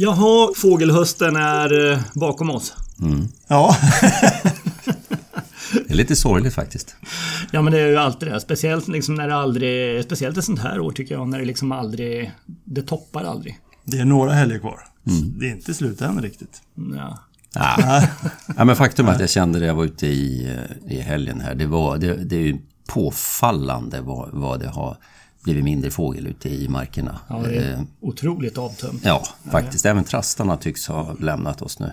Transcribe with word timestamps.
Jaha, 0.00 0.50
fågelhösten 0.56 1.36
är 1.36 1.92
eh, 1.92 2.00
bakom 2.14 2.50
oss. 2.50 2.74
Ja, 3.48 3.76
Det 5.72 5.90
är 5.90 5.94
lite 5.94 6.16
sorgligt 6.16 6.54
faktiskt. 6.54 6.96
Ja 7.50 7.62
men 7.62 7.72
det 7.72 7.80
är 7.80 7.86
ju 7.86 7.96
alltid 7.96 8.28
det. 8.28 8.40
Speciellt 8.40 8.88
liksom 8.88 9.14
när 9.14 9.28
det 9.28 9.34
aldrig... 9.34 10.04
Speciellt 10.04 10.38
ett 10.38 10.44
sånt 10.44 10.60
här 10.60 10.80
år 10.80 10.92
tycker 10.92 11.14
jag. 11.14 11.28
När 11.28 11.38
det 11.38 11.44
liksom 11.44 11.72
aldrig... 11.72 12.32
Det 12.64 12.82
toppar 12.82 13.24
aldrig. 13.24 13.58
det 13.84 13.98
är 13.98 14.04
några 14.04 14.32
helger 14.32 14.58
kvar. 14.58 14.80
Det 15.38 15.46
är 15.46 15.50
inte 15.50 15.74
slut 15.74 16.00
än 16.00 16.22
riktigt. 16.22 16.62
Ja. 16.96 17.18
Ja. 17.54 18.02
ja, 18.56 18.64
men 18.64 18.76
faktum 18.76 19.06
är 19.06 19.12
att 19.12 19.20
jag 19.20 19.30
kände 19.30 19.58
det 19.58 19.66
jag 19.66 19.74
var 19.74 19.84
ute 19.84 20.06
i, 20.06 20.56
eh, 20.56 20.92
i 20.96 21.00
helgen 21.00 21.40
här. 21.40 21.54
Det, 21.54 21.66
var, 21.66 21.98
det, 21.98 22.14
det 22.14 22.36
är 22.36 22.40
ju 22.40 22.58
påfallande 22.86 24.00
vad, 24.00 24.28
vad 24.32 24.60
det 24.60 24.68
har 24.68 24.96
blivit 25.44 25.64
mindre 25.64 25.90
fågel 25.90 26.26
ute 26.26 26.48
i 26.48 26.68
markerna. 26.68 27.18
Ja, 27.28 27.38
det 27.42 27.56
är 27.56 27.72
Eh, 27.72 27.80
otroligt 28.00 28.58
avtömt. 28.58 29.00
Ja, 29.04 29.22
faktiskt. 29.50 29.86
Även 29.86 30.04
trastarna 30.04 30.56
tycks 30.56 30.86
ha 30.88 31.12
lämnat 31.20 31.62
oss 31.62 31.78
nu. 31.78 31.92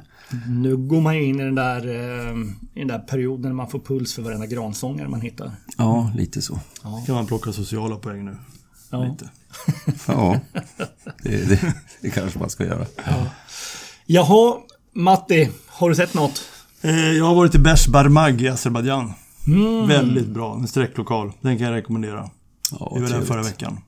Nu 0.50 0.78
går 0.78 1.02
man 1.02 1.16
ju 1.16 1.24
in 1.24 1.40
i 1.40 1.44
den 1.44 1.56
där, 1.56 1.88
eh, 1.88 2.36
i 2.74 2.80
den 2.80 2.88
där 2.88 3.00
perioden 3.00 3.42
när 3.42 3.54
man 3.56 3.70
får 3.70 3.80
puls 3.80 4.14
för 4.14 4.22
varenda 4.22 4.46
gransångare 4.46 5.08
man 5.10 5.22
hittar. 5.22 5.52
Ja, 5.78 6.12
lite 6.16 6.42
så. 6.42 6.60
kan 7.06 7.16
man 7.16 7.26
plocka 7.26 7.52
sociala 7.54 7.96
poäng 7.96 8.26
nu. 8.26 8.36
Ja. 8.90 9.04
Lite. 9.04 9.30
Ja, 10.08 10.40
det, 11.24 11.50
det, 11.50 11.74
det 12.02 12.10
kanske 12.10 12.40
man 12.40 12.50
ska 12.50 12.66
göra. 12.66 12.86
Jaha, 14.06 14.56
Matti. 14.94 15.50
Har 15.68 15.90
du 15.90 15.96
sett 15.96 16.14
något? 16.14 16.42
Eh, 16.82 17.12
Jag 17.12 17.26
har 17.26 17.36
varit 17.36 17.56
i 17.56 17.60
Beshbarmag 17.60 18.42
i 18.42 18.48
Azerbajdzjan. 18.50 19.14
Väldigt 19.88 20.28
bra, 20.28 20.54
en 20.56 20.68
sträcklokal. 20.68 21.32
Den 21.42 21.58
kan 21.58 21.68
jag 21.68 21.76
rekommendera. 21.76 22.30
Ja, 22.72 22.92
Vi 22.96 23.02
var 23.02 23.10
där 23.10 23.22
förra 23.22 23.44
veckan. 23.44 23.80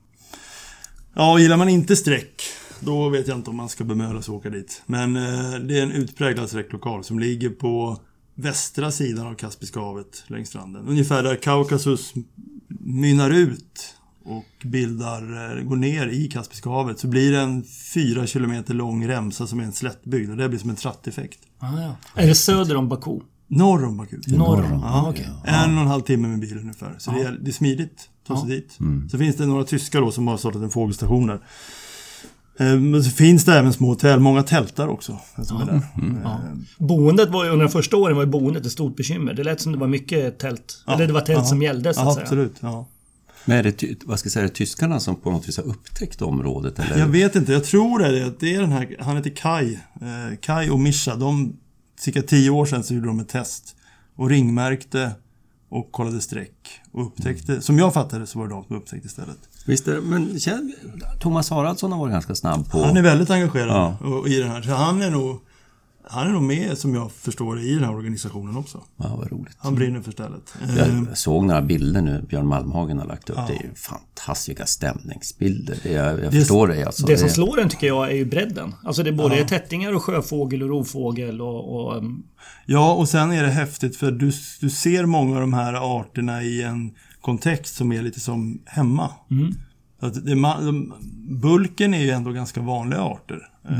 Ja, 1.15 1.39
gillar 1.39 1.57
man 1.57 1.69
inte 1.69 1.95
sträck, 1.95 2.41
då 2.79 3.09
vet 3.09 3.27
jag 3.27 3.37
inte 3.37 3.49
om 3.49 3.55
man 3.55 3.69
ska 3.69 3.83
bemöda 3.83 4.21
sig 4.21 4.31
att 4.31 4.37
åka 4.39 4.49
dit. 4.49 4.81
Men 4.85 5.15
eh, 5.15 5.59
det 5.59 5.79
är 5.79 5.83
en 5.83 5.91
utpräglad 5.91 6.49
sträcklokal 6.49 7.03
som 7.03 7.19
ligger 7.19 7.49
på 7.49 7.99
västra 8.35 8.91
sidan 8.91 9.27
av 9.27 9.33
Kaspiska 9.35 9.79
havet 9.79 10.23
längs 10.27 10.49
stranden. 10.49 10.87
Ungefär 10.87 11.23
där 11.23 11.35
Kaukasus 11.35 12.13
mynnar 12.79 13.29
ut 13.29 13.93
och 14.25 14.65
bildar, 14.67 15.57
eh, 15.57 15.63
går 15.63 15.75
ner 15.75 16.07
i 16.07 16.27
Kaspiska 16.27 16.69
havet. 16.69 16.99
Så 16.99 17.07
blir 17.07 17.31
det 17.31 17.39
en 17.39 17.63
fyra 17.93 18.27
kilometer 18.27 18.73
lång 18.73 19.07
remsa 19.07 19.47
som 19.47 19.59
är 19.59 19.63
en 19.63 19.73
slättbygd 19.73 20.31
och 20.31 20.37
det 20.37 20.49
blir 20.49 20.59
som 20.59 20.69
en 20.69 20.75
tratteffekt. 20.75 21.39
Ah, 21.59 21.81
ja. 21.81 21.95
Är 22.15 22.27
det 22.27 22.35
söder 22.35 22.75
om 22.75 22.89
Baku? 22.89 23.19
Norr 23.47 23.85
om 23.85 23.97
Baku. 23.97 24.17
Norr 24.27 24.63
om? 24.63 24.71
Ja, 24.71 24.81
Ah, 24.83 25.09
okej. 25.09 25.29
En 25.45 25.75
och 25.75 25.81
en 25.81 25.87
halv 25.87 26.01
timme 26.01 26.27
med 26.27 26.39
bil 26.39 26.57
ungefär. 26.57 26.95
Så 26.97 27.11
det, 27.11 27.21
är, 27.21 27.31
det 27.31 27.49
är 27.49 27.53
smidigt. 27.53 28.09
Ta 28.27 28.41
sig 28.41 28.49
dit. 28.49 28.77
Så 29.11 29.17
finns 29.17 29.35
det 29.35 29.45
några 29.45 29.63
tyskar 29.63 30.01
då 30.01 30.11
som 30.11 30.27
har 30.27 30.37
startat 30.37 30.61
en 30.61 30.69
fågelstation 30.69 31.27
där. 31.27 31.39
Eh, 32.59 32.79
Men 32.79 33.03
så 33.03 33.09
finns 33.11 33.45
det 33.45 33.53
även 33.59 33.73
små 33.73 33.87
hotell. 33.87 34.19
Många 34.19 34.43
tältar 34.43 34.87
också. 34.87 35.19
Som 35.43 35.61
är 35.61 35.65
där. 35.65 35.81
Ja. 36.23 36.39
Boendet 36.77 37.29
var 37.29 37.45
ju 37.45 37.49
under 37.51 37.65
de 37.65 37.71
första 37.71 37.97
åren 37.97 38.15
var 38.15 38.23
ju 38.23 38.29
boendet 38.29 38.65
ett 38.65 38.71
stort 38.71 38.95
bekymmer. 38.95 39.33
Det 39.33 39.43
lät 39.43 39.61
som 39.61 39.71
det 39.71 39.77
var 39.77 39.87
mycket 39.87 40.39
tält. 40.39 40.83
Eller 40.87 41.07
det 41.07 41.13
var 41.13 41.21
tält 41.21 41.39
Ja. 41.39 41.45
som 41.45 41.61
gällde 41.61 41.93
så 41.93 41.99
att 41.99 42.05
Ja, 42.05 42.13
säga. 42.13 42.23
absolut. 42.23 42.55
Ja. 42.59 42.87
Men 43.45 43.57
är 43.57 43.63
det, 43.63 43.83
vad 44.05 44.19
ska 44.19 44.27
jag 44.27 44.31
säga, 44.33 44.43
är 44.45 44.47
det 44.49 44.55
tyskarna 44.55 44.99
som 44.99 45.15
på 45.15 45.31
något 45.31 45.47
vis 45.47 45.57
har 45.57 45.63
upptäckt 45.63 46.21
området? 46.21 46.79
Eller? 46.79 46.97
Jag 46.99 47.07
vet 47.07 47.35
inte. 47.35 47.53
Jag 47.53 47.63
tror 47.63 47.99
det. 47.99 48.07
är- 48.23 48.33
Det 48.39 48.55
är 48.55 48.61
den 48.61 48.71
här, 48.71 48.95
han 48.99 49.15
heter 49.17 49.29
Kai. 49.29 49.73
Eh, 49.73 50.37
Kai 50.41 50.69
och 50.69 50.79
Mischa. 50.79 51.15
De, 51.15 51.53
cirka 51.99 52.21
tio 52.21 52.49
år 52.49 52.65
sedan 52.65 52.83
så 52.83 52.93
gjorde 52.93 53.07
de 53.07 53.19
ett 53.19 53.29
test. 53.29 53.75
Och 54.15 54.29
ringmärkte 54.29 55.11
och 55.69 55.91
kollade 55.91 56.21
streck. 56.21 56.81
Och 56.91 57.05
upptäckte, 57.05 57.61
som 57.61 57.77
jag 57.79 57.93
fattade 57.93 58.27
så 58.27 58.39
var 58.39 58.47
det 58.47 58.53
de 58.53 58.63
som 58.63 58.75
upptäckte 58.75 59.09
stället. 59.09 59.37
Visst 59.65 59.87
är 59.87 59.95
det, 59.95 60.01
men 60.01 60.39
Thomas 61.19 61.49
Haraldsson 61.49 61.91
har 61.91 61.99
varit 61.99 62.11
ganska 62.13 62.35
snabb 62.35 62.71
på... 62.71 62.83
Han 62.83 62.97
är 62.97 63.01
väldigt 63.01 63.29
engagerad 63.29 63.97
Ja. 64.01 64.27
i 64.27 64.39
den 64.39 64.49
här. 64.49 64.61
Så 64.61 64.71
han 64.71 65.01
är 65.01 65.09
nog 65.11 65.39
han 66.09 66.27
är 66.27 66.31
nog 66.31 66.43
med, 66.43 66.77
som 66.77 66.95
jag 66.95 67.11
förstår 67.11 67.55
det, 67.55 67.61
i 67.61 67.73
den 67.75 67.83
här 67.83 67.95
organisationen 67.95 68.57
också. 68.57 68.83
Ja, 68.97 69.15
vad 69.17 69.31
roligt. 69.31 69.55
Han 69.57 69.75
brinner 69.75 70.01
för 70.01 70.11
stället. 70.11 70.53
Eh, 70.61 70.77
Jag 71.07 71.17
såg 71.17 71.45
några 71.45 71.61
bilder 71.61 72.01
nu 72.01 72.25
Björn 72.29 72.47
Malmhagen 72.47 72.99
har 72.99 73.05
lagt 73.05 73.29
upp. 73.29 73.37
Det 73.47 73.53
är 73.55 73.63
ju 73.63 73.69
fantastiska 73.75 74.65
stämningsbilder. 74.65 75.77
Det- 75.83 75.91
Jag, 75.91 76.23
jag 76.23 76.33
förstår 76.33 76.67
det 76.67 76.83
alltså. 76.85 77.05
Det 77.07 77.17
som 77.17 77.29
slår 77.29 77.61
en 77.61 77.69
tycker 77.69 77.87
jag 77.87 78.11
är 78.11 78.15
ju 78.15 78.25
bredden. 78.25 78.75
Alltså 78.83 79.03
det 79.03 79.09
är 79.09 79.13
både 79.13 79.45
tättingar 79.47 79.93
och 79.93 80.03
sjöfågel 80.03 80.63
och 80.63 80.69
rovfågel 80.69 81.41
och... 81.41 81.75
och 81.85 81.97
um, 81.97 82.23
Ja, 82.65 82.93
och 82.93 83.09
sen 83.09 83.31
är 83.31 83.43
det 83.43 83.49
häftigt 83.49 83.95
för 83.97 84.11
du, 84.11 84.31
du 84.61 84.69
ser 84.69 85.05
många 85.05 85.35
av 85.35 85.41
de 85.41 85.53
här 85.53 85.99
arterna 85.99 86.43
i 86.43 86.63
en 86.63 86.93
kontext 87.21 87.75
som 87.75 87.91
är 87.91 88.01
lite 88.01 88.19
som 88.19 88.61
hemma. 88.65 89.09
Så 89.99 90.05
att 90.05 90.25
det, 90.25 90.35
bulken 91.41 91.93
är 91.93 92.01
ju 92.01 92.09
ändå 92.09 92.31
ganska 92.31 92.61
vanliga 92.61 93.01
arter. 93.01 93.49
Eh, 93.69 93.77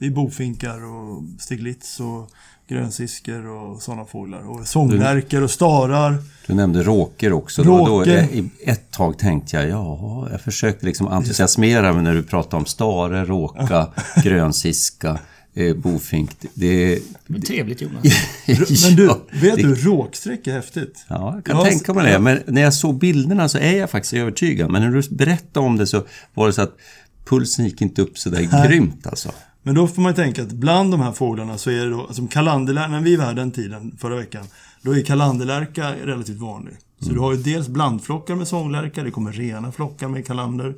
Det 0.00 0.06
är 0.06 0.10
bofinkar 0.10 0.84
och 0.84 1.22
stiglitz 1.38 2.00
och 2.00 2.30
grönsiskor 2.68 3.46
och 3.46 3.82
sådana 3.82 4.04
fåglar. 4.04 4.50
Och 4.50 4.66
sånglärkor 4.66 5.42
och 5.42 5.50
starar. 5.50 6.18
Du 6.46 6.54
nämnde 6.54 6.82
råker 6.82 7.32
också. 7.32 7.62
Då, 7.62 7.78
då, 7.78 7.98
Råker. 7.98 8.18
eh, 8.18 8.38
i 8.38 8.50
ett 8.64 8.90
tag 8.90 9.18
tänkte 9.18 9.56
jag, 9.56 9.68
ja, 9.68 10.28
jag 10.30 10.40
försökte 10.40 10.86
liksom 10.86 11.08
entusiasmera 11.08 11.92
mig 11.92 12.02
när 12.02 12.14
du 12.14 12.22
pratade 12.22 12.56
om 12.56 12.66
stare, 12.66 13.24
råka, 13.24 13.86
grönsiska, 14.24 15.18
eh, 15.54 15.76
bofink. 15.76 16.30
Det, 16.54 16.98
det 17.26 17.38
är 17.38 17.40
trevligt 17.40 17.80
Jonas. 17.82 18.04
Men 18.86 18.96
du, 18.96 19.10
vet 19.40 19.56
du, 19.56 19.74
råksträck 19.74 20.46
är 20.46 20.52
häftigt. 20.52 21.04
Ja, 21.08 21.34
jag 21.34 21.44
kan 21.44 21.56
Ja, 21.56 21.64
tänka 21.64 21.94
mig 21.94 22.12
det. 22.12 22.18
Men 22.18 22.40
när 22.46 22.62
jag 22.62 22.74
såg 22.74 22.98
bilderna 22.98 23.48
så 23.48 23.58
är 23.58 23.76
jag 23.76 23.90
faktiskt 23.90 24.14
övertygad. 24.14 24.70
Men 24.70 24.82
när 24.82 24.90
du 24.90 25.14
berättade 25.16 25.66
om 25.66 25.76
det 25.76 25.86
så 25.86 26.02
var 26.34 26.46
det 26.46 26.52
så 26.52 26.62
att 26.62 26.76
pulsen 27.24 27.64
gick 27.64 27.80
inte 27.82 28.02
upp 28.02 28.18
så 28.18 28.30
där 28.30 28.66
grymt 28.68 29.06
alltså. 29.06 29.30
Men 29.62 29.74
då 29.74 29.86
får 29.88 30.02
man 30.02 30.12
ju 30.12 30.16
tänka 30.16 30.42
att 30.42 30.52
bland 30.52 30.90
de 30.90 31.00
här 31.00 31.12
fåglarna 31.12 31.58
så 31.58 31.70
är 31.70 31.84
det 31.84 31.90
då, 31.90 32.12
som 32.12 32.28
kalanderlärka, 32.28 32.88
när 32.90 33.00
vi 33.00 33.16
var 33.16 33.24
här 33.24 33.34
den 33.34 33.50
tiden, 33.50 33.96
förra 33.98 34.16
veckan, 34.16 34.44
då 34.82 34.92
är 34.96 35.02
kalanderlärka 35.02 35.94
relativt 36.04 36.38
vanlig. 36.38 36.74
Så 37.00 37.12
du 37.12 37.18
har 37.20 37.32
ju 37.32 37.42
dels 37.42 37.68
blandflockar 37.68 38.34
med 38.34 38.48
sånglärka, 38.48 39.02
det 39.02 39.10
kommer 39.10 39.32
rena 39.32 39.72
flockar 39.72 40.08
med 40.08 40.26
kalander. 40.26 40.74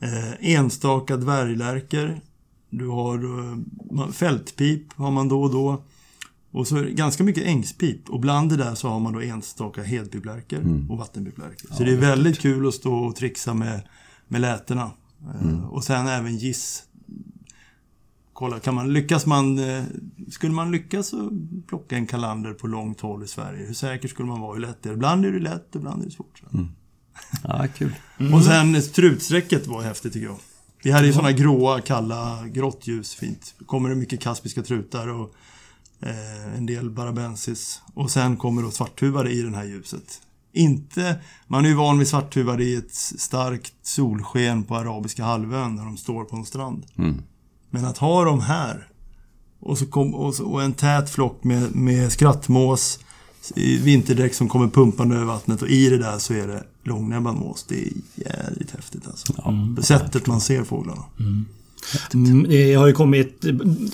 Eh, 0.00 0.50
enstaka 0.54 1.16
dvärglärkor. 1.16 2.20
Du 2.70 2.88
har 2.88 3.14
eh, 3.98 4.08
fältpip 4.12 4.92
har 4.92 5.10
man 5.10 5.28
då 5.28 5.42
och 5.42 5.50
då. 5.50 5.82
Och 6.52 6.66
så 6.66 6.76
är 6.76 6.84
det 6.84 6.90
ganska 6.90 7.24
mycket 7.24 7.44
ängspip. 7.44 8.10
Och 8.10 8.20
bland 8.20 8.50
det 8.50 8.56
där 8.56 8.74
så 8.74 8.88
har 8.88 9.00
man 9.00 9.12
då 9.12 9.20
enstaka 9.20 9.82
hedpiplärkor 9.82 10.86
och 10.90 10.98
vattenpiplärkor. 10.98 11.74
Så 11.76 11.82
det 11.84 11.92
är 11.92 11.96
väldigt 11.96 12.38
kul 12.38 12.68
att 12.68 12.74
stå 12.74 12.94
och 12.94 13.16
trixa 13.16 13.54
med, 13.54 13.80
med 14.28 14.40
lätena. 14.40 14.90
Eh, 15.34 15.64
Och 15.64 15.84
sen 15.84 16.06
även 16.06 16.36
giss 16.36 16.82
kolla, 18.40 18.60
kan 18.60 18.74
man, 18.74 18.92
lyckas 18.92 19.26
man, 19.26 19.58
eh, 19.58 19.84
skulle 20.30 20.52
man 20.52 20.70
lyckas 20.70 21.14
plocka 21.66 21.96
en 21.96 22.06
kalander 22.06 22.52
på 22.52 22.66
långt 22.66 23.00
håll 23.00 23.24
i 23.24 23.26
Sverige, 23.26 23.66
hur 23.66 23.74
säker 23.74 24.08
skulle 24.08 24.28
man 24.28 24.40
vara? 24.40 24.54
Hur 24.54 24.60
lätt 24.60 24.86
är 24.86 24.90
det? 24.90 24.94
Ibland 24.94 25.24
är 25.24 25.32
det 25.32 25.38
lätt, 25.38 25.68
ibland 25.74 26.02
är 26.02 26.06
det 26.06 26.12
svårt. 26.12 26.38
så. 26.38 26.66
Ja, 27.42 27.66
kul. 27.76 27.94
Och 28.34 28.44
sen 28.44 28.82
strutsträcket 28.82 29.66
var 29.66 29.82
häftigt 29.82 30.12
tycker 30.12 30.26
jag. 30.26 30.38
Vi 30.82 30.90
hade 30.90 31.06
ju 31.06 31.12
sådana 31.12 31.32
gråa, 31.32 31.80
kalla, 31.80 32.46
grått 32.46 32.86
ljus, 32.86 33.14
fint. 33.14 33.54
kommer 33.66 33.88
det 33.88 33.94
mycket 33.94 34.20
kaspiska 34.20 34.62
trutar 34.62 35.08
och 35.08 35.34
eh, 36.00 36.56
en 36.56 36.66
del 36.66 36.90
barabensis. 36.90 37.82
Och 37.94 38.10
sen 38.10 38.36
kommer 38.36 38.62
då 38.62 38.70
svarthuvade 38.70 39.30
i 39.30 39.42
det 39.42 39.56
här 39.56 39.64
ljuset. 39.64 40.22
Inte, 40.52 41.20
man 41.46 41.64
är 41.64 41.68
ju 41.68 41.74
van 41.74 41.98
vid 41.98 42.08
svarthuvade 42.08 42.64
i 42.64 42.74
ett 42.74 42.94
starkt 42.94 43.74
solsken 43.82 44.64
på 44.64 44.76
arabiska 44.76 45.24
halvön 45.24 45.74
när 45.74 45.84
de 45.84 45.96
står 45.96 46.24
på 46.24 46.36
en 46.36 46.44
strand. 46.44 46.86
Mm. 46.98 47.22
Men 47.70 47.84
att 47.84 47.98
ha 47.98 48.24
dem 48.24 48.40
här 48.40 48.88
och, 49.60 49.78
så 49.78 49.86
kom, 49.86 50.14
och, 50.14 50.34
så, 50.34 50.44
och 50.44 50.62
en 50.62 50.72
tät 50.72 51.10
flock 51.10 51.44
med, 51.44 51.76
med 51.76 52.12
skrattmås 52.12 52.98
i 53.54 53.76
vinterdäck 53.76 54.34
som 54.34 54.48
kommer 54.48 54.68
pumpande 54.68 55.16
över 55.16 55.24
vattnet 55.24 55.62
och 55.62 55.68
i 55.68 55.90
det 55.90 55.98
där 55.98 56.18
så 56.18 56.34
är 56.34 56.46
det 56.46 56.64
långnäbbad 56.82 57.34
mås. 57.36 57.64
Det 57.68 57.82
är 57.82 57.92
jävligt 58.14 58.70
häftigt 58.70 59.06
alltså. 59.06 59.32
Sättet 59.82 60.26
man 60.26 60.40
ser 60.40 60.64
fåglarna. 60.64 61.04
Mm, 61.18 61.46
Det 62.48 62.74
har 62.74 62.86
ju 62.86 62.92
kommit, 62.92 63.44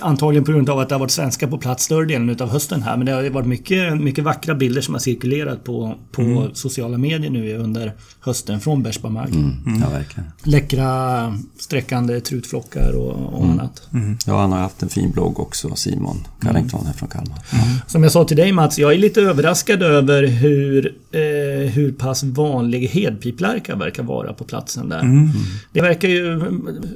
antagligen 0.00 0.44
på 0.44 0.52
grund 0.52 0.70
av 0.70 0.78
att 0.78 0.88
det 0.88 0.94
har 0.94 1.00
varit 1.00 1.10
svenskar 1.10 1.46
på 1.46 1.58
plats 1.58 1.84
större 1.84 2.06
delen 2.06 2.30
utav 2.30 2.48
hösten 2.48 2.82
här, 2.82 2.96
men 2.96 3.06
det 3.06 3.12
har 3.12 3.22
ju 3.22 3.30
varit 3.30 3.46
mycket, 3.46 4.00
mycket 4.00 4.24
vackra 4.24 4.54
bilder 4.54 4.80
som 4.80 4.94
har 4.94 4.98
cirkulerat 4.98 5.64
på, 5.64 5.94
på 6.12 6.50
sociala 6.54 6.98
medier 6.98 7.30
nu 7.30 7.56
under 7.56 7.92
hösten 8.20 8.60
från 8.60 8.82
Bersbamag. 8.82 9.28
Mm. 9.28 9.80
Ja, 9.82 9.90
verkligen. 9.90 10.30
Läckra 10.42 11.38
sträckande 11.58 12.20
trutflockar 12.20 12.92
och, 12.92 13.34
och 13.34 13.44
annat. 13.44 13.88
Ja, 14.26 14.40
han 14.40 14.52
har 14.52 14.58
haft 14.58 14.82
en 14.82 14.88
fin 14.88 15.10
blogg 15.10 15.40
också, 15.40 15.74
Simon 15.74 16.26
Carrington 16.40 16.86
här 16.86 16.92
från 16.92 17.08
Kalmar. 17.08 17.38
Som 17.86 18.02
jag 18.02 18.12
sa 18.12 18.24
till 18.24 18.36
dig 18.36 18.52
Mats, 18.52 18.78
jag 18.78 18.92
är 18.92 18.98
lite 18.98 19.20
överraskad 19.20 19.82
över 19.82 20.26
hur, 20.26 20.94
eh, 21.16 21.70
hur 21.70 21.92
pass 21.92 22.22
vanlig 22.24 22.88
hedpiplärka 22.88 23.76
verkar 23.76 24.02
vara 24.02 24.32
på 24.32 24.44
platsen 24.44 24.88
där. 24.88 25.28
Det 25.72 25.80
verkar 25.80 26.08
ju, 26.08 26.40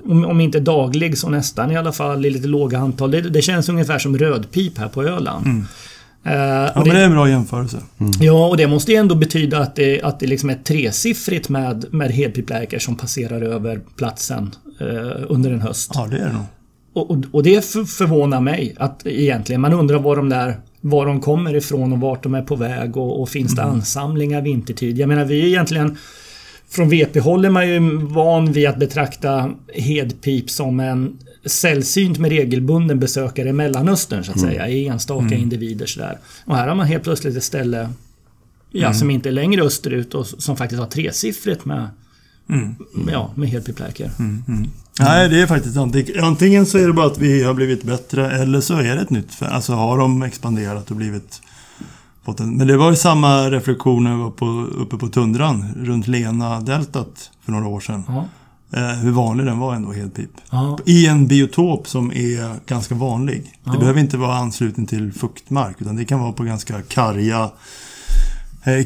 om, 0.05 0.25
om 0.25 0.41
inte 0.41 0.61
daglig 0.61 1.19
så 1.19 1.29
nästan 1.29 1.71
i 1.71 1.77
alla 1.77 1.93
fall 1.93 2.27
i 2.27 2.31
lite 2.31 2.49
låga 2.49 2.79
antal. 2.79 3.11
Det, 3.11 3.21
det 3.21 3.43
känns 3.43 3.69
ungefär 3.69 3.99
som 3.99 4.19
rödpip 4.19 4.79
här 4.79 4.89
på 4.89 5.03
Öland. 5.03 5.47
Eh, 5.47 6.33
Ja, 6.33 6.71
och 6.71 6.77
men 6.77 6.85
det 6.85 6.93
det, 6.95 7.01
är 7.01 7.05
en 7.07 7.13
bra 7.13 7.29
jämförelse. 7.29 7.77
ja, 8.21 8.47
och 8.49 8.57
det 8.57 8.67
måste 8.67 8.93
ju 8.93 8.99
ändå 8.99 9.15
betyda 9.15 9.59
att 9.59 9.77
det, 9.77 10.03
att 10.03 10.21
det 10.21 10.27
liksom 10.27 10.51
är 10.51 10.55
tresiffrigt 10.55 11.49
med, 11.49 11.85
med 11.91 12.11
hedpiplärkor 12.11 12.79
som 12.79 12.97
passerar 12.97 13.43
över 13.43 13.81
platsen 13.97 14.51
eh, 14.81 14.87
under 15.29 15.51
en 15.51 15.61
höst. 15.61 15.91
Ja, 15.95 16.07
det 16.11 16.17
är 16.17 16.27
det 16.27 16.33
nog. 16.33 16.45
och, 17.11 17.25
och 17.33 17.43
det 17.43 17.65
förvånar 17.71 18.41
mig 18.41 18.75
att 18.79 19.07
egentligen. 19.07 19.61
Man 19.61 19.73
undrar 19.73 19.99
var 19.99 20.17
de 20.17 20.29
där 20.29 20.57
var 20.81 21.07
de 21.07 21.21
kommer 21.21 21.57
ifrån 21.57 21.93
och 21.93 22.01
vart 22.01 22.23
de 22.23 22.35
är 22.35 22.43
på 22.43 22.57
väg 22.57 22.97
och, 22.97 23.23
och 23.23 23.29
finns 23.29 23.55
det 23.55 23.63
mm. 23.63 23.75
ansamlingar 23.75 24.43
vintertid. 24.43 24.99
Jag 24.99 25.09
menar 25.09 25.25
vi 25.25 25.41
är 25.41 25.47
egentligen 25.47 25.97
från 26.69 26.89
VP-håll 26.89 27.45
är 27.45 27.51
man 27.51 27.69
ju 27.69 27.97
van 27.97 28.53
vid 28.53 28.69
att 28.69 28.77
betrakta 28.77 29.51
hedpip 29.75 30.51
som 30.51 30.81
en 30.81 31.19
sällsynt 31.45 32.19
med 32.19 32.31
regelbunden 32.31 33.01
besökare 33.01 33.49
i 33.49 33.53
Mellanöstern 33.53 34.25
så 34.25 34.31
att 34.31 34.39
mm. 34.39 34.51
säga. 34.51 34.69
Enstaka 34.93 35.27
mm. 35.27 35.43
individer 35.43 35.87
sådär. 35.87 36.19
Och 36.45 36.57
här 36.57 36.69
har 36.69 36.75
man 36.75 36.87
helt 36.87 37.05
plötsligt 37.05 37.37
ett 37.37 37.45
ställe 37.45 37.89
ja, 38.71 38.87
mm. 38.87 38.95
som 38.95 39.11
inte 39.11 39.29
är 39.29 39.33
längre 39.33 39.63
österut 39.63 40.15
och 40.15 40.27
som 40.27 40.57
faktiskt 40.57 40.81
har 40.81 40.89
tresiffrigt 40.89 41.65
med, 41.65 41.89
mm. 42.53 42.77
ja, 43.13 43.31
med 43.35 43.49
hedpiplärkor. 43.49 44.11
Mm. 44.19 44.45
mm. 44.49 44.71
Nej, 45.01 45.29
det 45.29 45.43
är 45.43 45.47
faktiskt 45.47 45.77
antingen, 45.77 46.25
antingen 46.25 46.67
så 46.67 46.79
är 46.79 46.87
det 46.87 46.93
bara 46.93 47.07
att 47.07 47.19
vi 47.19 47.43
har 47.43 47.55
blivit 47.55 47.83
bättre 47.83 48.31
eller 48.31 48.61
så 48.61 48.77
är 48.77 48.97
det 48.97 49.03
ett 49.03 49.11
nytt 49.11 49.43
Alltså 49.43 49.73
har 49.73 49.99
de 49.99 50.23
expanderat 50.23 50.91
och 50.91 50.97
blivit 50.97 51.43
fått 52.25 52.41
en, 52.41 52.57
men 52.57 52.67
det 52.67 52.77
var 52.77 52.91
ju 52.91 52.97
samma 52.97 53.51
reflektion 53.51 54.05
när 54.05 54.17
vi 54.17 54.23
var 54.23 54.31
på, 54.31 54.47
uppe 54.79 54.97
på 54.97 55.09
tundran 55.09 55.65
runt 55.77 56.07
Lena-deltat 56.07 57.31
för 57.45 57.53
några 57.53 57.67
år 57.67 57.81
sedan. 57.81 58.05
Eh, 58.73 58.89
hur 58.89 59.11
vanlig 59.11 59.47
den 59.47 59.59
var 59.59 59.75
ändå, 59.75 59.93
hedpip. 59.93 60.31
Ja. 60.51 60.79
I 60.87 61.07
en 61.07 61.27
biotop 61.27 61.89
som 61.89 62.13
är 62.13 62.67
ganska 62.67 62.95
vanlig. 62.95 63.53
Ja. 63.65 63.73
Det 63.73 63.79
behöver 63.79 64.01
inte 64.01 64.17
vara 64.17 64.35
ansluten 64.35 64.87
till 64.87 65.13
fuktmark 65.13 65.77
utan 65.79 65.97
det 65.97 66.05
kan 66.05 66.21
vara 66.21 66.33
på 66.33 66.43
ganska 66.43 66.83
karga 66.83 67.51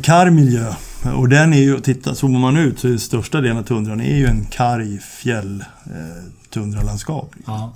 karg 0.02 0.30
miljö. 0.30 0.74
Och 1.16 1.28
den 1.28 1.52
är 1.52 1.58
ju, 1.58 1.80
titta, 1.80 2.14
zoomar 2.14 2.40
man 2.40 2.56
ut 2.56 2.78
så 2.78 2.88
är 2.88 2.96
största 2.96 3.40
delen 3.40 3.58
av 3.58 3.62
tundran 3.62 4.00
är 4.00 4.16
ju 4.16 4.26
en 4.26 4.44
karg 4.44 4.98
fjäll 4.98 5.64
eh, 5.86 5.92
tundralandskap. 6.50 7.34
Ja. 7.46 7.72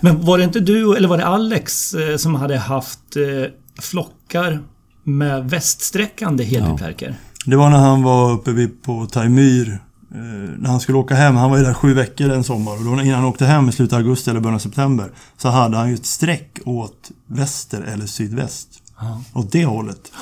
Men 0.00 0.24
var 0.24 0.38
det 0.38 0.44
inte 0.44 0.60
du 0.60 0.96
eller 0.96 1.08
var 1.08 1.18
det 1.18 1.26
Alex 1.26 1.94
eh, 1.94 2.16
som 2.16 2.34
hade 2.34 2.58
haft 2.58 3.16
eh, 3.16 3.82
flockar 3.82 4.60
med 5.02 5.50
väststräckande 5.50 6.44
helbipärkor? 6.44 7.08
Ja. 7.08 7.14
Det 7.46 7.56
var 7.56 7.70
när 7.70 7.78
han 7.78 8.02
var 8.02 8.32
uppe 8.32 8.68
på 8.82 9.06
Taimyr. 9.06 9.80
Eh, 10.14 10.20
när 10.58 10.70
han 10.70 10.80
skulle 10.80 10.98
åka 10.98 11.14
hem. 11.14 11.36
Han 11.36 11.50
var 11.50 11.58
ju 11.58 11.64
där 11.64 11.74
sju 11.74 11.94
veckor 11.94 12.30
en 12.30 12.44
sommar. 12.44 12.72
Och 12.72 12.84
då 12.84 12.90
innan 12.90 13.14
han 13.14 13.24
åkte 13.24 13.46
hem 13.46 13.68
i 13.68 13.72
slutet 13.72 13.92
av 13.92 13.98
augusti 13.98 14.30
eller 14.30 14.40
början 14.40 14.54
av 14.54 14.58
september. 14.58 15.10
Så 15.36 15.48
hade 15.48 15.76
han 15.76 15.88
ju 15.88 15.94
ett 15.94 16.06
streck 16.06 16.58
åt 16.64 17.10
väster 17.26 17.82
eller 17.82 18.06
sydväst. 18.06 18.68
Ja. 19.00 19.22
Åt 19.32 19.52
det 19.52 19.64
hållet. 19.64 20.12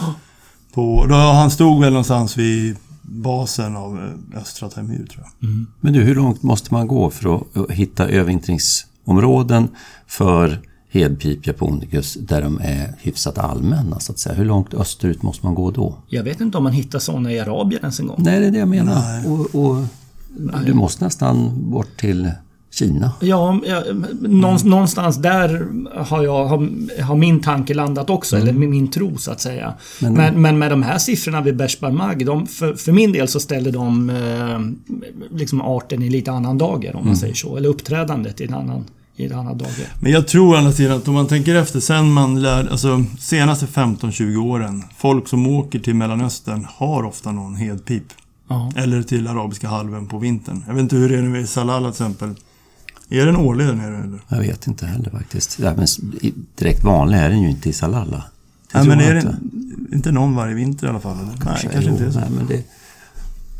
På, 0.75 1.07
då 1.07 1.15
han 1.15 1.51
stod 1.51 1.81
väl 1.81 1.93
någonstans 1.93 2.39
vid 2.39 2.77
basen 3.03 3.77
av 3.77 3.99
eh, 3.99 4.41
östra 4.41 4.69
Taimyr 4.69 5.07
tror 5.07 5.25
jag. 5.25 5.49
Mm. 5.49 5.67
Men 5.81 5.93
du, 5.93 6.03
hur 6.03 6.15
långt 6.15 6.43
måste 6.43 6.75
man 6.75 6.87
gå 6.87 7.11
för 7.11 7.37
att 7.37 7.71
hitta 7.71 8.09
övervintringsområden 8.09 9.69
för 10.07 10.61
hedpip 10.89 11.47
japonicus 11.47 12.15
där 12.15 12.43
de 12.43 12.61
är 12.63 12.95
hyfsat 13.01 13.39
allmänna 13.39 14.01
så 14.01 14.13
att 14.13 14.19
säga. 14.19 14.35
Hur 14.35 14.45
långt 14.45 14.75
österut 14.75 15.23
måste 15.23 15.47
man 15.47 15.55
gå 15.55 15.71
då? 15.71 15.99
Jag 16.09 16.23
vet 16.23 16.41
inte 16.41 16.59
om 16.59 16.65
man 16.65 16.73
hittar 16.73 16.99
sådana 16.99 17.33
i 17.33 17.41
Arabien 17.41 17.81
ens 17.81 18.01
en 18.01 18.07
gång. 18.07 18.17
Nej, 18.19 18.41
det 18.41 18.47
är 18.47 18.51
det 18.51 18.59
jag 18.59 18.69
menar. 18.69 19.31
Och, 19.31 19.55
och 19.55 19.85
du 20.67 20.75
måste 20.75 21.05
nästan 21.05 21.53
bort 21.71 22.01
till 22.01 22.31
Kina? 22.73 23.13
Ja, 23.21 23.61
ja 23.67 23.83
någonstans 24.65 25.17
där 25.17 25.67
har, 25.97 26.23
jag, 26.23 26.45
har, 27.03 27.17
min 27.17 27.41
tanke 27.41 27.75
landat 27.75 28.11
också, 28.11 28.37
mm. 28.37 28.49
eller 28.49 28.69
min 28.69 28.91
tro 28.91 29.19
så 29.19 29.31
att 29.31 29.41
säga. 29.41 29.75
Men, 30.01 30.15
men, 30.15 30.43
men 30.43 30.59
med 30.59 30.71
de 30.71 30.83
här 30.83 30.99
siffrorna 30.99 31.41
vid 31.41 31.57
Beshbarmag, 31.57 32.27
de, 32.27 32.47
för, 32.47 32.75
för 32.75 32.93
min 32.93 33.13
del 33.13 33.29
så 33.29 33.41
ställer 33.41 33.73
de 33.73 34.11
eh, 34.11 35.37
liksom 35.39 35.61
arten 35.61 36.03
i 36.03 36.11
lite 36.11 36.33
annan 36.33 36.59
dager 36.59 36.91
om 36.91 36.97
mm. 36.97 37.07
man 37.07 37.17
säger 37.17 37.35
så. 37.35 37.57
Eller 37.57 37.69
uppträdandet 37.69 38.41
i 38.41 38.45
en 38.45 38.55
annan 38.55 38.85
i 39.17 39.27
ett 39.27 39.33
annat 39.33 39.59
dager. 39.59 39.89
Men 40.01 40.13
jag 40.13 40.29
tror 40.29 40.55
å 40.55 40.57
andra 40.57 40.73
sidan 40.73 40.97
att 40.97 41.09
om 41.09 41.15
man 41.15 41.27
tänker 41.27 41.55
efter 41.55 41.81
sen 41.81 42.13
man 42.13 42.43
lär, 42.43 42.69
alltså 42.71 43.05
senaste 43.19 43.67
15-20 43.67 44.37
åren, 44.37 44.85
folk 44.97 45.29
som 45.29 45.47
åker 45.47 45.79
till 45.79 45.95
Mellanöstern 45.95 46.67
har 46.69 47.05
ofta 47.05 47.33
någon 47.33 47.55
hedpip. 47.55 48.05
Eller 48.77 49.03
till 49.03 49.29
Arabiska 49.29 49.69
halvön 49.69 50.07
på 50.07 50.19
vintern. 50.19 50.65
Jag 50.67 50.75
vet 50.75 50.83
inte 50.83 50.97
hur 50.97 51.09
det 51.09 51.19
är 51.19 51.23
nu 51.23 51.41
i 51.41 51.47
Salalah 51.47 51.93
till 51.93 52.05
exempel. 52.05 52.35
Är 53.09 53.27
den 53.27 53.37
årlig 53.37 53.67
där 53.67 53.75
nere 53.75 53.97
eller? 53.97 54.21
Jag 54.29 54.39
vet 54.39 54.67
inte 54.67 54.87
heller 54.87 55.11
faktiskt. 55.11 55.59
Ja, 55.59 55.75
men 55.77 55.87
direkt 56.55 56.85
vanlig 56.85 57.19
är 57.19 57.29
den 57.29 57.43
ju 57.43 57.51
inte 57.51 57.69
i 57.69 57.73
Salalah. 57.73 58.23
Nej, 58.75 58.87
men 58.87 59.01
är 59.01 59.15
det 59.15 59.21
inte. 59.21 59.37
inte 59.93 60.13
någon 60.13 60.35
varje 60.35 60.55
vinter 60.55 60.87
i 60.87 60.91
alla 60.91 61.01
fall? 61.01 61.17
Eller? 61.17 61.37
Kanske, 61.45 61.67
nej, 61.67 61.75
kanske 61.75 61.91
jo, 61.91 61.97
inte 61.97 62.05
är 62.07 62.11
så. 62.11 62.19
Nej, 62.19 62.31
men 62.31 62.47
det... 62.47 62.65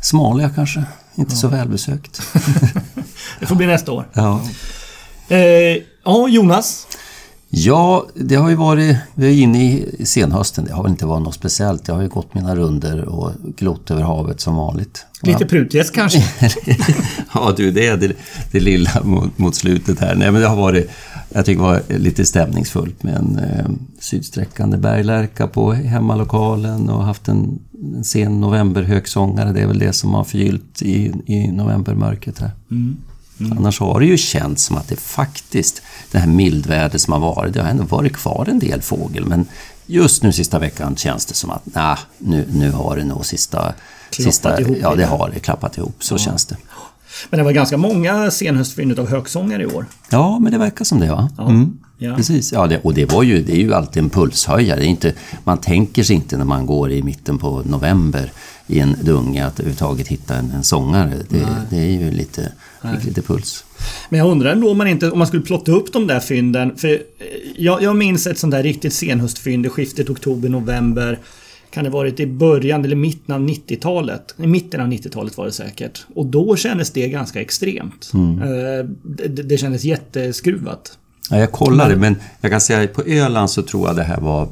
Smalia 0.01 0.49
kanske. 0.49 0.83
Inte 1.15 1.33
ja. 1.33 1.37
så 1.37 1.47
välbesökt. 1.47 2.21
det 3.39 3.45
får 3.45 3.55
bli 3.55 3.65
nästa 3.65 3.91
år. 3.91 4.07
Ja. 4.13 4.41
Eh, 5.27 5.37
ja, 6.03 6.27
Jonas? 6.29 6.87
Ja, 7.55 8.07
det 8.13 8.35
har 8.35 8.49
ju 8.49 8.55
varit... 8.55 8.97
Vi 9.15 9.27
är 9.27 9.43
inne 9.43 9.63
i 9.63 10.05
senhösten. 10.05 10.65
Det 10.65 10.73
har 10.73 10.83
väl 10.83 10.91
inte 10.91 11.05
varit 11.05 11.23
något 11.23 11.35
speciellt. 11.35 11.87
Jag 11.87 11.95
har 11.95 12.01
ju 12.01 12.09
gått 12.09 12.33
mina 12.33 12.55
runder 12.55 13.05
och 13.05 13.31
glott 13.57 13.91
över 13.91 14.01
havet 14.01 14.41
som 14.41 14.55
vanligt. 14.55 15.05
Lite 15.21 15.45
prutgäst 15.45 15.93
kanske? 15.93 16.23
ja, 17.33 17.53
du, 17.57 17.71
det 17.71 17.87
är 17.87 17.97
det, 17.97 18.13
det 18.51 18.59
lilla 18.59 19.03
mot, 19.03 19.37
mot, 19.37 19.55
slutet 19.55 19.99
här. 19.99 20.15
Nej, 20.15 20.31
men 20.31 20.41
det 20.41 20.47
har 20.47 20.55
varit... 20.55 20.89
Jag 21.29 21.45
tycker 21.45 21.61
det 21.61 21.67
var 21.67 21.81
lite 21.97 22.25
stämningsfullt 22.25 23.03
med 23.03 23.15
en 23.15 23.39
eh, 23.39 23.65
sydsträckande 23.99 24.77
berglärka 24.77 25.47
på 25.47 25.73
hemmalokalen 25.73 26.89
och 26.89 27.03
haft 27.03 27.27
en, 27.27 27.59
en 27.95 28.03
sen 28.03 28.41
novemberhögsångare. 28.41 29.51
Det 29.51 29.61
är 29.61 29.67
väl 29.67 29.79
det 29.79 29.93
som 29.93 30.13
har 30.13 30.23
förgyllt 30.23 30.81
i, 30.81 31.11
i 31.25 31.47
novembermörkret 31.47 32.39
här. 32.39 32.51
Mm. 32.71 32.97
Mm. 33.45 33.57
Annars 33.57 33.79
har 33.79 33.99
det 33.99 34.05
ju 34.05 34.17
känts 34.17 34.63
som 34.63 34.77
att 34.77 34.87
det 34.87 34.95
faktiskt, 34.95 35.81
det 36.11 36.17
här 36.17 36.27
mildvädret 36.27 37.01
som 37.01 37.13
har 37.13 37.19
varit, 37.19 37.53
det 37.53 37.61
har 37.61 37.69
ändå 37.69 37.83
varit 37.83 38.13
kvar 38.13 38.47
en 38.49 38.59
del 38.59 38.81
fågel. 38.81 39.25
Men 39.25 39.45
just 39.85 40.23
nu 40.23 40.31
sista 40.31 40.59
veckan 40.59 40.95
känns 40.95 41.25
det 41.25 41.33
som 41.33 41.49
att 41.49 41.65
nah, 41.65 41.99
nu, 42.17 42.47
nu 42.51 42.71
har 42.71 42.97
det 42.97 43.03
nog 43.03 43.25
sista... 43.25 43.73
sista 44.11 44.61
ihop, 44.61 44.77
ja, 44.81 44.95
det 44.95 45.05
har 45.05 45.29
det 45.33 45.39
klappat 45.39 45.77
ihop. 45.77 45.95
Så 45.99 46.13
ja. 46.13 46.17
känns 46.17 46.45
det. 46.45 46.57
Men 47.29 47.37
det 47.37 47.43
var 47.43 47.51
ganska 47.51 47.77
många 47.77 48.31
senhöstfynd 48.31 48.99
av 48.99 49.09
högsångare 49.09 49.63
i 49.63 49.65
år. 49.65 49.85
Ja, 50.09 50.39
men 50.39 50.51
det 50.51 50.57
verkar 50.57 50.85
som 50.85 50.99
det 50.99 51.09
va? 51.09 51.29
Ja. 51.37 51.49
Mm. 51.49 51.79
Ja. 51.97 52.15
Precis, 52.15 52.51
ja, 52.51 52.67
det, 52.67 52.79
och 52.79 52.93
det, 52.93 53.11
var 53.11 53.23
ju, 53.23 53.43
det 53.43 53.53
är 53.53 53.61
ju 53.61 53.73
alltid 53.73 54.03
en 54.03 54.09
pulshöjare. 54.09 54.79
Det 54.79 54.85
är 54.85 54.89
inte, 54.89 55.13
man 55.43 55.57
tänker 55.57 56.03
sig 56.03 56.15
inte 56.15 56.37
när 56.37 56.45
man 56.45 56.65
går 56.65 56.91
i 56.91 57.03
mitten 57.03 57.37
på 57.37 57.61
november 57.65 58.31
i 58.67 58.79
en 58.79 58.95
dunge 59.01 59.45
att 59.45 59.59
överhuvudtaget 59.59 60.07
hitta 60.07 60.35
en, 60.35 60.51
en 60.51 60.63
sångare. 60.63 61.13
Det, 61.29 61.47
det, 61.69 61.77
är 61.77 61.89
ju 61.89 62.11
lite, 62.11 62.51
lite 63.05 63.21
puls. 63.21 63.65
Men 64.09 64.19
jag 64.19 64.31
undrar 64.31 64.51
ändå 64.51 64.71
om 64.71 64.77
man 64.77 64.87
inte 64.87 65.11
om 65.11 65.17
man 65.17 65.27
skulle 65.27 65.43
plotta 65.43 65.71
upp 65.71 65.93
de 65.93 66.07
där 66.07 66.19
fynden. 66.19 66.77
För 66.77 67.01
jag, 67.55 67.83
jag 67.83 67.95
minns 67.95 68.27
ett 68.27 68.37
sånt 68.37 68.51
där 68.51 68.63
riktigt 68.63 68.93
senhöstfynd 68.93 69.65
i 69.65 69.69
skiftet 69.69 70.09
oktober-november. 70.09 71.19
Kan 71.73 71.83
det 71.83 71.89
varit 71.89 72.19
i 72.19 72.27
början 72.27 72.85
eller 72.85 72.95
mitten 72.95 73.35
av 73.35 73.41
90-talet? 73.41 74.35
I 74.37 74.47
mitten 74.47 74.81
av 74.81 74.87
90-talet 74.87 75.37
var 75.37 75.45
det 75.45 75.51
säkert. 75.51 76.05
Och 76.15 76.25
då 76.25 76.55
kändes 76.55 76.91
det 76.91 77.07
ganska 77.07 77.41
extremt. 77.41 78.11
Mm. 78.13 78.41
Eh, 78.41 78.85
det, 79.03 79.27
det 79.27 79.57
kändes 79.57 79.83
jätteskruvat. 79.83 80.97
Ja, 81.29 81.37
jag 81.37 81.51
kollade, 81.51 81.95
men 81.95 82.15
jag 82.41 82.51
kan 82.51 82.61
säga 82.61 82.81
att 82.81 82.93
på 82.93 83.01
Öland 83.01 83.49
så 83.49 83.61
tror 83.61 83.87
jag 83.87 83.95
det 83.95 84.03
här 84.03 84.21
var 84.21 84.47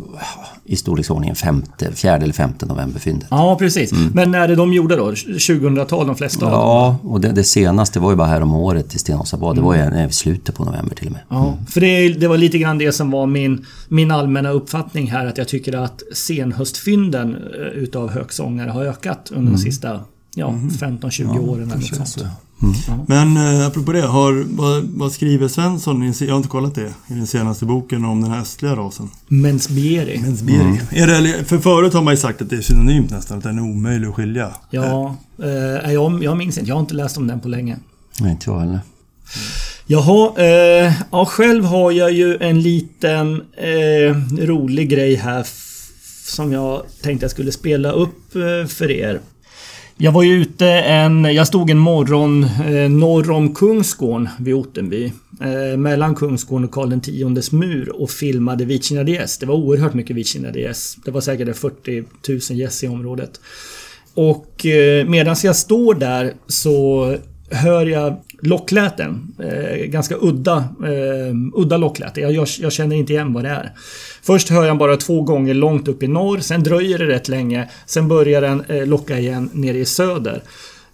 i 0.71 0.75
storleksordningen 0.75 1.35
femte, 1.35 1.91
fjärde 1.91 2.23
eller 2.23 2.33
femte 2.33 2.65
novemberfyndet. 2.65 3.27
Ja, 3.31 3.55
precis. 3.59 3.91
Mm. 3.91 4.11
Men 4.13 4.31
när 4.31 4.39
är 4.39 4.47
det 4.47 4.55
de 4.55 4.73
gjorde 4.73 4.95
då? 4.95 5.11
2000-tal 5.11 6.07
de 6.07 6.15
flesta 6.15 6.45
av 6.45 6.51
Ja, 6.51 6.97
och 7.03 7.21
det, 7.21 7.31
det, 7.31 7.43
senaste 7.43 7.99
var 7.99 8.11
ju 8.11 8.17
bara 8.17 8.27
här 8.27 8.41
om 8.41 8.55
året 8.55 8.95
i 8.95 8.99
Stenåsabad. 8.99 9.55
Det 9.55 9.61
var 9.61 9.75
ju 9.75 9.81
mm. 9.81 10.09
i 10.09 10.13
slutet 10.13 10.55
på 10.55 10.65
november 10.65 10.95
till 10.95 11.07
och 11.07 11.13
med. 11.13 11.21
Ja, 11.29 11.47
mm. 11.47 11.65
för 11.65 11.81
det, 11.81 12.09
det, 12.09 12.27
var 12.27 12.37
lite 12.37 12.57
grann 12.57 12.77
det 12.77 12.91
som 12.91 13.11
var 13.11 13.25
min, 13.25 13.65
min 13.87 14.11
allmänna 14.11 14.49
uppfattning 14.49 15.11
här. 15.11 15.25
Att 15.25 15.37
jag 15.37 15.47
tycker 15.47 15.77
att 15.77 16.01
senhöstfynden 16.13 17.35
eh, 17.35 17.61
utav 17.83 18.09
högsångare 18.09 18.69
har 18.69 18.83
ökat 18.83 19.27
under 19.29 19.41
mm. 19.41 19.53
de 19.53 19.57
sista 19.57 19.99
ja, 20.35 20.47
15-20 20.79 21.21
mm. 21.21 21.49
åren. 21.49 21.63
Eller 21.63 21.75
något 21.75 22.07
sånt. 22.07 22.25
Mm. 22.61 23.05
Men 23.07 23.37
eh, 23.37 23.67
apropå 23.67 23.91
det, 23.91 24.01
har, 24.01 24.45
vad, 24.49 24.83
vad, 24.83 25.11
skriver 25.11 25.47
Svensson, 25.47 26.03
i, 26.03 26.13
jag 26.19 26.29
har 26.29 26.37
inte 26.37 26.49
kollat 26.49 26.75
det, 26.75 26.93
i 27.07 27.13
den 27.13 27.27
senaste 27.27 27.65
boken 27.65 28.05
om 28.05 28.21
den 28.21 28.31
här 28.31 28.41
östliga 28.41 28.75
rasen? 28.75 29.09
Mensbieri. 29.27 30.19
Mensbieri. 30.21 30.61
Mm. 30.61 30.77
Är 30.91 31.07
det, 31.07 31.45
för 31.45 31.57
förut 31.57 31.93
har 31.93 32.01
man 32.01 32.13
ju 32.13 32.17
sagt 32.17 32.41
att 32.41 32.49
det 32.49 32.55
är 32.55 32.61
synonymt 32.61 33.11
nästan, 33.11 33.37
att 33.37 33.43
den 33.43 33.57
är 33.57 33.63
omöjlig 33.63 34.07
att 34.07 34.15
skilja. 34.15 34.51
Ja, 34.69 35.15
eh, 35.43 35.91
jag, 35.93 36.23
jag 36.23 36.37
minns 36.37 36.57
inte, 36.57 36.69
jag 36.69 36.75
har 36.75 36.81
inte 36.81 36.95
läst 36.95 37.17
om 37.17 37.27
den 37.27 37.39
på 37.39 37.47
länge. 37.47 37.77
Nej, 38.19 38.31
inte 38.31 38.49
jag 38.49 38.59
heller. 38.59 38.79
Jaha, 39.87 40.33
eh, 40.37 40.93
ja, 41.11 41.25
själv 41.25 41.63
har 41.63 41.91
jag 41.91 42.11
ju 42.11 42.37
en 42.37 42.61
liten 42.61 43.41
eh, 43.57 44.15
rolig 44.45 44.89
grej 44.89 45.15
här 45.15 45.45
som 46.25 46.51
jag 46.51 46.83
tänkte 47.01 47.23
jag 47.23 47.31
skulle 47.31 47.51
spela 47.51 47.91
upp 47.91 48.35
eh, 48.35 48.67
för 48.67 48.91
er. 48.91 49.19
Jag 50.03 50.11
var 50.11 50.23
ju 50.23 50.33
ute 50.33 50.67
en... 50.67 51.23
Jag 51.23 51.47
stod 51.47 51.69
en 51.69 51.77
morgon 51.77 52.43
eh, 52.43 52.89
norr 52.89 53.31
om 53.31 53.55
Kungsgården 53.55 54.29
vid 54.39 54.53
Ottenby. 54.53 55.13
Eh, 55.41 55.77
mellan 55.77 56.15
Kungsgården 56.15 56.65
och 56.65 56.71
Karl 56.71 57.37
X 57.37 57.51
mur 57.51 58.01
och 58.01 58.09
filmade 58.09 58.65
vitkinadgäss. 58.65 59.37
Det 59.37 59.45
var 59.45 59.55
oerhört 59.55 59.93
mycket 59.93 60.15
vitkinadgäss. 60.15 60.95
Det 61.05 61.11
var 61.11 61.21
säkert 61.21 61.57
40 61.57 62.03
000 62.29 62.59
gäss 62.59 62.83
i 62.83 62.87
området. 62.87 63.39
Och 64.13 64.65
eh, 64.65 65.07
medan 65.07 65.35
jag 65.43 65.55
står 65.55 65.95
där 65.95 66.33
så 66.47 67.15
hör 67.51 67.85
jag 67.85 68.17
lockläten. 68.41 69.35
Eh, 69.39 69.85
ganska 69.85 70.15
udda, 70.21 70.57
eh, 70.83 71.35
udda 71.55 71.77
lockläten. 71.77 72.23
Jag, 72.23 72.31
jag, 72.31 72.47
jag, 72.59 72.71
känner 72.71 72.95
inte 72.95 73.13
igen 73.13 73.33
vad 73.33 73.43
det 73.43 73.49
är. 73.49 73.71
Först 74.21 74.49
hör 74.49 74.65
jag 74.65 74.77
bara 74.77 74.97
två 74.97 75.21
gånger 75.21 75.53
långt 75.53 75.87
upp 75.87 76.03
i 76.03 76.07
norr, 76.07 76.39
sen 76.39 76.63
dröjer 76.63 76.97
det 76.97 77.05
rätt 77.05 77.27
länge. 77.27 77.69
Sen 77.85 78.07
börjar 78.07 78.41
den 78.41 78.63
eh, 78.67 78.85
locka 78.85 79.19
igen 79.19 79.49
nere 79.53 79.77
i 79.77 79.85
söder. 79.85 80.43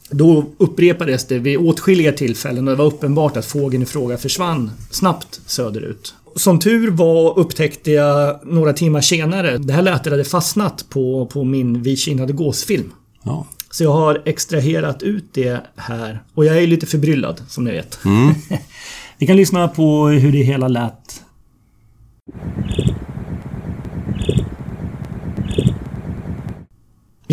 Då 0.09 0.45
upprepades 0.57 1.25
det 1.27 1.39
vid 1.39 1.57
åtskilliga 1.57 2.11
tillfällen 2.11 2.67
och 2.67 2.71
det 2.71 2.77
var 2.77 2.85
uppenbart 2.85 3.37
att 3.37 3.45
fågeln 3.45 3.83
i 3.83 3.85
fråga 3.85 4.17
försvann 4.17 4.71
snabbt 4.91 5.41
söderut. 5.45 6.15
Som 6.35 6.59
tur 6.59 6.91
var 6.91 7.39
upptäckte 7.39 7.91
jag 7.91 8.39
några 8.43 8.73
timmar 8.73 9.01
senare, 9.01 9.57
det 9.57 9.73
här 9.73 9.81
lätet 9.81 10.11
hade 10.11 10.23
fastnat 10.23 10.85
på, 10.89 11.25
på 11.25 11.43
min 11.43 11.81
Vi 11.81 11.95
kinade 11.95 12.33
gåsfilm. 12.33 12.91
Ja. 13.23 13.47
Så 13.71 13.83
jag 13.83 13.93
har 13.93 14.21
extraherat 14.25 15.03
ut 15.03 15.33
det 15.33 15.61
här. 15.75 16.23
Och 16.33 16.45
jag 16.45 16.57
är 16.57 16.67
lite 16.67 16.85
förbryllad, 16.85 17.41
som 17.47 17.63
ni 17.63 17.71
vet. 17.71 17.99
Mm. 18.05 18.35
Vi 19.17 19.27
kan 19.27 19.35
lyssna 19.37 19.67
på 19.67 20.07
hur 20.07 20.31
det 20.31 20.43
hela 20.43 20.67
lät. 20.67 21.23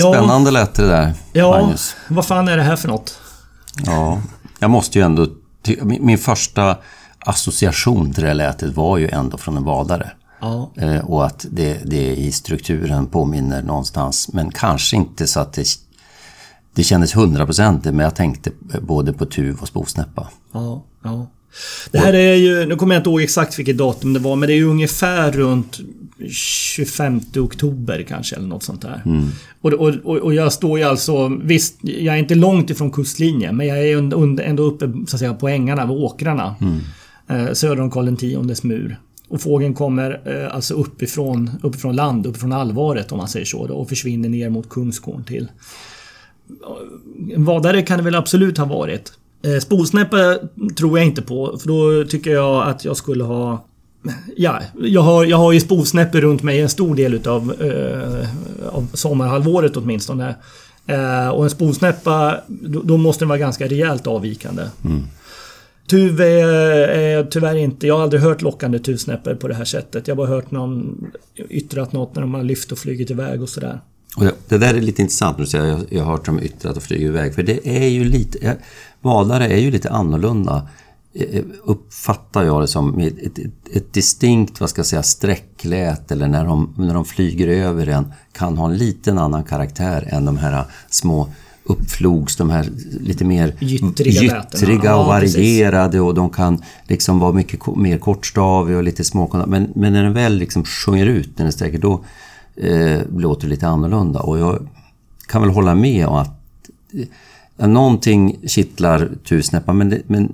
Spännande 0.00 0.50
lät 0.50 0.75
det 0.75 0.87
där, 0.87 1.12
Ja, 1.33 1.50
Magnus. 1.50 1.97
vad 2.09 2.26
fan 2.26 2.49
är 2.49 2.57
det 2.57 2.62
här 2.62 2.76
för 2.76 2.88
något? 2.88 3.19
Ja, 3.87 4.21
jag 4.59 4.71
måste 4.71 4.99
ju 4.99 5.05
ändå... 5.05 5.26
Min 5.83 6.19
första 6.19 6.76
association 7.19 8.12
till 8.12 8.23
det 8.23 8.29
här 8.29 8.35
lätet 8.35 8.75
var 8.75 8.99
ju 8.99 9.09
ändå 9.09 9.37
från 9.38 9.57
en 9.57 9.64
vadare. 9.64 10.11
Ja. 10.41 10.71
Eh, 10.76 10.99
och 10.99 11.26
att 11.26 11.47
det, 11.50 11.79
det 11.85 12.17
i 12.17 12.33
strukturen 12.33 13.07
påminner 13.07 13.62
någonstans, 13.62 14.29
men 14.33 14.50
kanske 14.50 14.97
inte 14.97 15.26
så 15.26 15.41
att 15.41 15.53
det 15.53 15.64
det 16.75 16.83
kändes 16.83 17.16
hundraprocentigt, 17.16 17.95
men 17.95 18.04
jag 18.04 18.14
tänkte 18.14 18.50
både 18.81 19.12
på 19.12 19.26
tuv 19.26 19.57
och 19.61 19.69
spovsnäppa. 19.69 20.31
Ja, 20.52 20.85
ja. 21.02 21.31
Det 21.90 21.99
här 21.99 22.12
är 22.12 22.35
ju, 22.35 22.66
nu 22.66 22.76
kommer 22.76 22.95
jag 22.95 23.00
inte 23.00 23.11
ihåg 23.11 23.23
exakt 23.23 23.59
vilket 23.59 23.78
datum 23.78 24.12
det 24.12 24.19
var, 24.19 24.37
men 24.37 24.47
det 24.47 24.52
är 24.52 24.57
ju 24.57 24.64
ungefär 24.64 25.33
runt 25.33 25.81
25 26.31 27.21
oktober 27.37 28.04
kanske 28.09 28.37
eller 28.37 28.49
något 28.49 28.62
sånt 28.62 28.83
där. 28.83 29.02
Mm. 29.04 29.28
Och, 29.61 29.73
och, 29.73 29.95
och, 30.04 30.35
jag 30.35 30.52
står 30.52 30.78
ju 30.78 30.85
alltså, 30.85 31.28
visst, 31.43 31.78
jag 31.83 32.14
är 32.14 32.19
inte 32.19 32.35
långt 32.35 32.71
ifrån 32.71 32.90
kustlinjen, 32.90 33.57
men 33.57 33.66
jag 33.66 33.78
är 33.88 33.97
ändå 34.43 34.62
uppe 34.62 34.93
så 35.07 35.16
att 35.16 35.21
säga, 35.21 35.35
på 35.35 35.49
ängarna, 35.49 35.87
vid 35.87 35.97
åkrarna. 35.97 36.57
Mm. 36.61 36.81
Eh, 37.28 37.52
söder 37.52 37.81
om 37.81 37.90
Karl 37.90 38.50
X 38.50 38.62
mur. 38.62 38.99
Och 39.28 39.40
fågeln 39.40 39.75
kommer 39.75 40.21
eh, 40.25 40.54
alltså 40.54 40.75
uppifrån, 40.75 41.50
uppifrån 41.62 41.97
land, 41.97 42.26
uppifrån 42.26 42.52
allvaret 42.52 43.12
om 43.12 43.19
man 43.19 43.28
säger 43.28 43.47
så, 43.47 43.66
då, 43.66 43.75
och 43.75 43.88
försvinner 43.88 44.28
ner 44.28 44.50
mot 44.50 44.69
Kungsgården 44.69 45.25
till 45.25 45.49
vadare 47.37 47.83
kan 47.83 47.99
det 47.99 48.05
väl 48.05 48.15
absolut 48.15 48.59
ha 48.59 48.65
varit. 48.65 49.13
Eh, 49.45 49.59
spolsnäppa 49.59 50.39
tror 50.77 50.99
jag 50.99 51.07
inte 51.07 51.23
på, 51.23 51.59
för 51.59 51.69
då 51.69 52.11
tycker 52.11 52.31
jag 52.31 52.69
att 52.69 52.85
jag 52.85 52.97
skulle 52.97 53.25
ha... 53.25 53.65
Ja, 54.37 54.61
jag 54.81 55.01
har, 55.01 55.25
jag 55.25 55.37
har 55.37 55.53
ju 55.53 55.61
spolsnäppe 55.61 56.21
runt 56.21 56.43
mig 56.43 56.61
en 56.61 56.69
stor 56.69 56.95
del 56.95 57.15
utav 57.15 57.55
eh, 57.63 58.29
av 58.77 58.87
sommarhalvåret 58.93 59.77
åtminstone. 59.77 60.35
Eh, 60.87 61.29
och 61.29 61.45
en 61.45 61.51
spolsnäppa, 61.51 62.41
då, 62.47 62.83
då, 62.83 62.97
måste 62.97 63.23
den 63.23 63.29
vara 63.29 63.39
ganska 63.39 63.67
rejält 63.67 64.07
avvikande. 64.07 64.63
Mm. 64.85 65.03
Tuv 65.91 66.21
är, 66.21 66.49
är, 66.89 67.25
tyvärr 67.25 67.57
inte... 67.57 67.87
Jag 67.87 67.97
har 67.97 68.03
aldrig 68.03 68.23
hört 68.23 68.43
lockande 68.43 68.79
tuvsnäppor 68.79 69.35
på 69.35 69.49
det 69.49 69.55
här 69.55 69.65
sättet. 69.65 70.09
Jag 70.09 70.15
har 70.15 70.17
bara 70.17 70.37
hört 70.37 70.51
någon 70.51 71.07
yttrat 71.49 71.93
något 71.93 72.15
när 72.15 72.23
de 72.23 72.35
har 72.35 72.43
lyft 72.43 72.73
och 72.73 72.79
flugit 72.79 73.11
iväg 73.11 73.43
och 73.43 73.49
sådär. 73.49 73.81
Och 74.16 74.25
det 74.49 74.59
där 74.59 74.75
är 74.75 74.80
lite 74.80 75.02
intressant 75.02 75.38
du 75.38 75.47
säger 75.47 75.66
jag, 75.66 75.80
jag 75.90 76.04
har 76.04 76.12
hört 76.12 76.26
dem 76.26 76.40
yttrat 76.42 76.76
och 76.76 76.83
flyger 76.83 77.06
iväg. 77.06 77.35
För 77.35 77.42
det 77.42 77.68
är 77.68 77.88
ju 77.88 78.04
lite... 78.04 78.56
Valare 79.00 79.47
är 79.47 79.59
ju 79.59 79.71
lite 79.71 79.90
annorlunda 79.90 80.68
eh, 81.14 81.42
uppfattar 81.64 82.44
jag 82.44 82.62
det 82.62 82.68
som 82.68 82.99
ett, 82.99 83.18
ett, 83.18 83.38
ett, 83.73 83.92
distinkt, 83.92 84.61
vad 84.61 84.71
ska 84.71 84.78
jag 84.78 84.87
säga, 84.87 85.02
sträcklät 85.02 86.12
eller 86.12 86.28
när 86.28 86.44
de, 86.44 86.75
när 86.78 86.94
de 86.94 87.04
flyger 87.04 87.49
över 87.49 87.87
en 87.87 88.12
kan 88.33 88.59
ha 88.59 88.71
en 88.71 88.76
liten 88.76 89.18
annan 89.18 89.44
karaktär 89.44 90.09
än 90.11 90.25
de 90.25 90.37
här 90.37 90.64
små 90.90 91.28
uppflogs, 91.64 92.37
de 92.37 92.50
här 92.50 92.68
lite 93.00 93.25
mer 93.25 93.54
gyttriga, 93.61 94.23
gyttriga 94.23 94.97
och 94.97 95.06
varierade 95.06 96.00
och 96.00 96.14
de 96.14 96.30
kan 96.30 96.62
liksom 96.88 97.18
vara 97.18 97.33
mycket 97.33 97.76
mer 97.76 97.99
kortstaviga 97.99 98.76
och 98.76 98.85
lite 98.85 99.04
små. 99.04 99.44
Men, 99.47 99.73
men 99.75 99.92
när 99.92 100.02
den 100.02 100.12
väl 100.12 100.37
liksom 100.37 100.64
sjunger 100.64 101.06
ut 101.06 101.38
när 101.38 101.44
den 101.44 101.52
sträcker, 101.52 101.78
då, 101.78 102.04
eh, 102.56 103.00
låter 103.16 103.49
lite 103.49 103.68
annorlunda. 103.68 104.20
Och 104.20 104.38
jag 104.38 104.68
kan 105.28 105.42
väl 105.42 105.50
hålla 105.50 105.75
med 105.75 106.06
om 106.06 106.16
att 106.16 106.40
eh, 107.58 107.68
någonting 107.68 108.37
kittlar 108.46 109.11
tusnäppar 109.25 109.73
men, 109.73 109.90
det, 109.90 110.02
men 110.06 110.32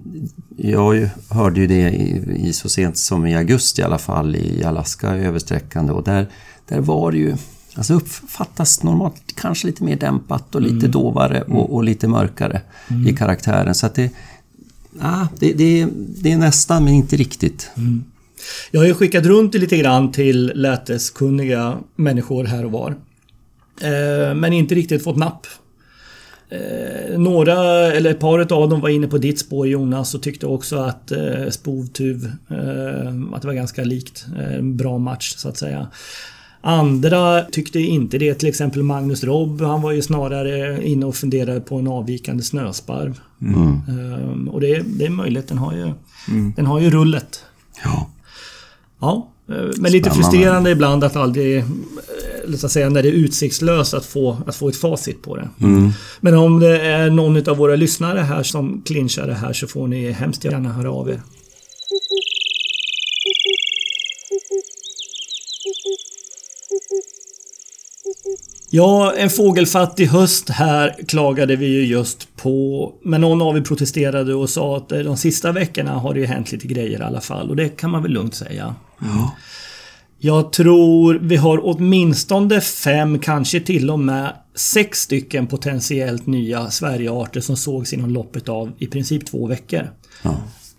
jag 0.56 1.08
hörde 1.30 1.60
ju 1.60 1.66
det 1.66 1.90
i, 1.90 2.22
i, 2.48 2.52
så 2.52 2.68
sent 2.68 2.96
som 2.96 3.26
i 3.26 3.36
augusti 3.36 3.80
i 3.80 3.84
alla 3.84 3.98
fall 3.98 4.36
i 4.36 4.64
Alaska 4.64 5.08
översträckande 5.08 5.92
och 5.92 6.04
där, 6.04 6.28
där 6.68 6.80
var 6.80 7.12
det 7.12 7.18
ju 7.18 7.36
Alltså 7.74 7.94
uppfattas 7.94 8.82
normalt 8.82 9.22
kanske 9.34 9.66
lite 9.66 9.84
mer 9.84 9.96
dämpat 9.96 10.54
och 10.54 10.62
lite 10.62 10.76
mm. 10.76 10.90
dovare 10.90 11.42
och, 11.42 11.48
mm. 11.48 11.62
och, 11.62 11.84
lite 11.84 12.08
mörkare 12.08 12.60
mm. 12.88 13.06
i 13.06 13.16
karaktären. 13.16 13.74
Så 13.74 13.86
att 13.86 13.94
det, 13.94 14.12
ah, 15.00 15.26
det, 15.38 15.52
det, 15.52 15.88
det, 16.22 16.32
är 16.32 16.38
nästan 16.38 16.84
men 16.84 16.94
inte 16.94 17.16
riktigt. 17.16 17.70
Mm. 17.76 18.04
Jag 18.70 18.80
har 18.80 18.86
ju 18.86 18.94
skickat 18.94 19.26
runt 19.26 19.52
det 19.52 19.58
lite 19.58 19.76
grann 19.76 20.12
till 20.12 20.52
läteskunniga 20.54 21.78
människor 21.96 22.44
här 22.44 22.64
och 22.64 22.72
var. 22.72 22.96
Eh, 23.80 24.34
men 24.34 24.52
inte 24.52 24.74
riktigt 24.74 25.04
fått 25.04 25.16
napp. 25.16 25.46
Eh, 26.48 27.18
några, 27.18 27.56
eller 27.92 28.10
ett 28.10 28.20
par 28.20 28.52
av 28.52 28.68
dem 28.68 28.80
var 28.80 28.88
inne 28.88 29.06
på 29.06 29.18
ditt 29.18 29.38
spår 29.38 29.66
Jonas 29.68 30.14
och 30.14 30.22
tyckte 30.22 30.46
också 30.46 30.76
att 30.76 31.12
eh, 31.12 31.48
Spovtuv, 31.50 32.32
att 33.32 33.42
det 33.42 33.48
var 33.48 33.54
ganska 33.54 33.84
likt. 33.84 34.26
En 34.38 34.76
bra 34.76 34.98
match 34.98 35.34
så 35.36 35.48
att 35.48 35.56
säga. 35.56 35.88
Andra 36.62 37.42
tyckte 37.42 37.80
inte 37.80 38.18
det. 38.18 38.34
Till 38.34 38.48
exempel 38.48 38.82
Magnus 38.82 39.24
Robb. 39.24 39.60
Han 39.60 39.82
var 39.82 39.92
ju 39.92 40.02
snarare 40.02 40.86
inne 40.86 41.06
och 41.06 41.16
funderade 41.16 41.60
på 41.60 41.76
en 41.76 41.88
avvikande 41.88 42.42
snösparv. 42.42 43.20
Mm. 43.40 44.48
och 44.48 44.60
det, 44.60 44.82
det, 44.86 45.06
är 45.06 45.10
möjligt. 45.10 45.48
Den 45.48 45.58
har 45.58 45.72
ju, 45.72 45.92
mm. 46.28 46.52
den 46.56 46.66
har 46.66 46.80
ju 46.80 46.90
rullet. 46.90 47.44
Ja. 47.84 48.10
Ja, 49.00 49.28
eh, 49.48 49.54
men 49.76 49.92
lite 49.92 50.10
frustrerande 50.10 50.70
ibland 50.70 51.04
att 51.04 51.16
aldrig... 51.16 51.56
Eh, 51.56 51.64
så 52.56 52.66
att 52.66 52.72
säga 52.72 52.88
när 52.88 53.02
det 53.02 53.08
är 53.08 53.12
utsiktslöst 53.12 53.94
att 53.94 54.06
få, 54.06 54.36
att 54.46 54.56
få 54.56 54.68
ett 54.68 54.76
facit 54.76 55.22
på 55.22 55.36
det. 55.36 55.48
Mm. 55.60 55.90
Men 56.20 56.34
om 56.34 56.60
det 56.60 56.80
är 56.80 57.10
någon 57.10 57.48
av 57.48 57.56
våra 57.56 57.76
lyssnare 57.76 58.18
här 58.18 58.42
som 58.42 58.82
clinchar 58.86 59.26
det 59.26 59.34
här 59.34 59.52
så 59.52 59.66
får 59.66 59.86
ni 59.86 60.10
hemskt 60.10 60.44
gärna 60.44 60.72
höra 60.72 60.90
av 60.90 61.10
er. 61.10 61.20
Ja, 68.72 69.14
en 69.16 69.30
fågelfattig 69.30 70.06
höst 70.06 70.48
här 70.48 70.96
klagade 71.08 71.56
vi 71.56 71.66
ju 71.66 71.86
just 71.86 72.36
på. 72.36 72.92
Men 73.04 73.20
någon 73.20 73.42
av 73.42 73.56
er 73.56 73.60
protesterade 73.60 74.34
och 74.34 74.50
sa 74.50 74.76
att 74.76 74.88
de 74.88 75.16
sista 75.16 75.52
veckorna 75.52 75.92
har 75.92 76.14
det 76.14 76.20
ju 76.20 76.26
hänt 76.26 76.52
lite 76.52 76.66
grejer 76.66 77.00
i 77.00 77.02
alla 77.02 77.20
fall. 77.20 77.50
Och 77.50 77.56
det 77.56 77.68
kan 77.68 77.90
man 77.90 78.02
väl 78.02 78.12
lugnt 78.12 78.34
säga. 78.34 78.74
Ja. 78.98 79.34
Jag 80.18 80.52
tror 80.52 81.18
vi 81.22 81.36
har 81.36 81.60
åtminstone 81.62 82.60
fem, 82.60 83.18
kanske 83.18 83.60
till 83.60 83.90
och 83.90 83.98
med 83.98 84.32
sex 84.54 84.98
stycken 85.00 85.46
potentiellt 85.46 86.26
nya 86.26 86.70
Sverigearter 86.70 87.40
som 87.40 87.56
sågs 87.56 87.92
inom 87.92 88.10
loppet 88.10 88.48
av 88.48 88.72
i 88.78 88.86
princip 88.86 89.26
två 89.26 89.46
veckor. 89.46 89.90
Ja. 90.22 90.36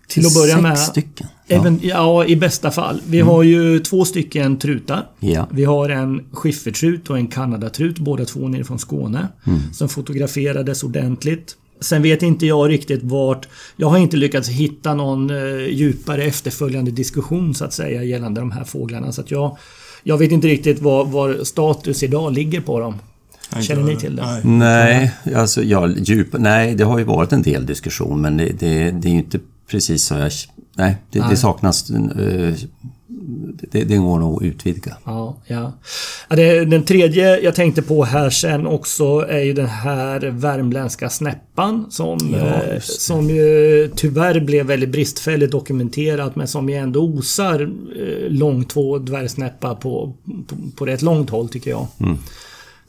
Till 0.08 0.26
att 0.26 0.34
börja 0.34 0.54
Sex 0.54 0.62
med. 0.62 0.80
stycken? 0.80 1.28
Ja. 1.52 1.78
ja. 1.82 2.26
i 2.26 2.36
bästa 2.36 2.72
fall. 2.72 3.02
Vi 3.06 3.20
mm. 3.20 3.34
har 3.34 3.44
ju 3.44 3.80
två 3.80 4.06
stycken 4.06 4.58
trutar. 4.58 5.08
Ja. 5.20 5.48
Vi 5.52 5.64
har 5.64 5.90
en 5.90 6.26
skiffertrut 6.32 7.10
och 7.10 7.18
en 7.18 7.28
kanadatrut, 7.28 8.00
båda 8.00 8.26
två 8.26 8.48
nere 8.48 8.64
från 8.64 8.80
Skåne. 8.80 9.28
Mm. 9.48 9.60
Som 9.74 9.90
fotograferades 9.90 10.84
ordentligt. 10.84 11.56
Sen 11.82 12.02
vet 12.02 12.24
inte 12.24 12.46
jag 12.46 12.70
riktigt 12.70 13.04
vart... 13.04 13.48
Jag 13.76 13.90
har 13.90 13.98
inte 13.98 14.18
lyckats 14.18 14.50
hitta 14.50 14.94
någon 14.94 15.30
eh, 15.30 15.68
djupare 15.70 16.24
efterföljande 16.24 16.92
diskussion 16.92 17.56
så 17.56 17.66
att 17.66 17.74
säga 17.74 18.04
gällande 18.04 18.42
de 18.42 18.52
här 18.52 18.64
fåglarna. 18.64 19.12
Så 19.12 19.22
att 19.22 19.32
jag, 19.32 19.58
jag 20.04 20.18
vet 20.18 20.32
inte 20.32 20.48
riktigt 20.48 20.82
var, 20.82 21.06
var 21.06 21.44
status 21.44 22.04
idag 22.04 22.34
ligger 22.34 22.62
på 22.62 22.80
dem. 22.80 22.96
Känner 23.60 23.84
ni 23.84 23.96
till 23.96 24.16
det? 24.16 24.42
Nej, 24.44 25.12
alltså 25.36 25.64
ja, 25.64 25.88
djup, 25.88 26.28
nej, 26.34 26.76
det 26.76 26.84
har 26.84 27.00
ju 27.00 27.04
varit 27.04 27.34
en 27.34 27.42
del 27.42 27.66
diskussion 27.66 28.22
men 28.22 28.38
det, 28.38 28.46
det, 28.60 28.92
det 28.92 29.08
är 29.08 29.12
ju 29.12 29.18
inte 29.18 29.40
precis 29.68 30.04
så 30.04 30.14
jag... 30.16 30.32
Nej, 30.76 30.98
det, 31.10 31.20
nej. 31.20 31.30
det 31.30 31.38
saknas... 31.38 31.92
Uh, 31.92 32.54
det, 33.72 33.84
det 33.84 33.98
går 33.98 34.20
nog 34.20 34.36
att 34.36 34.44
utvidga. 34.44 34.98
Ja, 35.04 35.38
ja. 35.48 35.72
Den 36.68 36.84
tredje 36.84 37.40
jag 37.40 37.56
tänkte 37.56 37.82
på 37.82 38.04
här 38.04 38.30
sen 38.30 38.68
också 38.68 39.26
är 39.30 39.40
ju 39.40 39.54
den 39.54 39.68
här 39.68 40.20
värmländska 40.20 41.10
snäppan 41.10 41.86
som, 41.90 42.20
ja, 42.32 42.64
eh, 42.64 42.80
som 42.82 43.30
ju 43.30 43.92
tyvärr 43.96 44.40
blev 44.40 44.66
väldigt 44.66 44.90
bristfälligt 44.90 45.52
dokumenterat 45.52 46.36
men 46.36 46.48
som 46.48 46.70
ju 46.70 46.76
ändå 46.76 47.04
osar 47.04 47.62
eh, 47.62 48.30
långtvå 48.30 48.98
dvärgsnäppa 48.98 49.76
på, 49.76 50.14
på, 50.48 50.56
på 50.76 50.86
rätt 50.86 51.02
långt 51.02 51.30
håll 51.30 51.50
tycker 51.50 51.70
jag. 51.70 51.88
Mm. 52.00 52.18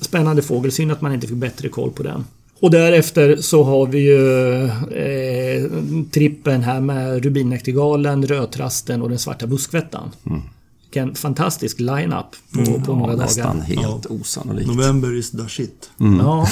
Spännande 0.01 0.43
fågel, 0.43 0.73
synd 0.73 0.93
att 0.93 1.01
man 1.01 1.13
inte 1.15 1.27
fick 1.27 1.37
bättre 1.37 1.69
koll 1.69 1.91
på 1.91 2.03
den. 2.03 2.25
Och 2.63 2.71
därefter 2.71 3.37
så 3.37 3.65
har 3.65 3.87
vi 3.87 3.99
ju 3.99 4.65
eh, 4.65 5.71
trippen 6.11 6.63
här 6.63 6.81
med 6.81 7.25
Rubinäktergalen, 7.25 8.27
Rödtrasten 8.27 9.03
och 9.03 9.09
den 9.09 9.19
svarta 9.19 9.47
buskvättan. 9.47 10.11
Mm. 10.27 10.43
Vilken 10.83 11.15
fantastisk 11.15 11.81
line-up 11.81 12.27
på, 12.53 12.61
mm, 12.61 12.83
på 12.83 12.95
några 12.95 13.13
ja, 13.13 13.17
dagar. 13.17 13.27
Nästan 13.27 13.61
helt 13.61 14.07
ja. 14.09 14.17
osannolikt. 14.21 14.69
November 14.69 15.15
is 15.15 15.31
the 15.31 15.49
shit. 15.49 15.91
Mm. 16.01 16.19
Ja. 16.19 16.49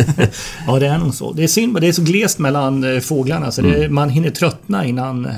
ja, 0.66 0.78
det 0.78 0.86
är 0.86 0.98
nog 0.98 1.14
så. 1.14 1.32
Det 1.32 1.44
är 1.44 1.48
synd, 1.48 1.80
det 1.80 1.88
är 1.88 1.92
så 1.92 2.02
glest 2.02 2.38
mellan 2.38 2.94
eh, 2.94 3.00
fåglarna 3.00 3.52
så 3.52 3.62
det, 3.62 3.76
mm. 3.76 3.94
man 3.94 4.10
hinner 4.10 4.30
tröttna 4.30 4.84
innan... 4.84 5.26
Eh... 5.26 5.32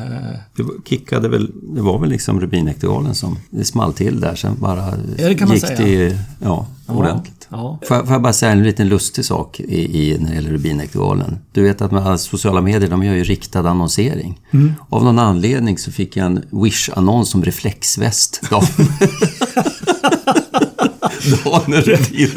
Det 0.57 0.65
kickade 0.89 1.29
väl, 1.29 1.51
det 1.75 1.81
var 1.81 1.99
väl 1.99 2.11
liksom 2.11 2.41
Rubinäktergalen 2.41 3.15
som 3.15 3.39
det 3.51 3.65
small 3.65 3.93
till 3.93 4.21
där 4.21 4.35
sen 4.35 4.57
bara 4.61 4.85
ja, 5.17 5.29
det 5.29 5.35
kan 5.35 5.53
gick 5.53 5.63
man 5.63 5.77
säga. 5.77 6.09
det 6.09 6.19
ja, 6.43 6.67
ordentligt. 6.97 7.49
Ja. 7.51 7.79
Får, 7.87 7.97
jag, 7.97 8.07
får 8.07 8.15
jag 8.15 8.23
bara 8.23 8.33
säga 8.33 8.53
en 8.53 8.63
liten 8.63 8.89
lustig 8.89 9.25
sak 9.25 9.61
i, 9.61 10.03
i, 10.03 10.19
när 10.19 10.29
det 10.29 10.35
gäller 10.35 10.51
Rubinektivalen? 10.51 11.39
Du 11.53 11.63
vet 11.63 11.83
att 11.83 11.91
med 11.91 12.21
sociala 12.21 12.61
medier, 12.61 12.91
de 12.91 13.05
gör 13.05 13.15
ju 13.15 13.25
riktad 13.25 13.69
annonsering. 13.69 14.41
Mm. 14.51 14.75
Av 14.89 15.05
någon 15.05 15.19
anledning 15.19 15.79
så 15.79 15.93
fick 15.93 16.17
jag 16.17 16.27
en 16.27 16.45
Wish-annons 16.51 17.35
om 17.35 17.45
reflexväst. 17.45 18.41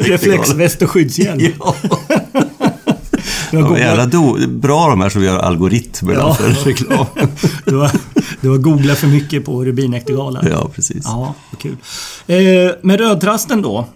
Reflexväst 0.00 0.82
och 0.82 0.90
skyddshjälm. 0.90 1.52
ja. 1.58 1.74
De 3.52 3.76
jävla 3.76 4.06
do, 4.06 4.36
bra 4.48 4.88
de 4.88 5.00
här 5.00 5.08
som 5.08 5.24
gör 5.24 5.38
algoritmer 5.38 6.14
ja. 6.14 6.34
för 6.34 6.48
reklam. 6.48 7.06
du, 7.64 7.76
har, 7.76 7.90
du 8.40 8.48
har 8.50 8.58
googlat 8.58 8.98
för 8.98 9.06
mycket 9.06 9.44
på 9.44 9.64
Rubinektergalan. 9.64 10.46
Ja, 10.50 10.70
precis. 10.74 11.04
Ja, 11.04 11.34
kul. 11.58 11.76
Eh, 12.26 12.36
med 12.82 13.00
rödtrasten 13.00 13.62
då. 13.62 13.86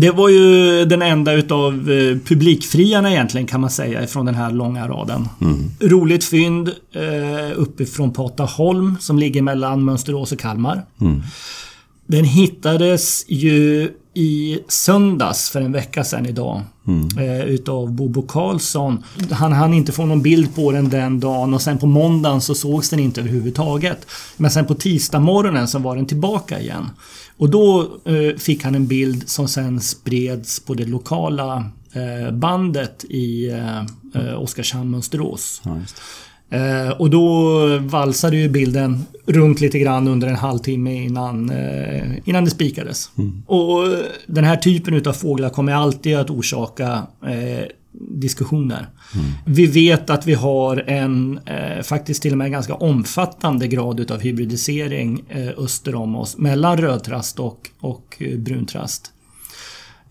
Det 0.00 0.10
var 0.10 0.28
ju 0.28 0.84
den 0.84 1.02
enda 1.02 1.32
utav 1.32 1.90
eh, 1.90 2.18
publikfriarna 2.18 3.10
egentligen 3.10 3.46
kan 3.46 3.60
man 3.60 3.70
säga 3.70 4.06
från 4.06 4.26
den 4.26 4.34
här 4.34 4.50
långa 4.50 4.88
raden. 4.88 5.28
Mm. 5.40 5.70
Roligt 5.80 6.24
fynd 6.24 6.68
eh, 6.92 7.52
uppifrån 7.56 8.12
Pataholm 8.12 8.96
som 9.00 9.18
ligger 9.18 9.42
mellan 9.42 9.84
Mönsterås 9.84 10.32
och 10.32 10.38
Kalmar. 10.38 10.84
Mm. 11.00 11.22
Den 12.06 12.24
hittades 12.24 13.24
ju 13.28 13.90
i 14.14 14.60
söndags 14.68 15.50
för 15.50 15.60
en 15.60 15.72
vecka 15.72 16.04
sedan 16.04 16.26
idag. 16.26 16.62
Mm. 16.86 17.08
Eh, 17.18 17.44
utav 17.44 17.92
Bobo 17.92 18.22
Karlsson. 18.22 19.04
Han 19.30 19.52
hann 19.52 19.74
inte 19.74 19.92
få 19.92 20.06
någon 20.06 20.22
bild 20.22 20.54
på 20.54 20.72
den 20.72 20.88
den 20.88 21.20
dagen 21.20 21.54
och 21.54 21.62
sen 21.62 21.78
på 21.78 21.86
måndagen 21.86 22.40
så 22.40 22.54
sågs 22.54 22.90
den 22.90 22.98
inte 22.98 23.20
överhuvudtaget. 23.20 24.06
Men 24.36 24.50
sen 24.50 24.66
på 24.66 24.74
tisdag 24.74 25.20
morgonen 25.20 25.68
så 25.68 25.78
var 25.78 25.96
den 25.96 26.06
tillbaka 26.06 26.60
igen. 26.60 26.90
Och 27.38 27.50
då 27.50 27.88
eh, 28.04 28.36
fick 28.36 28.64
han 28.64 28.74
en 28.74 28.86
bild 28.86 29.28
som 29.28 29.48
sen 29.48 29.80
spreds 29.80 30.60
på 30.60 30.74
det 30.74 30.84
lokala 30.84 31.70
eh, 31.92 32.32
bandet 32.32 33.04
i 33.04 33.50
eh, 34.14 34.42
Oskarshamn 34.42 34.90
Mönsterås. 34.90 35.62
Ja, 35.64 35.76
och 36.98 37.10
då 37.10 37.58
valsade 37.78 38.36
ju 38.36 38.48
bilden 38.48 39.04
runt 39.26 39.60
lite 39.60 39.78
grann 39.78 40.08
under 40.08 40.28
en 40.28 40.36
halvtimme 40.36 41.04
innan, 41.04 41.52
innan 42.24 42.44
det 42.44 42.50
spikades. 42.50 43.10
Mm. 43.18 43.42
Och 43.46 43.84
den 44.26 44.44
här 44.44 44.56
typen 44.56 45.06
av 45.06 45.12
fåglar 45.12 45.50
kommer 45.50 45.72
alltid 45.72 46.16
att 46.16 46.30
orsaka 46.30 47.02
eh, 48.00 48.04
diskussioner. 48.18 48.88
Mm. 49.14 49.26
Vi 49.46 49.66
vet 49.66 50.10
att 50.10 50.26
vi 50.26 50.34
har 50.34 50.84
en 50.86 51.40
eh, 51.46 51.82
faktiskt 51.82 52.22
till 52.22 52.32
och 52.32 52.38
med 52.38 52.50
ganska 52.50 52.74
omfattande 52.74 53.68
grad 53.68 54.00
utav 54.00 54.20
hybridisering 54.20 55.24
eh, 55.28 55.48
öster 55.58 55.94
om 55.94 56.16
oss 56.16 56.38
mellan 56.38 56.76
rödtrast 56.76 57.38
och, 57.38 57.70
och 57.80 58.16
eh, 58.18 58.38
bruntrast. 58.38 59.12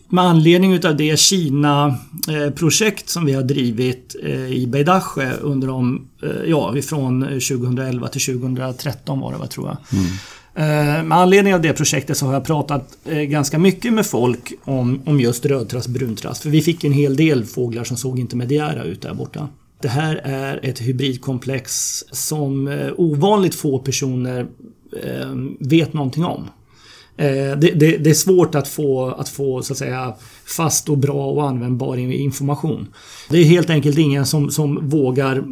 Med 0.10 0.24
anledning 0.24 0.74
utav 0.74 0.98
det 0.98 1.20
Kina-projekt 1.20 3.10
som 3.10 3.26
vi 3.26 3.34
har 3.34 3.44
drivit 3.44 4.16
eh, 4.24 4.52
i 4.52 4.68
Beidache 4.68 5.32
under 5.42 5.68
de, 5.68 6.08
eh, 6.24 6.50
ja, 6.50 6.76
från 6.82 7.22
2011 7.22 8.08
till 8.08 8.22
2013 8.22 9.20
var 9.20 9.32
det 9.32 9.38
va, 9.38 9.48
tror 9.48 9.68
jag. 9.68 9.78
Mm. 10.00 10.12
Eh, 10.58 11.04
med 11.04 11.12
anledning 11.12 11.56
av 11.56 11.62
det 11.62 11.74
projektet 11.74 12.18
så 12.18 12.26
har 12.26 12.34
jag 12.34 12.46
pratat 12.46 12.98
eh, 13.06 13.18
ganska 13.18 13.60
mycket 13.60 13.94
med 13.94 14.06
folk 14.06 14.54
om, 14.64 15.02
om 15.06 15.20
just 15.20 15.46
rödtrast 15.46 15.88
bruntrast. 15.88 16.44
För 16.44 16.50
vi 16.50 16.62
fick 16.62 16.84
en 16.84 16.92
hel 16.92 17.16
del 17.16 17.46
fåglar 17.46 17.84
som 17.84 17.98
såg 17.98 18.20
intermediära 18.20 18.84
ut 18.84 19.02
där 19.02 19.14
borta. 19.14 19.48
Det 19.82 19.88
här 19.88 20.22
är 20.24 20.60
ett 20.64 20.82
hybridkomplex 20.82 21.72
som 22.12 22.68
eh, 22.68 22.90
ovanligt 22.98 23.56
få 23.56 23.80
personer 23.80 24.48
vet 25.60 25.94
någonting 25.94 26.26
om. 26.26 26.48
Det, 27.16 27.56
det, 27.56 27.98
det, 27.98 28.10
är 28.10 28.14
svårt 28.14 28.56
att 28.56 28.68
få, 28.68 29.08
att 29.10 29.30
få 29.30 29.62
så 29.62 29.74
att 29.74 29.78
säga, 29.78 30.14
fast 30.46 30.90
och 30.90 30.98
bra 30.98 31.26
och 31.26 31.48
användbar 31.48 31.98
information. 31.98 32.88
Det 33.30 33.38
är 33.38 33.44
helt 33.44 33.70
enkelt 33.70 33.98
ingen 33.98 34.26
som, 34.26 34.52
som, 34.52 34.90
vågar, 34.90 35.44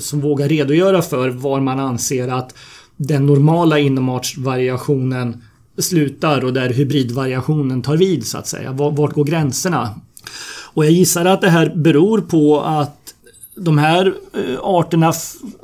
som 0.00 0.20
vågar 0.20 0.48
redogöra 0.48 1.02
för 1.02 1.28
var 1.28 1.60
man 1.60 1.80
anser 1.80 2.28
att 2.28 2.54
den 2.98 3.26
normala 3.26 3.78
inomartsvariationen 3.78 5.42
slutar 5.78 6.44
och 6.44 6.52
där 6.52 6.70
hybridvariationen 6.70 7.82
tar 7.82 7.96
vid 7.96 8.26
så 8.26 8.38
att 8.38 8.46
säga. 8.46 8.72
Vart 8.72 9.12
går 9.12 9.24
gränserna? 9.24 9.94
Och 10.74 10.84
jag 10.84 10.92
gissar 10.92 11.24
att 11.24 11.40
det 11.40 11.50
här 11.50 11.72
beror 11.76 12.20
på 12.20 12.60
att 12.60 13.14
de 13.56 13.78
här 13.78 14.06
eh, 14.06 14.58
arterna 14.62 15.12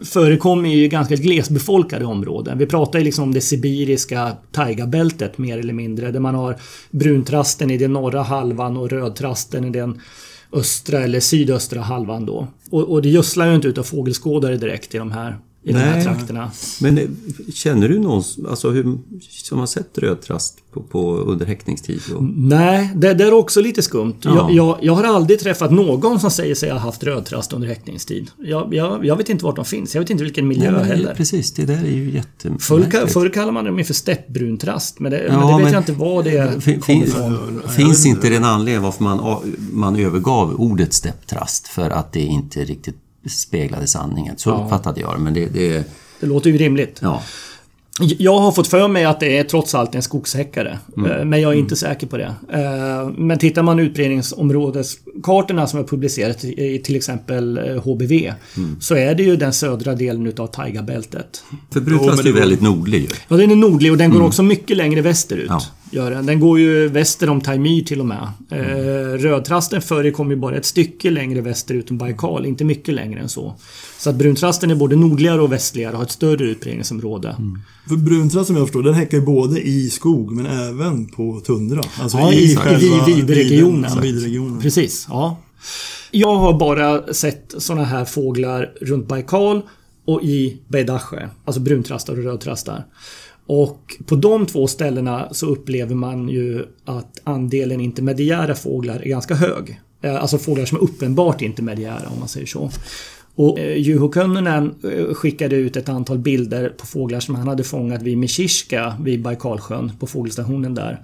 förekommer 0.04 0.68
i 0.68 0.88
ganska 0.88 1.16
glesbefolkade 1.16 2.04
områden. 2.04 2.58
Vi 2.58 2.66
pratar 2.66 2.98
ju 2.98 3.04
liksom 3.04 3.24
om 3.24 3.34
det 3.34 3.40
sibiriska 3.40 4.32
taigabältet 4.52 5.38
mer 5.38 5.58
eller 5.58 5.72
mindre. 5.72 6.10
Där 6.10 6.20
man 6.20 6.34
har 6.34 6.56
bruntrasten 6.90 7.70
i 7.70 7.78
den 7.78 7.92
norra 7.92 8.22
halvan 8.22 8.76
och 8.76 8.90
rödtrasten 8.90 9.64
i 9.64 9.70
den 9.70 10.00
östra 10.52 11.00
eller 11.00 11.20
sydöstra 11.20 11.80
halvan 11.80 12.26
då. 12.26 12.46
Och, 12.70 12.82
och 12.82 13.02
det 13.02 13.08
gödslar 13.08 13.48
ju 13.48 13.54
inte 13.54 13.68
utav 13.68 13.82
fågelskådare 13.82 14.56
direkt 14.56 14.94
i 14.94 14.98
de 14.98 15.12
här 15.12 15.36
i 15.66 15.72
Nej. 15.72 15.82
de 15.82 15.88
här 15.88 16.02
trakterna. 16.02 16.50
Men 16.80 16.98
eh, 16.98 17.04
känner 17.54 17.88
du 17.88 17.98
någon 17.98 18.22
alltså, 18.48 18.70
hur, 18.70 18.98
som 19.20 19.58
har 19.58 19.66
sett 19.66 19.98
rödtrast 19.98 20.58
på, 20.72 20.82
på, 20.82 21.16
under 21.16 21.46
häckningstid? 21.46 22.00
Och... 22.16 22.24
Nej, 22.24 22.90
det, 22.96 23.14
det, 23.14 23.24
är 23.24 23.32
också 23.32 23.60
lite 23.60 23.82
skumt. 23.82 24.14
Ja. 24.20 24.34
Jag, 24.34 24.52
jag, 24.52 24.78
jag, 24.82 24.94
har 24.94 25.04
aldrig 25.04 25.40
träffat 25.40 25.72
någon 25.72 26.20
som 26.20 26.30
säger 26.30 26.54
sig 26.54 26.70
ha 26.70 26.78
haft 26.78 27.04
rödtrast 27.04 27.52
under 27.52 27.68
häckningstid. 27.68 28.30
Jag, 28.38 28.74
jag, 28.74 29.16
vet 29.16 29.28
inte 29.28 29.44
vart 29.44 29.56
de 29.56 29.64
finns. 29.64 29.94
Jag 29.94 30.02
vet 30.02 30.10
inte 30.10 30.24
vilken 30.24 30.48
miljö 30.48 30.70
Nej, 30.70 30.84
heller. 30.84 31.14
Precis, 31.14 31.52
det 31.52 31.64
där 31.64 31.84
är 31.84 31.90
ju 31.90 32.10
jättemärkligt. 32.10 32.92
Förr, 32.92 33.06
förr 33.06 33.28
kallade 33.28 33.52
man 33.52 33.64
dem 33.64 33.84
för 33.84 33.94
steppbruntrast. 33.94 35.00
Men 35.00 35.12
det, 35.12 35.24
ja, 35.24 35.32
men 35.32 35.40
det 35.40 35.54
vet 35.54 35.62
men, 35.62 35.72
jag 35.72 35.80
inte 35.80 35.92
vad 35.92 36.24
det 36.24 36.36
är. 36.36 36.60
Fin, 36.60 36.82
finns 37.76 38.06
inte 38.06 38.28
det 38.28 38.36
en 38.36 38.44
anledning 38.44 38.82
varför 38.82 39.04
man, 39.04 39.40
man 39.72 39.96
övergav 39.96 40.54
ordet 40.54 40.92
stepptrast? 40.92 41.68
För 41.68 41.90
att 41.90 42.12
det 42.12 42.20
inte 42.20 42.64
riktigt 42.64 43.03
speglade 43.30 43.86
sanningen. 43.86 44.38
Så 44.38 44.50
ja. 44.50 44.62
uppfattade 44.64 45.00
jag 45.00 45.14
det. 45.14 45.20
Men 45.20 45.34
det, 45.34 45.46
det, 45.46 45.84
det 46.20 46.26
låter 46.26 46.50
ju 46.50 46.58
rimligt. 46.58 46.98
Ja. 47.02 47.22
Jag 48.00 48.38
har 48.38 48.52
fått 48.52 48.66
för 48.66 48.88
mig 48.88 49.04
att 49.04 49.20
det 49.20 49.38
är 49.38 49.44
trots 49.44 49.74
allt 49.74 49.94
en 49.94 50.02
skogshäckare. 50.02 50.78
Mm. 50.96 51.10
Eh, 51.10 51.24
men 51.24 51.40
jag 51.40 51.52
är 51.52 51.56
inte 51.56 51.72
mm. 51.72 51.76
säker 51.76 52.06
på 52.06 52.16
det. 52.16 52.34
Eh, 52.52 53.08
men 53.16 53.38
tittar 53.38 53.62
man 53.62 53.78
utbredningsområdeskartorna 53.78 55.66
som 55.66 55.80
är 55.80 55.84
publicerat 55.84 56.44
i 56.44 56.82
till 56.84 56.96
exempel 56.96 57.58
HBV. 57.84 58.26
Eh, 58.26 58.34
mm. 58.56 58.80
Så 58.80 58.94
är 58.94 59.14
det 59.14 59.22
ju 59.22 59.36
den 59.36 59.52
södra 59.52 59.94
delen 59.94 60.26
utav 60.26 60.46
taigabältet. 60.46 61.44
För 61.70 61.80
brukast 61.80 62.24
är 62.24 62.32
väldigt 62.32 62.60
nordlig 62.60 63.00
ju. 63.00 63.08
Ja, 63.28 63.36
den 63.36 63.50
är 63.50 63.56
nordlig 63.56 63.92
och 63.92 63.98
den 63.98 64.10
går 64.10 64.16
mm. 64.16 64.26
också 64.26 64.42
mycket 64.42 64.76
längre 64.76 65.00
västerut. 65.00 65.46
Ja. 65.48 65.62
Gör 65.90 66.10
den. 66.10 66.26
den 66.26 66.40
går 66.40 66.60
ju 66.60 66.88
väster 66.88 67.30
om 67.30 67.40
Taimyr 67.40 67.82
till 67.82 68.00
och 68.00 68.06
med. 68.06 68.28
Mm. 68.50 69.18
Rödtrasten 69.18 69.82
förekommer 69.82 70.30
ju 70.30 70.36
bara 70.36 70.56
ett 70.56 70.66
stycke 70.66 71.10
längre 71.10 71.40
västerut 71.40 71.90
än 71.90 71.98
Baikal. 71.98 72.46
Inte 72.46 72.64
mycket 72.64 72.94
längre 72.94 73.20
än 73.20 73.28
så. 73.28 73.54
Så 73.98 74.10
att 74.10 74.16
bruntrasten 74.16 74.70
är 74.70 74.74
både 74.74 74.96
nordligare 74.96 75.40
och 75.40 75.52
västligare 75.52 75.92
och 75.92 75.98
har 75.98 76.04
ett 76.04 76.10
större 76.10 76.44
utbredningsområde. 76.44 77.28
Mm. 77.38 77.58
För 77.88 77.96
bruntrast 77.96 78.46
som 78.46 78.56
jag 78.56 78.66
förstår, 78.66 78.82
den 78.82 78.94
häckar 78.94 79.18
ju 79.18 79.24
både 79.24 79.60
i 79.60 79.90
skog 79.90 80.32
men 80.32 80.46
även 80.46 81.06
på 81.06 81.40
tundra. 81.40 81.82
Alltså 82.00 82.18
ja, 82.18 82.32
i, 82.32 82.52
i, 82.52 82.56
själva 82.56 83.08
i 83.08 83.14
vidregionen. 83.14 84.00
vidregionen. 84.02 84.60
Precis, 84.60 85.06
ja. 85.08 85.36
Jag 86.10 86.36
har 86.36 86.58
bara 86.58 87.12
sett 87.12 87.54
sådana 87.58 87.84
här 87.84 88.04
fåglar 88.04 88.72
runt 88.80 89.08
Baikal 89.08 89.62
och 90.04 90.22
i 90.22 90.58
Beidache. 90.68 91.28
Alltså 91.44 91.60
bruntrastar 91.60 92.12
och 92.12 92.24
rödtrastar. 92.24 92.84
Och 93.46 93.96
på 94.06 94.16
de 94.16 94.46
två 94.46 94.66
ställena 94.66 95.28
så 95.32 95.46
upplever 95.46 95.94
man 95.94 96.28
ju 96.28 96.66
att 96.84 97.20
andelen 97.24 97.80
intermediära 97.80 98.54
fåglar 98.54 99.00
är 99.00 99.08
ganska 99.08 99.34
hög. 99.34 99.80
Eh, 100.02 100.22
alltså 100.22 100.38
fåglar 100.38 100.64
som 100.64 100.78
är 100.78 100.82
uppenbart 100.82 101.42
intermediära 101.42 102.08
om 102.12 102.18
man 102.18 102.28
säger 102.28 102.46
så. 102.46 102.70
Och 103.34 103.58
eh, 103.58 103.76
Juho 103.78 104.12
Könnunen 104.12 104.74
eh, 104.84 105.14
skickade 105.14 105.56
ut 105.56 105.76
ett 105.76 105.88
antal 105.88 106.18
bilder 106.18 106.68
på 106.68 106.86
fåglar 106.86 107.20
som 107.20 107.34
han 107.34 107.48
hade 107.48 107.64
fångat 107.64 108.02
vid 108.02 108.18
Mishishka 108.18 108.96
vid 109.00 109.22
Baikalsjön 109.22 109.92
på 110.00 110.06
fågelstationen 110.06 110.74
där. 110.74 111.02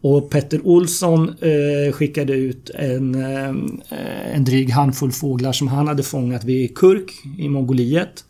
Och 0.00 0.30
Petter 0.30 0.66
Olsson 0.66 1.28
eh, 1.28 1.92
skickade 1.92 2.32
ut 2.32 2.70
en, 2.74 3.14
eh, 3.14 4.34
en 4.34 4.44
dryg 4.44 4.70
handfull 4.70 5.12
fåglar 5.12 5.52
som 5.52 5.68
han 5.68 5.88
hade 5.88 6.02
fångat 6.02 6.44
vid 6.44 6.76
Kurk 6.76 7.12
i 7.38 7.48
Mongoliet. 7.48 8.24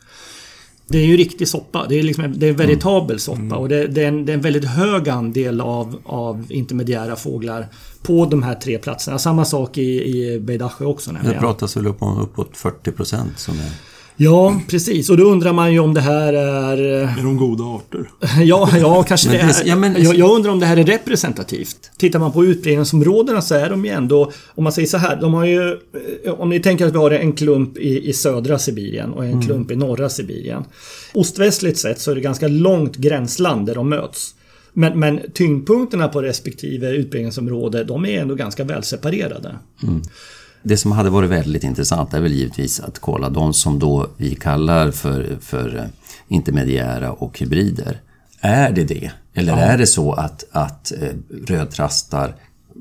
Det 0.91 0.99
är 0.99 1.07
ju 1.07 1.17
riktig 1.17 1.49
soppa. 1.49 1.87
Det 1.89 1.99
är, 1.99 2.03
liksom, 2.03 2.33
det 2.37 2.47
är 2.47 2.51
en 2.51 2.57
veritabel 2.57 3.21
soppa 3.21 3.41
mm. 3.41 3.59
och 3.59 3.69
det, 3.69 3.87
det, 3.87 4.05
är 4.05 4.09
en, 4.09 4.27
det, 4.27 4.33
är 4.33 4.35
en, 4.35 4.41
väldigt 4.41 4.65
hög 4.65 5.09
andel 5.09 5.61
av, 5.61 6.01
av 6.05 6.47
intermediära 6.49 7.17
fåglar 7.17 7.69
på 8.03 8.27
de 8.27 8.43
här 8.43 8.55
tre 8.55 8.79
platserna. 8.79 9.19
Samma 9.19 9.45
sak 9.45 9.79
i, 9.79 9.83
i 9.83 10.41
Beidache 10.41 10.85
också. 10.85 11.11
Det 11.25 11.33
pratas 11.33 11.77
väl 11.77 11.87
upp 11.87 12.03
om 12.03 12.19
uppåt 12.19 12.57
40 12.57 12.93
procent 12.93 13.39
som 13.39 13.55
är 13.55 13.90
Ja, 14.23 14.61
precis. 14.69 15.11
Och 15.11 15.17
då 15.17 15.25
undrar 15.25 15.53
man 15.53 15.73
ju 15.73 15.79
om 15.79 15.95
det 15.95 16.01
här 16.01 16.33
är... 16.33 17.03
Eh, 17.03 17.19
är 17.19 17.23
de 17.23 17.37
goda 17.37 17.65
arter? 17.65 18.11
ja, 18.43 18.69
ja, 18.81 19.03
kanske 19.03 19.31
det 19.31 19.39
är. 19.39 19.55
Ja, 19.65 19.77
men... 19.77 20.03
jag, 20.03 20.15
jag, 20.15 20.31
undrar 20.31 20.53
om 20.53 20.61
det 20.61 20.67
här 20.67 20.77
är 20.77 20.85
representativt. 20.85 21.91
Tittar 21.99 22.19
man 22.19 22.33
på 22.33 22.45
utbredningsområdena 22.45 23.43
så 23.43 23.55
är 23.55 23.71
de 23.71 23.85
ju 23.85 23.91
ändå, 23.91 24.33
om 24.55 24.65
man 24.65 24.73
säger 24.73 24.89
så 24.89 24.97
här, 24.97 25.21
de 25.21 25.35
har 25.35 25.45
ju... 25.45 25.79
Eh, 26.25 26.33
om 26.33 26.49
ni 26.49 26.61
tänker 26.61 26.87
att 26.87 26.95
vi 26.95 26.99
har 26.99 27.11
en 27.11 27.33
klump 27.33 27.79
i, 27.79 28.09
i 28.09 28.13
södra 28.13 28.59
Sibirien 28.59 29.13
och 29.13 29.25
en 29.25 29.31
mm. 29.31 29.47
klump 29.47 29.71
i 29.71 29.77
norra 29.77 30.09
Sibirien. 30.09 30.65
Ostvästligt 31.15 31.79
sett 31.79 32.01
så 32.01 32.11
är 32.11 32.15
det 32.15 32.21
ganska 32.21 32.49
långt 32.49 32.97
gränsland 32.97 33.67
där 33.67 33.75
de 33.75 33.89
möts. 33.89 34.35
Men, 34.73 34.99
men 34.99 35.21
tyngdpunkterna 35.35 36.09
på 36.09 36.23
respektive 36.23 36.91
utbredningsområde, 36.91 37.85
de 37.85 38.07
är 38.07 38.21
ändå 38.21 38.35
ganska 38.35 38.65
väl 38.65 38.83
separerade. 38.83 39.55
Mm. 39.83 40.03
Det 40.63 40.77
som 40.77 40.93
hade 40.93 41.11
varit 41.11 41.31
väldigt 41.31 41.65
intressant 41.65 42.15
är 42.15 42.21
väl 42.21 42.33
givetvis 42.33 42.81
att 42.81 42.99
kolla 42.99 43.29
de 43.29 43.55
som 43.55 43.79
då 43.79 44.07
vi 44.17 44.35
kallar 44.35 44.91
för, 44.91 45.39
för 45.41 45.77
eh, 45.77 45.85
intermediära 46.29 47.13
och 47.13 47.39
hybrider. 47.39 48.01
Är 48.41 48.73
det 48.73 48.85
det? 48.85 49.11
Eller 49.35 49.53
ja. 49.53 49.59
är 49.59 49.79
det 49.79 49.87
så 49.87 50.13
att, 50.13 50.45
att 50.53 50.93
eh, 50.93 51.09
rödtrastar 51.47 52.35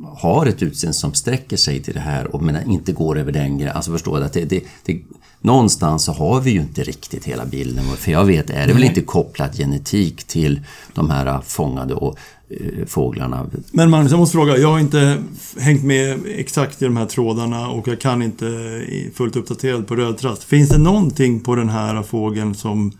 har 0.04 0.46
ett 0.46 0.64
utseende 0.64 0.94
som 0.94 1.14
sträcker 1.14 1.58
sig 1.58 1.84
till 1.84 1.94
det 1.94 2.00
här 2.00 2.36
och 2.36 2.44
men 2.44 2.72
inte 2.72 2.92
går 2.92 3.18
över 3.18 3.32
den 3.32 3.58
gränsen. 3.58 3.76
Alltså 3.76 3.92
förstår 3.92 4.22
att 4.22 4.34
det, 4.34 4.46
det, 4.46 4.64
det, 4.86 5.02
någonstans 5.42 6.04
så 6.04 6.12
har 6.12 6.42
vi 6.42 6.52
ju 6.52 6.60
inte 6.60 6.84
riktigt 6.84 7.26
hela 7.26 7.46
bilden. 7.46 7.86
För 7.98 8.12
jag 8.12 8.26
vet, 8.26 8.50
är 8.50 8.68
det 8.68 8.74
väl 8.74 8.84
inte 8.84 9.02
kopplat 9.02 9.58
genetik 9.58 10.24
till 10.24 10.62
de 10.94 11.10
här 11.10 11.42
fångade 11.42 11.94
och 11.94 12.20
Eh, 12.50 12.86
fåglarna. 12.86 13.48
Men 13.72 13.90
Magnus, 13.90 14.12
jag 14.12 14.20
måste 14.20 14.34
fråga. 14.34 14.58
Jag 14.58 14.72
har 14.72 14.80
inte 14.80 15.24
hängt 15.60 15.84
med 15.84 16.20
exakt 16.26 16.82
i 16.82 16.86
de 16.86 16.98
här 16.98 17.06
trådarna 17.06 17.70
och 17.70 17.88
jag 17.88 18.02
kan 18.02 18.22
inte 18.22 18.82
fullt 19.14 19.36
uppdaterad 19.36 19.88
på 19.88 19.96
rödtrast. 19.96 20.44
Finns 20.44 20.70
det 20.70 20.78
någonting 20.78 21.40
på 21.40 21.56
den 21.56 21.70
här 21.70 22.04
fågeln 22.04 22.56
som 22.56 22.92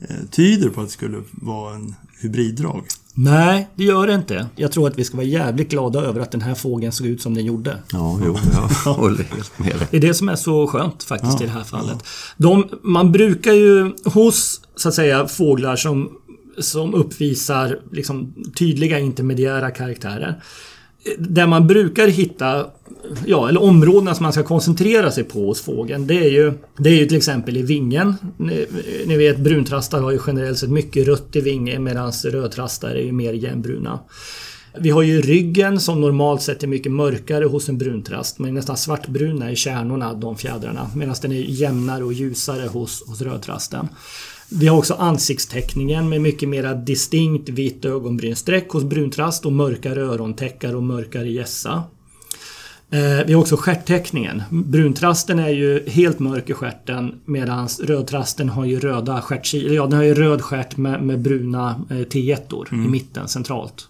eh, 0.00 0.16
tyder 0.30 0.68
på 0.68 0.80
att 0.80 0.86
det 0.86 0.92
skulle 0.92 1.22
vara 1.30 1.74
en 1.74 1.94
hybriddrag? 2.22 2.84
Nej, 3.14 3.68
det 3.74 3.84
gör 3.84 4.06
det 4.06 4.14
inte. 4.14 4.46
Jag 4.56 4.72
tror 4.72 4.88
att 4.88 4.98
vi 4.98 5.04
ska 5.04 5.16
vara 5.16 5.26
jävligt 5.26 5.70
glada 5.70 6.00
över 6.00 6.20
att 6.20 6.30
den 6.30 6.40
här 6.40 6.54
fågeln 6.54 6.92
såg 6.92 7.06
ut 7.06 7.22
som 7.22 7.34
den 7.34 7.44
gjorde. 7.44 7.78
Ja, 7.92 8.20
jo, 8.24 8.36
jag 8.84 8.92
håller 8.92 9.24
helt 9.24 9.58
med 9.58 9.68
dig. 9.68 9.88
Det 9.90 9.96
är 9.96 10.00
det 10.00 10.14
som 10.14 10.28
är 10.28 10.36
så 10.36 10.66
skönt 10.66 11.02
faktiskt 11.02 11.40
ja, 11.40 11.44
i 11.44 11.46
det 11.46 11.52
här 11.52 11.64
fallet. 11.64 11.98
De, 12.36 12.68
man 12.82 13.12
brukar 13.12 13.52
ju 13.52 13.92
hos, 14.04 14.60
så 14.76 14.88
att 14.88 14.94
säga, 14.94 15.28
fåglar 15.28 15.76
som 15.76 16.10
som 16.58 16.94
uppvisar 16.94 17.80
liksom 17.92 18.34
tydliga 18.58 18.98
intermediära 18.98 19.70
karaktärer. 19.70 20.42
Där 21.18 21.46
man 21.46 21.66
brukar 21.66 22.08
hitta, 22.08 22.66
ja, 23.26 23.48
eller 23.48 23.62
områdena 23.62 24.14
som 24.14 24.22
man 24.22 24.32
ska 24.32 24.42
koncentrera 24.42 25.10
sig 25.10 25.24
på 25.24 25.46
hos 25.46 25.60
fågeln, 25.60 26.06
det 26.06 26.14
är 26.14 26.30
ju, 26.30 26.52
det 26.78 26.90
är 26.90 26.96
ju 26.96 27.06
till 27.06 27.16
exempel 27.16 27.56
i 27.56 27.62
vingen. 27.62 28.14
Ni, 28.36 28.66
ni 29.06 29.16
vet 29.16 29.38
bruntrastar 29.38 30.00
har 30.00 30.10
ju 30.10 30.18
generellt 30.26 30.58
sett 30.58 30.70
mycket 30.70 31.06
rött 31.06 31.36
i 31.36 31.40
vingen 31.40 31.84
medan 31.84 32.12
rödtrastar 32.24 32.90
är 32.90 33.02
ju 33.02 33.12
mer 33.12 33.32
jämnbruna. 33.32 33.98
Vi 34.78 34.90
har 34.90 35.02
ju 35.02 35.20
ryggen 35.20 35.80
som 35.80 36.00
normalt 36.00 36.42
sett 36.42 36.62
är 36.62 36.66
mycket 36.66 36.92
mörkare 36.92 37.44
hos 37.44 37.68
en 37.68 37.78
bruntrast 37.78 38.38
men 38.38 38.54
nästan 38.54 38.76
svartbruna 38.76 39.50
i 39.50 39.56
kärnorna, 39.56 40.14
de 40.14 40.36
fjädrarna. 40.36 40.90
Medan 40.96 41.14
den 41.22 41.32
är 41.32 41.36
jämnare 41.36 42.04
och 42.04 42.12
ljusare 42.12 42.66
hos, 42.68 43.02
hos 43.06 43.20
rödtrasten. 43.20 43.88
Vi 44.56 44.66
har 44.66 44.78
också 44.78 44.94
ansiktsteckningen 44.94 46.08
med 46.08 46.20
mycket 46.20 46.48
mera 46.48 46.74
distinkt 46.74 47.48
vitt 47.48 47.84
ögonbrynsträck 47.84 48.68
hos 48.68 48.84
bruntrast 48.84 49.46
och 49.46 49.52
mörkare 49.52 50.00
örontäckar 50.00 50.74
och 50.74 50.82
mörkare 50.82 51.28
gässa. 51.28 51.82
Eh, 52.90 53.26
vi 53.26 53.32
har 53.32 53.40
också 53.40 53.56
stjärtteckningen. 53.56 54.42
Bruntrasten 54.50 55.38
är 55.38 55.48
ju 55.48 55.88
helt 55.88 56.18
mörk 56.18 56.50
i 56.50 56.52
stjärten 56.52 57.20
medan 57.24 57.68
rödtrasten 57.82 58.48
har 58.48 58.64
ju 58.64 58.80
röda 58.80 59.20
stjärtkilor. 59.20 59.74
Ja, 59.74 59.86
den 59.86 59.92
har 59.92 60.04
ju 60.04 60.14
röd 60.14 60.42
stjärt 60.42 60.76
med, 60.76 61.02
med 61.02 61.20
bruna 61.20 61.84
eh, 61.90 61.96
T1 61.96 62.66
mm. 62.72 62.86
i 62.86 62.88
mitten 62.88 63.28
centralt. 63.28 63.88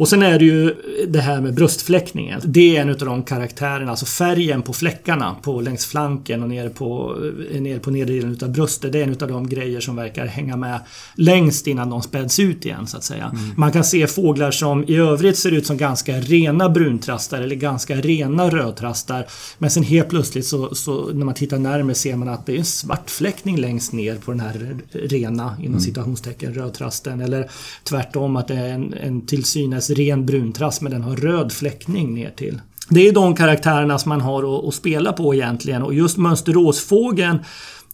Och 0.00 0.08
sen 0.08 0.22
är 0.22 0.38
det 0.38 0.44
ju 0.44 0.74
det 1.08 1.20
här 1.20 1.40
med 1.40 1.54
bröstfläckningen. 1.54 2.40
Det 2.44 2.76
är 2.76 2.80
en 2.80 2.90
av 2.90 2.96
de 2.96 3.22
karaktärerna, 3.22 3.90
alltså 3.90 4.06
färgen 4.06 4.62
på 4.62 4.72
fläckarna 4.72 5.36
på 5.42 5.60
längs 5.60 5.86
flanken 5.86 6.42
och 6.42 6.48
nere 6.48 6.68
på, 6.68 7.16
nere 7.52 7.78
på 7.78 7.90
nedre 7.90 8.14
delen 8.14 8.32
utav 8.32 8.50
bröstet. 8.50 8.92
Det 8.92 8.98
är 8.98 9.02
en 9.02 9.16
av 9.20 9.28
de 9.28 9.48
grejer 9.48 9.80
som 9.80 9.96
verkar 9.96 10.26
hänga 10.26 10.56
med 10.56 10.80
längst 11.14 11.66
innan 11.66 11.90
de 11.90 12.02
späds 12.02 12.38
ut 12.38 12.64
igen 12.64 12.86
så 12.86 12.96
att 12.96 13.04
säga. 13.04 13.24
Mm. 13.24 13.54
Man 13.56 13.72
kan 13.72 13.84
se 13.84 14.06
fåglar 14.06 14.50
som 14.50 14.84
i 14.88 14.96
övrigt 14.96 15.38
ser 15.38 15.52
ut 15.52 15.66
som 15.66 15.76
ganska 15.76 16.20
rena 16.20 16.68
bruntrastar 16.68 17.42
eller 17.42 17.56
ganska 17.56 17.96
rena 17.96 18.50
rödtrastar. 18.50 19.26
Men 19.58 19.70
sen 19.70 19.82
helt 19.82 20.08
plötsligt 20.08 20.46
så, 20.46 20.74
så 20.74 21.10
när 21.12 21.24
man 21.24 21.34
tittar 21.34 21.58
närmare 21.58 21.94
ser 21.94 22.16
man 22.16 22.28
att 22.28 22.46
det 22.46 22.54
är 22.54 22.58
en 22.58 22.64
svart 22.64 23.10
fläckning 23.10 23.56
längst 23.56 23.92
ner 23.92 24.16
på 24.16 24.30
den 24.30 24.40
här 24.40 24.76
rena 24.92 25.56
inom 25.58 25.66
mm. 25.66 25.80
citationstecken 25.80 26.54
rödtrasten. 26.54 27.20
Eller 27.20 27.50
tvärtom 27.84 28.36
att 28.36 28.48
det 28.48 28.54
är 28.54 28.68
en, 28.68 28.94
en 28.94 29.26
till 29.26 29.44
synes 29.44 29.89
ren 29.90 30.26
bruntrast 30.26 30.80
men 30.82 30.92
den 30.92 31.02
har 31.02 31.16
röd 31.16 31.52
fläckning 31.52 32.14
ner 32.14 32.30
till. 32.30 32.60
Det 32.88 33.08
är 33.08 33.12
de 33.12 33.36
karaktärerna 33.36 33.98
som 33.98 34.08
man 34.08 34.20
har 34.20 34.58
att, 34.58 34.68
att 34.68 34.74
spela 34.74 35.12
på 35.12 35.34
egentligen 35.34 35.82
och 35.82 35.94
just 35.94 36.16
mönsteråsfågeln 36.16 37.38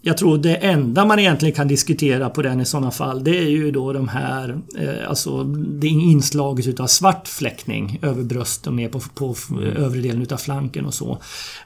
jag 0.02 0.16
tror 0.16 0.38
det 0.38 0.54
enda 0.54 1.04
man 1.04 1.18
egentligen 1.18 1.54
kan 1.54 1.68
diskutera 1.68 2.30
på 2.30 2.42
den 2.42 2.61
i 2.61 2.64
sådana 2.64 2.90
fall 2.90 3.24
det 3.24 3.38
är 3.38 3.48
ju 3.48 3.70
då 3.70 3.92
de 3.92 4.09
här 4.09 4.59
eh, 4.78 5.09
Alltså 5.09 5.44
det 5.44 5.87
inslaget 5.87 6.66
utav 6.66 6.87
svart 6.87 7.28
fläckning 7.28 7.98
över 8.02 8.22
bröst 8.22 8.66
och 8.66 8.72
ner 8.72 8.88
på, 8.88 9.00
på 9.14 9.37
övre 9.76 10.00
delen 10.00 10.22
utav 10.22 10.37
flanken 10.37 10.87
och 10.87 10.94
så. 10.94 11.18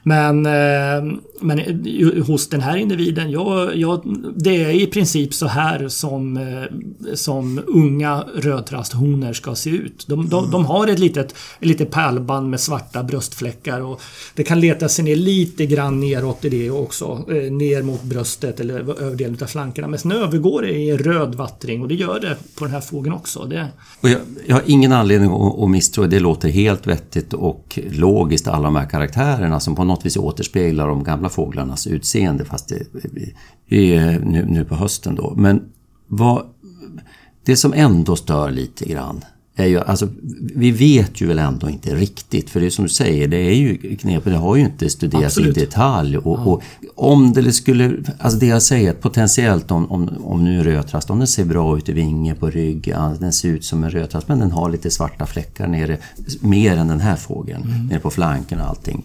Men, 0.03 0.45
eh, 0.45 1.13
men 1.41 1.59
hos 2.27 2.49
den 2.49 2.61
här 2.61 2.77
individen, 2.77 3.31
ja, 3.31 3.73
ja, 3.73 4.03
det 4.35 4.63
är 4.63 4.69
i 4.69 4.87
princip 4.87 5.33
så 5.33 5.47
här 5.47 5.87
som, 5.87 6.37
eh, 6.37 7.13
som 7.13 7.61
unga 7.67 8.25
rödtrasthonor 8.35 9.33
ska 9.33 9.55
se 9.55 9.69
ut. 9.69 10.05
De, 10.07 10.29
de, 10.29 10.39
mm. 10.39 10.51
de 10.51 10.65
har 10.65 10.87
ett 10.87 10.99
litet, 10.99 11.31
ett 11.59 11.65
litet 11.65 11.91
pärlband 11.91 12.49
med 12.49 12.59
svarta 12.59 13.03
bröstfläckar 13.03 13.81
och 13.81 14.01
det 14.35 14.43
kan 14.43 14.59
leta 14.59 14.89
sig 14.89 15.05
ner 15.05 15.15
lite 15.15 15.65
grann 15.65 15.99
neråt 15.99 16.45
i 16.45 16.49
det 16.49 16.71
också. 16.71 17.25
Eh, 17.29 17.51
ner 17.51 17.81
mot 17.81 18.03
bröst 18.03 18.20
bröstet 18.21 18.59
eller 18.59 18.79
överdelen 18.79 19.37
av 19.41 19.45
flankerna. 19.45 19.87
Men 19.87 19.99
sen 19.99 20.11
övergår 20.11 20.61
det 20.61 20.71
i 20.71 20.97
röd 20.97 21.35
vattring 21.35 21.81
och 21.81 21.87
det 21.87 21.95
gör 21.95 22.19
det 22.19 22.37
på 22.55 22.65
den 22.65 22.73
här 22.73 22.81
fågeln 22.81 23.15
också. 23.15 23.45
Det... 23.45 23.67
Och 24.01 24.09
jag, 24.09 24.19
jag, 24.45 24.55
har 24.55 24.63
ingen 24.65 24.91
anledning 24.91 25.31
att, 25.31 25.59
att 25.59 25.69
misstro, 25.69 26.07
det 26.07 26.19
låter 26.19 26.49
helt 26.49 26.87
vettigt 26.87 27.33
och 27.33 27.79
logiskt 27.91 28.47
alla 28.47 28.63
de 28.63 28.75
här 28.75 28.89
karaktärerna 28.89 29.59
som 29.59 29.75
på 29.75 29.83
något 29.83 30.05
vis 30.05 30.17
återspeglar 30.17 30.87
de 30.87 31.03
gamla 31.03 31.29
fåglarnas 31.29 31.87
utseende 31.87 32.45
fast 32.45 32.69
det, 32.69 32.83
det 33.69 33.95
är 33.95 34.19
nu, 34.19 34.45
nu 34.49 34.65
på 34.65 34.75
hösten 34.75 35.15
då. 35.15 35.33
Men 35.37 35.61
vad, 36.07 36.45
det 37.45 37.55
som 37.55 37.73
ändå 37.73 38.15
stör 38.15 38.51
lite 38.51 38.85
grann 38.85 39.23
är 39.55 39.65
ju, 39.65 39.79
alltså, 39.79 40.07
vi 40.55 40.71
vet 40.71 41.21
ju 41.21 41.27
väl 41.27 41.39
ändå 41.39 41.69
inte 41.69 41.95
riktigt, 41.95 42.49
för 42.49 42.59
det 42.59 42.65
är 42.65 42.69
som 42.69 42.85
du 42.85 42.89
säger, 42.89 43.27
det 43.27 43.37
är 43.37 43.53
ju 43.53 43.77
knepigt, 43.77 44.25
det 44.25 44.37
har 44.37 44.55
ju 44.55 44.61
inte 44.61 44.89
studerats 44.89 45.25
Absolut. 45.25 45.57
i 45.57 45.59
detalj. 45.59 46.17
Och, 46.17 46.39
ja. 46.39 46.43
och, 46.43 46.63
om 46.95 47.33
det 47.33 47.53
skulle, 47.53 47.93
alltså 48.19 48.39
det 48.39 48.45
jag 48.45 48.61
säger, 48.61 48.93
potentiellt 48.93 49.71
om, 49.71 49.91
om, 49.91 50.09
om 50.23 50.43
nu 50.43 50.63
rödtrast, 50.63 51.09
om 51.09 51.17
den 51.17 51.27
ser 51.27 51.45
bra 51.45 51.77
ut 51.77 51.89
i 51.89 51.93
vinge 51.93 52.35
på 52.35 52.49
ryggen, 52.49 53.17
den 53.19 53.33
ser 53.33 53.49
ut 53.49 53.65
som 53.65 53.83
en 53.83 53.89
rödtrast, 53.89 54.27
men 54.27 54.39
den 54.39 54.51
har 54.51 54.69
lite 54.69 54.89
svarta 54.89 55.25
fläckar 55.25 55.67
nere, 55.67 55.97
mer 56.39 56.77
än 56.77 56.87
den 56.87 56.99
här 56.99 57.15
fågeln, 57.15 57.63
mm. 57.63 57.87
nere 57.87 57.99
på 57.99 58.09
flanken 58.09 58.61
och 58.61 58.67
allting. 58.67 59.03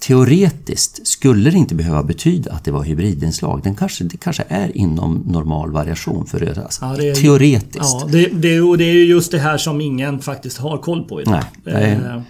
Teoretiskt 0.00 1.06
skulle 1.06 1.50
det 1.50 1.56
inte 1.56 1.74
behöva 1.74 2.02
betyda 2.02 2.52
att 2.52 2.64
det 2.64 2.70
var 2.70 2.84
hybridinslag. 2.84 3.60
Den 3.64 3.74
kanske, 3.74 4.04
det 4.04 4.16
kanske 4.16 4.44
är 4.48 4.76
inom 4.76 5.22
normal 5.26 5.70
variation 5.70 6.26
för 6.26 6.38
rödras. 6.38 6.78
Ja, 6.82 7.02
är, 7.02 7.14
Teoretiskt. 7.14 7.76
Ja, 7.76 8.08
det, 8.12 8.26
det, 8.26 8.60
och 8.60 8.78
det 8.78 8.84
är 8.84 8.92
ju 8.92 9.04
just 9.04 9.32
det 9.32 9.38
här 9.38 9.58
som 9.58 9.80
ingen 9.80 10.20
faktiskt 10.20 10.58
har 10.58 10.78
koll 10.78 11.04
på 11.08 11.20
idag. 11.20 11.44
Nej, 11.64 12.00
nej. 12.02 12.22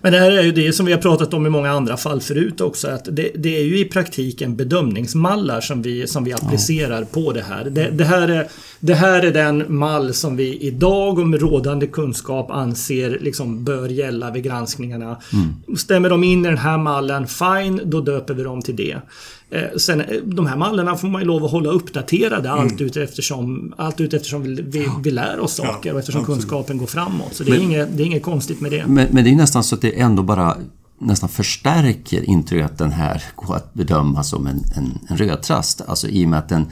Men 0.00 0.12
det 0.12 0.18
här 0.18 0.30
är 0.30 0.42
ju 0.42 0.52
det 0.52 0.72
som 0.72 0.86
vi 0.86 0.92
har 0.92 1.00
pratat 1.00 1.34
om 1.34 1.46
i 1.46 1.50
många 1.50 1.70
andra 1.70 1.96
fall 1.96 2.20
förut 2.20 2.60
också. 2.60 2.88
Att 2.88 3.04
det, 3.04 3.30
det 3.34 3.58
är 3.58 3.64
ju 3.64 3.78
i 3.78 3.84
praktiken 3.84 4.56
bedömningsmallar 4.56 5.60
som 5.60 5.82
vi, 5.82 6.06
som 6.06 6.24
vi 6.24 6.32
applicerar 6.32 7.00
ja. 7.00 7.06
på 7.12 7.32
det 7.32 7.42
här. 7.42 7.64
Det, 7.64 7.90
det, 7.90 8.04
här 8.04 8.28
är, 8.28 8.48
det 8.80 8.94
här 8.94 9.22
är 9.22 9.32
den 9.32 9.64
mall 9.68 10.14
som 10.14 10.36
vi 10.36 10.56
idag 10.56 11.18
och 11.18 11.28
med 11.28 11.40
rådande 11.40 11.86
kunskap 11.86 12.50
anser 12.50 13.18
liksom 13.20 13.64
bör 13.64 13.88
gälla 13.88 14.30
vid 14.30 14.44
granskningarna. 14.44 15.16
Mm. 15.32 15.76
Stämmer 15.76 16.10
de 16.10 16.24
in 16.24 16.44
i 16.44 16.48
den 16.48 16.58
här 16.58 16.78
mallen, 16.78 17.26
fine, 17.26 17.80
då 17.84 18.00
döper 18.00 18.34
vi 18.34 18.42
dem 18.42 18.62
till 18.62 18.76
det. 18.76 18.96
Eh, 19.52 19.76
sen, 19.76 20.00
eh, 20.00 20.06
de 20.24 20.46
här 20.46 20.56
mallarna 20.56 20.96
får 20.96 21.08
man 21.08 21.20
ju 21.20 21.26
lov 21.26 21.44
att 21.44 21.50
hålla 21.50 21.70
uppdaterade 21.70 22.48
mm. 22.48 22.60
allt, 22.60 22.80
ut 22.80 22.96
eftersom, 22.96 23.74
allt 23.76 24.00
ut 24.00 24.14
eftersom 24.14 24.42
vi, 24.42 24.62
vi, 24.62 24.88
vi 25.04 25.10
lär 25.10 25.40
oss 25.40 25.54
saker 25.54 25.88
ja, 25.88 25.94
och 25.94 26.00
eftersom 26.00 26.20
absolut. 26.20 26.40
kunskapen 26.40 26.78
går 26.78 26.86
framåt. 26.86 27.34
Så 27.34 27.44
det, 27.44 27.50
men, 27.50 27.60
är 27.60 27.64
inget, 27.64 27.96
det 27.96 28.02
är 28.02 28.06
inget 28.06 28.22
konstigt 28.22 28.60
med 28.60 28.70
det. 28.70 28.86
Men, 28.86 29.08
men, 29.10 29.24
det 29.24 29.30
är 29.30 29.34
nästan 29.34 29.64
så 29.64 29.74
att 29.74 29.80
det 29.80 30.00
ändå 30.00 30.22
bara 30.22 30.56
nästan 30.98 31.28
förstärker 31.28 32.30
intrycket 32.30 32.70
att 32.70 32.78
den 32.78 32.92
här 32.92 33.22
går 33.36 33.56
att 33.56 33.74
bedöma 33.74 34.22
som 34.22 34.46
en, 34.46 34.64
en, 34.76 34.98
en 35.08 35.16
rödtrast. 35.16 35.82
Alltså 35.86 36.08
i 36.08 36.24
och 36.24 36.28
med 36.28 36.38
att 36.38 36.48
den 36.48 36.66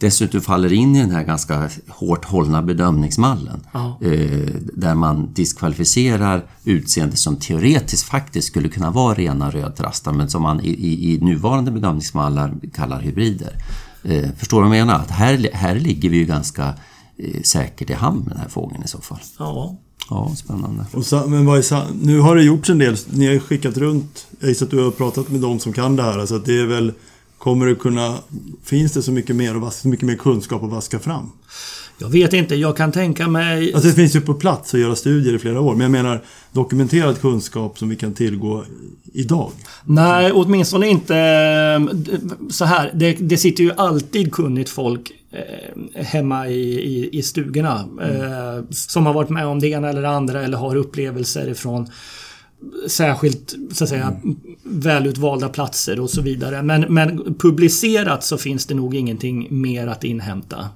dessutom 0.00 0.40
faller 0.40 0.72
in 0.72 0.96
i 0.96 1.00
den 1.00 1.10
här 1.10 1.24
ganska 1.24 1.70
hårt 1.88 2.24
hållna 2.24 2.62
bedömningsmallen. 2.62 3.60
Eh, 4.00 4.54
där 4.74 4.94
man 4.94 5.32
diskvalificerar 5.34 6.44
utseende 6.64 7.16
som 7.16 7.36
teoretiskt 7.36 8.08
faktiskt 8.08 8.48
skulle 8.48 8.68
kunna 8.68 8.90
vara 8.90 9.14
rena 9.14 9.50
rödtrastar 9.50 10.12
men 10.12 10.30
som 10.30 10.42
man 10.42 10.60
i, 10.60 10.70
i, 10.70 11.14
i 11.14 11.20
nuvarande 11.20 11.70
bedömningsmallar 11.70 12.54
kallar 12.74 13.00
hybrider. 13.00 13.52
Eh, 14.02 14.30
förstår 14.36 14.62
du 14.62 14.68
vad 14.68 14.78
jag 14.78 14.86
menar? 14.86 15.00
Att 15.00 15.10
här, 15.10 15.50
här 15.52 15.74
ligger 15.74 16.10
vi 16.10 16.16
ju 16.16 16.24
ganska 16.24 16.74
eh, 17.16 17.42
säkert 17.42 17.90
i 17.90 17.94
hamn 17.94 18.18
med 18.18 18.28
den 18.28 18.40
här 18.40 18.48
fågeln 18.48 18.82
i 18.84 18.88
så 18.88 18.98
fall. 18.98 19.20
Ja. 19.38 19.76
Ja, 20.10 20.32
spännande. 20.36 20.86
Och 20.92 21.06
sa, 21.06 21.26
men 21.26 21.46
vad 21.46 21.58
är 21.58 22.04
nu 22.04 22.20
har 22.20 22.36
det 22.36 22.42
gjorts 22.42 22.70
en 22.70 22.78
del. 22.78 22.96
Ni 23.10 23.26
har 23.26 23.38
skickat 23.38 23.76
runt. 23.76 24.26
Jag 24.40 24.48
gissar 24.48 24.66
att 24.66 24.70
du 24.70 24.84
har 24.84 24.90
pratat 24.90 25.28
med 25.28 25.40
de 25.40 25.58
som 25.58 25.72
kan 25.72 25.96
det 25.96 26.02
här. 26.02 26.26
Så 26.26 26.36
att 26.36 26.44
det 26.44 26.60
är 26.60 26.66
väl... 26.66 26.92
Kommer 27.40 27.66
det 27.66 27.74
kunna... 27.74 28.18
Finns 28.64 28.92
det 28.92 29.02
så 29.02 29.12
mycket 29.12 29.36
mer, 29.36 29.64
och 29.64 29.72
så 29.72 29.88
mycket 29.88 30.06
mer 30.06 30.16
kunskap 30.16 30.62
att 30.62 30.70
vaska 30.70 30.98
fram? 30.98 31.30
Jag 31.98 32.08
vet 32.08 32.32
inte, 32.32 32.54
jag 32.54 32.76
kan 32.76 32.92
tänka 32.92 33.28
mig... 33.28 33.74
Alltså 33.74 33.88
det 33.88 33.94
finns 33.94 34.16
ju 34.16 34.20
på 34.20 34.34
plats 34.34 34.74
att 34.74 34.80
göra 34.80 34.96
studier 34.96 35.34
i 35.34 35.38
flera 35.38 35.60
år. 35.60 35.72
Men 35.72 35.80
jag 35.80 35.90
menar 35.90 36.22
dokumenterad 36.52 37.20
kunskap 37.20 37.78
som 37.78 37.88
vi 37.88 37.96
kan 37.96 38.14
tillgå 38.14 38.64
idag. 39.12 39.50
Nej, 39.84 40.32
åtminstone 40.32 40.88
inte 40.88 41.16
eh, 41.16 41.96
så 42.50 42.64
här. 42.64 42.90
Det, 42.94 43.12
det 43.12 43.36
sitter 43.36 43.64
ju 43.64 43.72
alltid 43.76 44.32
kunnigt 44.32 44.70
folk 44.70 45.12
eh, 45.32 46.02
hemma 46.04 46.48
i, 46.48 46.60
i, 46.70 47.18
i 47.18 47.22
stugorna. 47.22 47.84
Eh, 48.02 48.64
som 48.70 49.06
har 49.06 49.12
varit 49.12 49.30
med 49.30 49.46
om 49.46 49.60
det 49.60 49.68
ena 49.68 49.88
eller 49.88 50.02
det 50.02 50.10
andra 50.10 50.42
eller 50.42 50.58
har 50.58 50.76
upplevelser 50.76 51.48
ifrån 51.48 51.88
särskilt 52.88 53.54
så 53.72 53.84
att 53.84 53.90
säga 53.90 54.16
välutvalda 54.62 55.48
platser 55.48 56.00
och 56.00 56.10
så 56.10 56.22
vidare. 56.22 56.62
Men, 56.62 56.94
men 56.94 57.34
publicerat 57.34 58.24
så 58.24 58.38
finns 58.38 58.66
det 58.66 58.74
nog 58.74 58.94
ingenting 58.94 59.46
mer 59.50 59.86
att 59.86 60.04
inhämta. 60.04 60.68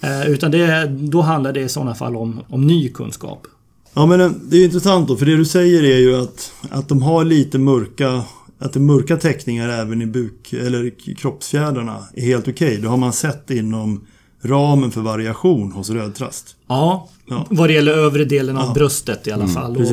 Eh, 0.00 0.30
utan 0.30 0.50
det, 0.50 0.86
då 0.86 1.20
handlar 1.20 1.52
det 1.52 1.60
i 1.60 1.68
sådana 1.68 1.94
fall 1.94 2.16
om, 2.16 2.40
om 2.48 2.66
ny 2.66 2.88
kunskap. 2.88 3.46
Ja 3.94 4.06
men 4.06 4.20
eh, 4.20 4.30
det 4.42 4.56
är 4.56 4.58
ju 4.58 4.64
intressant 4.64 5.08
då, 5.08 5.16
för 5.16 5.26
det 5.26 5.36
du 5.36 5.44
säger 5.44 5.82
är 5.82 5.98
ju 5.98 6.16
att, 6.16 6.52
att 6.70 6.88
de 6.88 7.02
har 7.02 7.24
lite 7.24 7.58
mörka 7.58 8.24
att 8.58 8.72
det 8.72 8.78
är 8.78 8.82
mörka 8.82 9.16
teckningar 9.16 9.68
även 9.68 10.02
i 10.02 10.06
buk 10.06 10.52
eller 10.52 11.14
kroppsfjädrarna 11.14 12.04
är 12.14 12.22
helt 12.22 12.48
okej. 12.48 12.68
Okay. 12.68 12.80
Det 12.80 12.88
har 12.88 12.96
man 12.96 13.12
sett 13.12 13.50
inom 13.50 14.06
ramen 14.42 14.90
för 14.90 15.00
variation 15.00 15.72
hos 15.72 15.90
rödtrast. 15.90 16.56
Ja, 16.66 17.08
ja. 17.26 17.46
vad 17.50 17.68
det 17.68 17.72
gäller 17.72 17.92
övre 17.92 18.24
delen 18.24 18.56
av 18.56 18.66
ja. 18.66 18.74
bröstet 18.74 19.26
i 19.26 19.32
alla 19.32 19.42
mm, 19.42 19.54
fall 19.54 19.76
och 19.76 19.86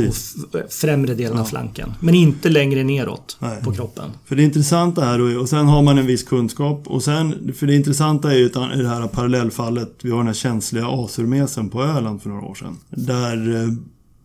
främre 0.70 1.14
delen 1.14 1.36
ja. 1.36 1.42
av 1.42 1.46
flanken. 1.46 1.94
Men 2.00 2.16
inte 2.16 2.50
längre 2.50 2.84
neråt 2.84 3.38
Nej. 3.40 3.62
på 3.64 3.72
kroppen. 3.72 4.12
För 4.26 4.36
det 4.36 4.44
intressanta 4.44 5.02
här, 5.02 5.40
och 5.40 5.50
sen 5.50 5.68
har 5.68 5.82
man 5.82 5.98
en 5.98 6.06
viss 6.06 6.24
kunskap 6.24 6.88
och 6.88 7.04
sen, 7.04 7.54
för 7.56 7.68
det 7.68 7.76
intressanta 7.76 8.32
är 8.32 8.38
ju 8.38 8.46
i 8.46 8.82
det 8.82 8.90
här 8.90 9.08
parallellfallet, 9.08 9.94
vi 10.02 10.12
har 10.12 10.18
den 10.18 10.28
här 10.28 10.34
känsliga 10.34 10.88
asurmesen 10.88 11.70
på 11.70 11.84
Öland 11.84 12.22
för 12.22 12.30
några 12.30 12.46
år 12.46 12.56
sedan. 12.56 12.78
Där 12.90 13.64
eh, 13.64 13.70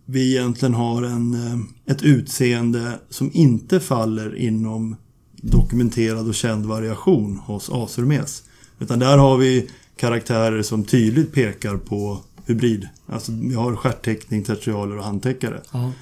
vi 0.06 0.36
egentligen 0.36 0.74
har 0.74 1.02
en, 1.02 1.34
eh, 1.34 1.92
ett 1.92 2.02
utseende 2.02 2.92
som 3.10 3.30
inte 3.32 3.80
faller 3.80 4.36
inom 4.36 4.96
dokumenterad 5.42 6.28
och 6.28 6.34
känd 6.34 6.66
variation 6.66 7.36
hos 7.36 7.70
asurmes. 7.70 8.42
Utan 8.78 8.98
där 8.98 9.18
har 9.18 9.36
vi 9.36 9.70
karaktärer 10.00 10.62
som 10.62 10.84
tydligt 10.84 11.32
pekar 11.32 11.76
på 11.76 12.18
hybrid. 12.46 12.88
Alltså 13.06 13.32
vi 13.32 13.54
har 13.54 13.76
stjärttäckning, 13.76 14.44
tertialer 14.44 14.98
och 14.98 15.04
handtäckare. 15.04 15.60
Ja. 15.72 15.92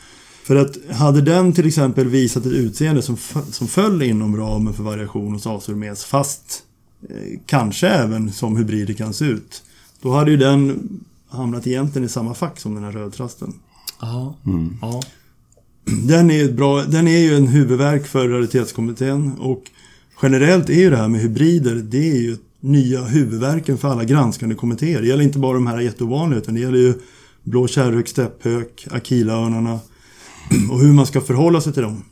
För 0.44 0.56
att 0.56 0.76
hade 0.90 1.20
den 1.20 1.52
till 1.52 1.66
exempel 1.66 2.08
visat 2.08 2.46
ett 2.46 2.52
utseende 2.52 3.02
som, 3.02 3.16
som 3.50 3.68
föll 3.68 4.02
inom 4.02 4.36
ramen 4.36 4.74
för 4.74 4.82
variation 4.82 5.32
hos 5.32 5.46
asurmes 5.46 6.04
fast 6.04 6.62
eh, 7.10 7.40
kanske 7.46 7.88
även 7.88 8.32
som 8.32 8.56
hybrider 8.56 8.94
kan 8.94 9.14
se 9.14 9.24
ut. 9.24 9.62
Då 10.02 10.12
hade 10.12 10.30
ju 10.30 10.36
den 10.36 10.88
hamnat 11.28 11.66
egentligen 11.66 12.06
i 12.06 12.08
samma 12.08 12.34
fack 12.34 12.60
som 12.60 12.74
den 12.74 12.84
här 12.84 12.92
rödtrasten. 12.92 13.54
Ja. 14.00 14.34
Mm. 14.46 14.76
ja. 14.80 15.02
Den, 15.84 16.30
är 16.30 16.52
bra, 16.52 16.82
den 16.82 17.08
är 17.08 17.18
ju 17.18 17.36
en 17.36 17.48
huvudverk 17.48 18.06
för 18.06 18.28
raritetskommittén 18.28 19.32
och 19.38 19.62
generellt 20.22 20.70
är 20.70 20.80
ju 20.80 20.90
det 20.90 20.96
här 20.96 21.08
med 21.08 21.20
hybrider, 21.20 21.74
det 21.74 22.10
är 22.10 22.20
ju 22.20 22.36
nya 22.60 23.04
huvudverken 23.04 23.78
för 23.78 23.88
alla 23.88 24.04
granskande 24.04 24.54
kommittéer. 24.54 25.00
Det 25.00 25.06
gäller 25.06 25.24
inte 25.24 25.38
bara 25.38 25.54
de 25.54 25.66
här 25.66 25.80
jätteovanliga 25.80 26.38
utan 26.38 26.54
det 26.54 26.60
gäller 26.60 26.78
ju 26.78 26.94
blå 27.42 27.68
kärrhök, 27.68 28.08
stepphök, 28.08 28.86
akilaörnarna 28.90 29.80
och 30.70 30.80
hur 30.80 30.92
man 30.92 31.06
ska 31.06 31.20
förhålla 31.20 31.60
sig 31.60 31.72
till 31.72 31.82
dem. 31.82 32.04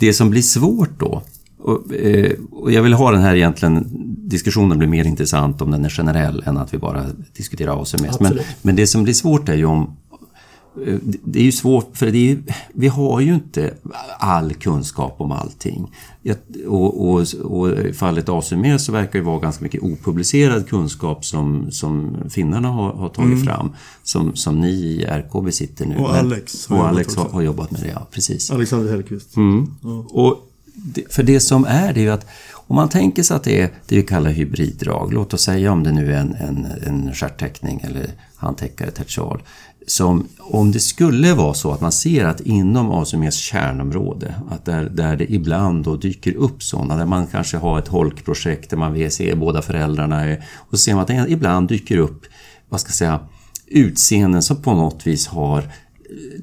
Det 0.00 0.12
som 0.12 0.30
blir 0.30 0.42
svårt 0.42 1.00
då 1.00 1.22
och, 1.58 1.94
eh, 1.94 2.32
och, 2.50 2.72
jag 2.72 2.82
vill 2.82 2.92
ha 2.92 3.10
den 3.10 3.22
här 3.22 3.36
egentligen 3.36 3.86
diskussionen 4.28 4.78
blir 4.78 4.88
mer 4.88 5.04
intressant 5.04 5.62
om 5.62 5.70
den 5.70 5.84
är 5.84 5.88
generell 5.88 6.42
än 6.46 6.56
att 6.56 6.74
vi 6.74 6.78
bara 6.78 7.04
diskuterar 7.36 7.82
ACMS. 7.82 8.20
Men, 8.20 8.38
men 8.62 8.76
det 8.76 8.86
som 8.86 9.02
blir 9.02 9.14
svårt 9.14 9.48
är 9.48 9.54
ju 9.54 9.64
om 9.64 9.96
det 11.24 11.38
är 11.38 11.44
ju 11.44 11.52
svårt 11.52 11.96
för 11.96 12.10
det 12.10 12.30
är, 12.30 12.38
vi 12.72 12.88
har 12.88 13.20
ju 13.20 13.34
inte 13.34 13.74
all 14.18 14.54
kunskap 14.54 15.14
om 15.18 15.32
allting. 15.32 15.90
Och, 16.66 17.10
och, 17.10 17.26
och 17.34 17.70
i 17.70 17.92
fallet 17.92 18.28
ACME 18.28 18.78
så 18.78 18.92
verkar 18.92 19.18
det 19.18 19.24
vara 19.24 19.38
ganska 19.38 19.62
mycket 19.62 19.82
opublicerad 19.82 20.68
kunskap 20.68 21.24
som, 21.24 21.70
som 21.70 22.16
finnarna 22.30 22.68
har, 22.68 22.92
har 22.92 23.08
tagit 23.08 23.32
mm. 23.32 23.44
fram. 23.44 23.70
Som, 24.02 24.36
som 24.36 24.60
ni 24.60 24.68
i 24.68 25.04
RK 25.04 25.44
besitter 25.44 25.86
nu. 25.86 25.96
Och 25.96 26.14
Alex. 26.14 26.66
Har 26.66 26.78
och 26.78 26.88
Alex 26.88 27.16
har, 27.16 27.28
har, 27.28 27.42
jobbat 27.42 27.70
med 27.70 27.80
det, 27.80 27.88
ja 27.88 28.06
precis. 28.10 28.50
Alexander 28.50 28.90
Hellqvist. 28.90 29.36
Mm. 29.36 29.66
Ja. 29.82 30.06
Och 30.10 30.47
för 31.10 31.22
det 31.22 31.40
som 31.40 31.64
är 31.64 31.92
det 31.92 32.00
är 32.00 32.04
ju 32.04 32.10
att 32.10 32.26
om 32.52 32.76
man 32.76 32.88
tänker 32.88 33.22
sig 33.22 33.36
att 33.36 33.44
det 33.44 33.60
är 33.60 33.70
det 33.86 33.96
vi 33.96 34.02
kallar 34.02 34.30
hybriddrag, 34.30 35.12
låt 35.12 35.34
oss 35.34 35.42
säga 35.42 35.72
om 35.72 35.82
det 35.82 35.92
nu 35.92 36.12
är 36.12 36.18
en, 36.18 36.34
en, 36.34 36.66
en 36.86 37.14
stjärttäckning 37.14 37.80
eller 37.84 38.06
handtäckare, 38.36 38.90
tertial 38.90 39.42
som 39.90 40.28
om 40.38 40.72
det 40.72 40.80
skulle 40.80 41.34
vara 41.34 41.54
så 41.54 41.72
att 41.72 41.80
man 41.80 41.92
ser 41.92 42.24
att 42.24 42.40
inom 42.40 42.90
ACMs 42.90 43.36
kärnområde, 43.36 44.34
att 44.50 44.64
där, 44.64 44.84
där 44.84 45.16
det 45.16 45.32
ibland 45.32 45.84
då 45.84 45.96
dyker 45.96 46.36
upp 46.36 46.62
sådana, 46.62 46.96
där 46.96 47.06
man 47.06 47.26
kanske 47.26 47.56
har 47.56 47.78
ett 47.78 47.88
holkprojekt 47.88 48.70
där 48.70 48.76
man 48.76 48.92
vill 48.92 49.10
se 49.10 49.34
båda 49.34 49.62
föräldrarna 49.62 50.36
och 50.54 50.70
så 50.70 50.76
ser 50.76 50.94
man 50.94 51.02
att 51.02 51.08
det 51.08 51.26
ibland 51.28 51.68
dyker 51.68 51.96
upp, 51.96 52.26
vad 52.68 52.80
ska 52.80 52.88
jag 52.88 52.94
säga, 52.94 53.20
utseenden 53.66 54.42
som 54.42 54.62
på 54.62 54.74
något 54.74 55.06
vis 55.06 55.26
har 55.26 55.64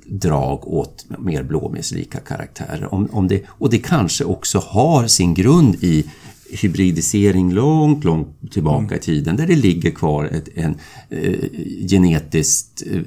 drag 0.05 0.67
åt 0.67 1.05
mer 1.19 1.43
blåmeslika 1.43 2.19
karaktärer. 2.19 2.93
Om, 2.93 3.09
om 3.11 3.27
det, 3.27 3.43
och 3.47 3.69
det 3.69 3.77
kanske 3.77 4.23
också 4.23 4.59
har 4.59 5.07
sin 5.07 5.33
grund 5.33 5.75
i 5.83 6.05
hybridisering 6.49 7.53
långt, 7.53 8.03
långt 8.03 8.51
tillbaka 8.51 8.85
mm. 8.85 8.95
i 8.95 8.99
tiden 8.99 9.35
där 9.35 9.47
det 9.47 9.55
ligger 9.55 9.91
kvar 9.91 10.25
ett, 10.25 10.49
en 10.55 10.75
eh, 11.09 11.49
genetiskt 11.89 12.83
eh, 12.91 13.01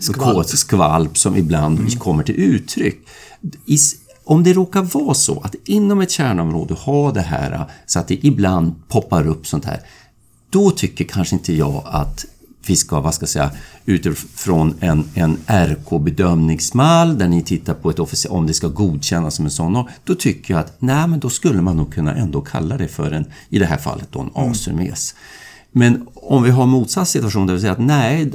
skvalp. 0.00 0.46
skvalp 0.46 1.18
som 1.18 1.36
ibland 1.36 1.78
mm. 1.78 1.90
kommer 1.90 2.22
till 2.22 2.34
uttryck. 2.34 2.98
I, 3.66 3.76
om 4.24 4.42
det 4.42 4.52
råkar 4.52 4.82
vara 4.82 5.14
så 5.14 5.40
att 5.40 5.54
inom 5.64 6.00
ett 6.00 6.10
kärnområde 6.10 6.74
har 6.78 7.12
det 7.12 7.20
här 7.20 7.64
så 7.86 7.98
att 7.98 8.08
det 8.08 8.26
ibland 8.26 8.88
poppar 8.88 9.26
upp 9.26 9.46
sånt 9.46 9.64
här, 9.64 9.80
då 10.50 10.70
tycker 10.70 11.04
kanske 11.04 11.36
inte 11.36 11.54
jag 11.54 11.82
att 11.84 12.26
vi 12.66 12.76
ska, 12.76 13.00
vad 13.00 13.14
ska 13.14 13.22
jag 13.22 13.28
säga, 13.28 13.50
utifrån 13.84 14.74
en, 14.80 15.04
en 15.14 15.38
RK-bedömningsmall 15.46 17.18
där 17.18 17.28
ni 17.28 17.42
tittar 17.42 17.74
på 17.74 17.90
ett 17.90 17.98
officer, 17.98 18.32
om 18.32 18.46
det 18.46 18.54
ska 18.54 18.68
godkännas 18.68 19.34
som 19.34 19.44
en 19.44 19.50
sån, 19.50 19.84
då 20.04 20.14
tycker 20.14 20.54
jag 20.54 20.60
att 20.60 20.76
nej, 20.78 21.08
men 21.08 21.20
då 21.20 21.30
skulle 21.30 21.62
man 21.62 21.76
nog 21.76 21.94
kunna 21.94 22.14
ändå 22.14 22.40
kalla 22.40 22.76
det 22.76 22.88
för 22.88 23.10
en, 23.10 23.24
i 23.48 23.58
det 23.58 23.66
här 23.66 23.78
fallet 23.78 24.08
då 24.10 24.20
en 24.20 24.30
mm. 24.74 24.92
Men 25.78 26.06
om 26.14 26.42
vi 26.42 26.50
har 26.50 26.66
motsatt 26.66 27.08
situation, 27.08 27.46
det 27.46 27.52
vill 27.52 27.60
säga 27.60 27.72
att 27.72 27.78
nej, 27.78 28.30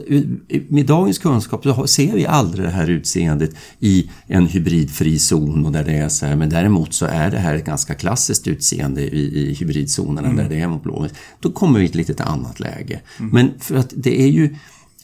med 0.69 0.85
dagens 0.85 1.17
kunskap 1.17 1.63
så 1.63 1.87
ser 1.87 2.13
vi 2.13 2.25
aldrig 2.25 2.65
det 2.65 2.71
här 2.71 2.89
utseendet 2.89 3.51
i 3.79 4.09
en 4.27 4.47
hybridfri 4.47 5.19
zon 5.19 5.65
och 5.65 5.71
där 5.71 5.83
det 5.83 5.91
är 5.91 6.09
så 6.09 6.25
här, 6.25 6.35
men 6.35 6.49
däremot 6.49 6.93
så 6.93 7.05
är 7.05 7.31
det 7.31 7.37
här 7.37 7.55
ett 7.55 7.65
ganska 7.65 7.95
klassiskt 7.95 8.47
utseende 8.47 9.01
i, 9.01 9.49
i 9.49 9.53
hybridzonerna 9.53 10.27
mm. 10.27 10.37
där 10.37 10.49
det 10.49 10.61
är 10.61 10.67
mot 10.67 10.83
blå. 10.83 11.07
Då 11.39 11.51
kommer 11.51 11.79
vi 11.79 11.85
i 11.85 11.89
ett 11.89 11.95
lite 11.95 12.23
annat 12.23 12.59
läge. 12.59 12.99
Mm. 13.19 13.31
Men 13.31 13.59
för 13.59 13.75
att 13.75 13.93
det 13.95 14.21
är 14.21 14.27
ju 14.27 14.55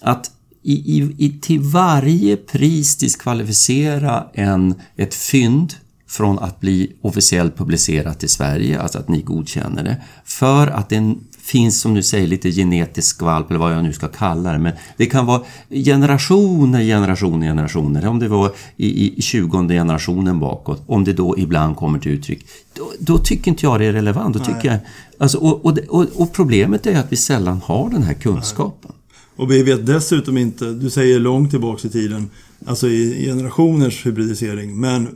att 0.01 0.31
i, 0.63 0.73
i, 0.73 1.15
i, 1.17 1.39
till 1.41 1.59
varje 1.59 2.37
pris 2.37 2.97
diskvalificera 2.97 4.27
en, 4.33 4.75
ett 4.95 5.15
fynd 5.15 5.73
från 6.07 6.39
att 6.39 6.59
bli 6.59 6.93
officiellt 7.01 7.57
publicerat 7.57 8.23
i 8.23 8.27
Sverige, 8.27 8.81
alltså 8.81 8.99
att 8.99 9.09
ni 9.09 9.21
godkänner 9.21 9.83
det, 9.83 10.01
för 10.25 10.67
att 10.67 10.91
en 10.91 11.19
finns 11.47 11.81
som 11.81 11.93
du 11.93 12.03
säger 12.03 12.27
lite 12.27 12.51
genetisk 12.51 13.15
skvalp 13.15 13.49
eller 13.49 13.59
vad 13.59 13.73
jag 13.73 13.83
nu 13.83 13.93
ska 13.93 14.07
kalla 14.07 14.51
det. 14.51 14.59
Men 14.59 14.73
det 14.97 15.05
kan 15.05 15.25
vara 15.25 15.41
generationer, 15.69 16.83
generationer, 16.83 17.47
generationer. 17.47 18.07
Om 18.07 18.19
det 18.19 18.27
var 18.27 18.51
i, 18.77 19.17
i 19.17 19.21
20 19.21 19.67
generationen 19.67 20.39
bakåt, 20.39 20.83
om 20.87 21.03
det 21.03 21.13
då 21.13 21.37
ibland 21.37 21.75
kommer 21.75 21.99
till 21.99 22.11
uttryck. 22.11 22.45
Då, 22.73 22.91
då 22.99 23.17
tycker 23.17 23.51
inte 23.51 23.65
jag 23.65 23.79
det 23.79 23.85
är 23.85 23.93
relevant. 23.93 24.33
Då 24.37 24.43
tycker 24.43 24.67
jag, 24.71 24.79
alltså, 25.17 25.37
och, 25.37 25.65
och, 25.65 25.77
och, 25.87 26.05
och, 26.15 26.33
problemet 26.33 26.87
är 26.87 26.99
att 26.99 27.11
vi 27.11 27.15
sällan 27.15 27.61
har 27.65 27.89
den 27.89 28.03
här 28.03 28.13
kunskapen. 28.13 28.91
Nej. 28.91 28.93
Och 29.35 29.51
vi 29.51 29.63
vet 29.63 29.85
dessutom 29.85 30.37
inte, 30.37 30.65
du 30.65 30.89
säger 30.89 31.19
långt 31.19 31.51
tillbaks 31.51 31.85
i 31.85 31.89
tiden, 31.89 32.29
alltså 32.65 32.87
i 32.87 33.25
generationers 33.25 34.05
hybridisering, 34.05 34.79
men 34.79 35.09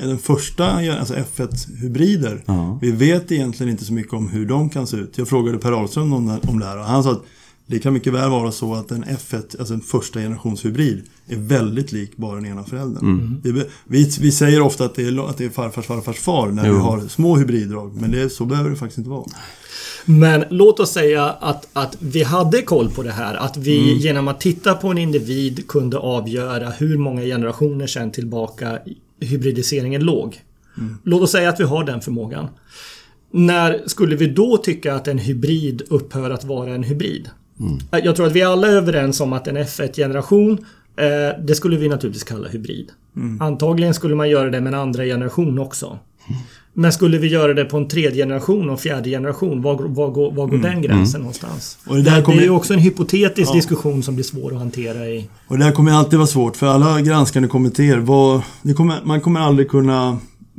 den 0.00 0.18
första, 0.18 0.64
alltså 0.98 1.14
F1-hybrider. 1.14 2.42
Ja. 2.46 2.78
Vi 2.82 2.90
vet 2.90 3.32
egentligen 3.32 3.70
inte 3.72 3.84
så 3.84 3.92
mycket 3.92 4.12
om 4.12 4.28
hur 4.28 4.46
de 4.46 4.70
kan 4.70 4.86
se 4.86 4.96
ut. 4.96 5.18
Jag 5.18 5.28
frågade 5.28 5.58
Per 5.58 5.72
Ahlström 5.72 6.12
om, 6.12 6.38
om 6.48 6.58
det 6.58 6.66
här 6.66 6.78
och 6.78 6.84
han 6.84 7.02
sa 7.04 7.10
att 7.12 7.22
det 7.66 7.78
kan 7.78 7.92
mycket 7.92 8.12
väl 8.12 8.30
vara 8.30 8.52
så 8.52 8.74
att 8.74 8.90
en 8.90 9.04
F1, 9.04 9.58
alltså 9.58 9.74
en 9.74 9.80
första 9.80 10.20
generations 10.20 10.64
hybrid, 10.64 11.02
är 11.28 11.36
väldigt 11.36 11.92
lik 11.92 12.16
bara 12.16 12.34
den 12.34 12.46
ena 12.46 12.64
föräldern. 12.64 13.04
Mm. 13.04 13.40
Vi, 13.44 13.52
vi, 13.86 14.10
vi 14.20 14.32
säger 14.32 14.60
ofta 14.60 14.84
att 14.84 14.94
det 14.94 15.02
är, 15.02 15.28
att 15.30 15.38
det 15.38 15.44
är 15.44 15.50
farfars 15.50 15.86
farfars 15.86 16.16
far 16.18 16.48
när 16.48 16.66
Jo. 16.66 16.74
vi 16.74 16.80
har 16.80 17.00
små 17.08 17.36
hybriddrag, 17.36 17.94
men 18.00 18.10
det, 18.10 18.30
så 18.30 18.44
behöver 18.44 18.70
det 18.70 18.76
faktiskt 18.76 18.98
inte 18.98 19.10
vara. 19.10 19.24
Men 20.04 20.44
låt 20.50 20.80
oss 20.80 20.90
säga 20.92 21.24
att, 21.30 21.68
att 21.72 21.96
vi 22.00 22.22
hade 22.22 22.62
koll 22.62 22.90
på 22.90 23.02
det 23.02 23.10
här. 23.12 23.34
Att 23.34 23.56
vi 23.56 23.78
Mm. 23.84 23.98
genom 23.98 24.28
att 24.28 24.40
titta 24.40 24.74
på 24.74 24.88
en 24.88 24.98
individ 24.98 25.68
kunde 25.68 25.98
avgöra 25.98 26.70
hur 26.70 26.98
många 26.98 27.22
generationer 27.22 27.86
sedan 27.86 28.12
tillbaka 28.12 28.78
hybridiseringen 29.20 30.04
låg. 30.04 30.40
Mm. 30.78 30.96
Låt 31.02 31.22
oss 31.22 31.32
säga 31.32 31.48
att 31.48 31.60
vi 31.60 31.64
har 31.64 31.84
den 31.84 32.00
förmågan. 32.00 32.48
När 33.30 33.82
skulle 33.86 34.16
vi 34.16 34.26
då 34.26 34.56
tycka 34.56 34.94
att 34.94 35.08
en 35.08 35.18
hybrid 35.18 35.82
upphör 35.90 36.30
att 36.30 36.44
vara 36.44 36.74
en 36.74 36.82
hybrid? 36.82 37.30
Jag 37.90 38.16
tror 38.16 38.26
att 38.26 38.32
vi 38.32 38.42
alla 38.42 38.68
är 38.68 38.72
överens 38.72 39.20
om 39.20 39.32
att 39.32 39.48
en 39.48 39.56
F1-generation 39.56 40.52
eh, 40.96 41.44
det 41.44 41.54
skulle 41.54 41.76
vi 41.76 41.88
naturligtvis 41.88 42.24
kalla 42.24 42.48
hybrid. 42.48 42.92
Antagligen 43.40 43.94
skulle 43.94 44.14
man 44.14 44.30
göra 44.30 44.50
det 44.50 44.60
med 44.60 44.74
en 44.74 44.80
andra 44.80 45.04
generation 45.04 45.58
också. 45.58 45.98
Men 46.76 46.92
skulle 46.92 47.18
vi 47.18 47.28
göra 47.28 47.54
det 47.54 47.64
på 47.64 47.76
en 47.76 47.88
tredje 47.88 48.22
generation 48.24 48.70
och 48.70 48.80
fjärde 48.80 49.10
generation, 49.10 49.62
var, 49.62 49.74
var, 49.74 50.10
går- 50.10 50.32
var 50.32 50.46
går 50.46 50.58
den 50.58 50.82
gränsen 50.82 51.20
någonstans? 51.20 51.78
Och 51.86 51.96
det 51.96 52.02
det, 52.02 52.10
där 52.10 52.16
det 52.16 52.22
kommer- 52.22 52.38
är 52.38 52.42
ju 52.42 52.50
också 52.50 52.72
en 52.72 52.78
hypotetisk 52.78 53.50
Ja. 53.50 53.54
diskussion 53.54 54.02
som 54.02 54.14
blir 54.14 54.24
svår 54.24 54.52
att 54.52 54.58
hantera 54.58 55.06
i... 55.08 55.28
Och 55.48 55.58
det 55.58 55.64
här 55.64 55.72
kommer 55.72 55.92
alltid 55.92 56.18
vara 56.18 56.26
svårt 56.26 56.56
för 56.56 56.66
alla 56.66 57.00
granskande 57.00 57.48
kommittéer. 57.48 58.04
Det 58.62 58.72
kommer, 58.74 58.98
man 59.04 59.20
kommer 59.20 59.40
aldrig 59.40 59.68
kunna 59.70 60.08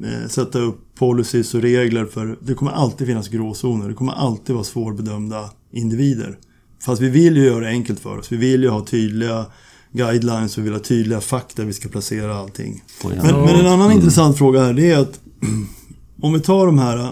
eh, 0.04 0.28
sätta 0.30 0.60
upp 0.60 0.80
policies 1.00 1.54
och 1.54 1.62
regler 1.62 2.06
för 2.06 2.38
det 2.42 2.54
kommer 2.54 2.72
alltid 2.72 3.08
finnas 3.08 3.28
gråzoner. 3.28 3.88
Det 3.88 3.94
kommer 3.94 4.14
alltid 4.14 4.56
vara 4.56 4.64
svårbedömda 4.66 5.50
individer. 5.74 6.38
Fast 6.86 7.02
vi 7.02 7.10
vill 7.10 7.38
ju 7.38 7.46
göra 7.46 7.60
det 7.60 7.70
enkelt 7.70 8.00
för 8.00 8.18
oss. 8.18 8.32
Vi 8.32 8.38
vill 8.38 8.64
ju 8.64 8.70
ha 8.70 8.86
tydliga 8.86 9.46
guidelines 9.92 10.58
och 10.58 10.60
vi 10.60 10.64
vill 10.64 10.74
ha 10.74 10.80
tydliga 10.80 11.22
fack 11.22 11.52
där 11.56 11.66
vi 11.66 11.74
ska 11.74 11.90
placera 11.90 12.36
allting. 12.38 12.84
Men, 13.04 13.18
men 13.42 13.56
en 13.56 13.68
annan 13.68 13.92
intressant 13.92 14.38
fråga 14.38 14.64
här 14.64 14.74
det 14.74 14.92
är 14.92 14.98
att 15.00 15.20
om 16.26 16.34
vi 16.34 16.40
tar 16.40 16.66
de 16.66 16.80
här 16.80 17.12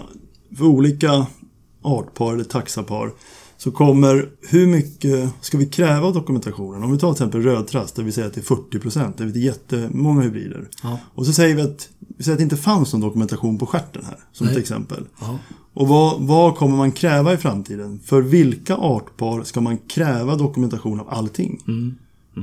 för 0.56 0.64
olika 0.64 1.26
artpar 1.82 2.34
eller 2.34 2.44
taxapar 2.44 3.12
så 3.56 3.70
kommer 3.70 4.28
hur 4.48 4.66
mycket 4.66 5.30
ska 5.40 5.58
vi 5.58 5.66
kräva 5.66 6.06
av 6.06 6.14
dokumentationen? 6.14 6.82
Om 6.82 6.92
vi 6.92 6.98
tar 6.98 7.12
till 7.12 7.14
exempel 7.14 7.42
rödtrast 7.42 7.96
där 7.96 8.02
vi 8.02 8.12
säger 8.12 8.28
att 8.28 8.34
det 8.34 8.40
är 8.40 8.54
40% 8.54 9.12
där 9.16 9.26
det 9.26 9.38
är 9.38 9.42
jättemånga 9.42 10.22
hybrider. 10.22 10.68
Ja. 10.82 10.98
Och 11.14 11.26
så 11.26 11.32
säger 11.32 11.56
vi 11.56 11.62
att, 11.62 11.88
vi 12.16 12.24
säger 12.24 12.34
att 12.34 12.38
det 12.38 12.42
inte 12.42 12.56
fanns 12.56 12.92
någon 12.92 13.00
dokumentation 13.00 13.58
på 13.58 13.66
stjärten 13.66 14.04
här 14.04 14.18
som 14.32 14.46
Nej. 14.46 14.54
ett 14.54 14.60
exempel. 14.60 15.04
Ja. 15.20 15.38
Och 15.74 15.88
vad, 15.88 16.20
vad 16.20 16.56
kommer 16.56 16.76
man 16.76 16.92
kräva 16.92 17.32
i 17.32 17.36
framtiden? 17.36 18.00
För 18.04 18.20
vilka 18.22 18.76
artpar 18.76 19.42
ska 19.42 19.60
man 19.60 19.78
kräva 19.78 20.36
dokumentation 20.36 21.00
av 21.00 21.08
allting? 21.10 21.60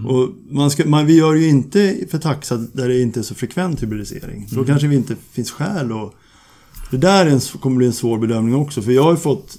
Och 0.08 0.30
man 0.50 0.72
ska, 0.72 0.86
man, 0.86 1.06
vi 1.06 1.18
gör 1.18 1.34
ju 1.34 1.48
inte 1.48 1.98
för 2.10 2.18
taxa 2.18 2.58
där 2.58 2.88
det 2.88 3.02
inte 3.02 3.20
är 3.20 3.24
så 3.24 3.36
frekvent 3.36 3.84
hybridisering. 3.84 4.48
Då 4.52 4.66
kanske 4.66 4.88
vi 4.88 4.96
inte 4.96 5.16
finns 5.32 5.52
skäl 5.52 5.92
att... 5.92 6.14
Det 6.92 6.98
där 6.98 7.26
är 7.26 7.30
en, 7.30 7.40
kommer 7.40 7.78
bli 7.78 7.88
en 7.88 7.94
svår 7.94 8.18
bedömning 8.18 8.56
också. 8.56 8.82
För 8.82 8.92
jag 8.92 9.04
har 9.04 9.12
ju 9.12 9.18
fått... 9.18 9.58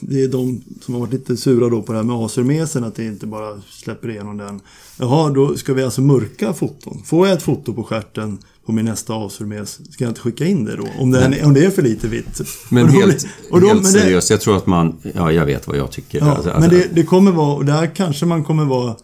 Det 0.00 0.22
är 0.24 0.28
de 0.28 0.62
som 0.80 0.94
har 0.94 1.00
varit 1.00 1.12
lite 1.12 1.36
sura 1.36 1.68
då 1.68 1.82
på 1.82 1.92
det 1.92 1.98
här 1.98 2.04
med 2.04 2.16
asurmesen, 2.16 2.84
att 2.84 2.94
det 2.94 3.04
inte 3.04 3.26
bara 3.26 3.60
släpper 3.70 4.10
igenom 4.10 4.36
den. 4.36 4.60
Jaha, 4.98 5.30
då 5.30 5.56
ska 5.56 5.74
vi 5.74 5.82
alltså 5.82 6.00
mörka 6.00 6.52
foton. 6.52 7.02
Får 7.04 7.28
jag 7.28 7.36
ett 7.36 7.42
foto 7.42 7.74
på 7.74 7.84
stjärten 7.84 8.38
på 8.66 8.72
min 8.72 8.84
nästa 8.84 9.14
asurmes, 9.14 9.92
ska 9.92 10.04
jag 10.04 10.10
inte 10.10 10.20
skicka 10.20 10.44
in 10.46 10.64
det 10.64 10.76
då? 10.76 10.86
Om, 10.98 11.10
den, 11.10 11.34
om 11.44 11.54
det 11.54 11.64
är 11.64 11.70
för 11.70 11.82
lite 11.82 12.08
vitt. 12.08 12.40
Men 12.70 12.84
Och 12.86 12.92
då- 12.92 12.98
helt, 13.00 13.26
och 13.50 13.60
då- 13.60 13.66
helt 13.66 13.86
seriöst, 13.86 14.30
jag 14.30 14.40
tror 14.40 14.56
att 14.56 14.66
man... 14.66 14.96
Ja, 15.14 15.32
jag 15.32 15.46
vet 15.46 15.66
vad 15.66 15.76
jag 15.76 15.90
tycker. 15.90 16.18
Ja, 16.18 16.34
Alltså, 16.36 16.56
men 16.60 16.70
det, 16.70 16.88
det 16.94 17.02
kommer 17.02 17.32
vara, 17.32 17.54
och 17.56 17.64
där 17.64 17.94
kanske 17.94 18.26
man 18.26 18.44
kommer 18.44 18.64
vara, 18.64 18.96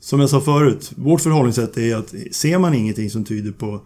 som 0.00 0.20
jag 0.20 0.30
sa 0.30 0.40
förut, 0.40 0.90
vårt 0.96 1.20
förhållningssätt 1.20 1.76
är 1.78 1.96
att 1.96 2.14
ser 2.32 2.58
man 2.58 2.74
ingenting 2.74 3.10
som 3.10 3.24
tyder 3.24 3.52
på 3.52 3.80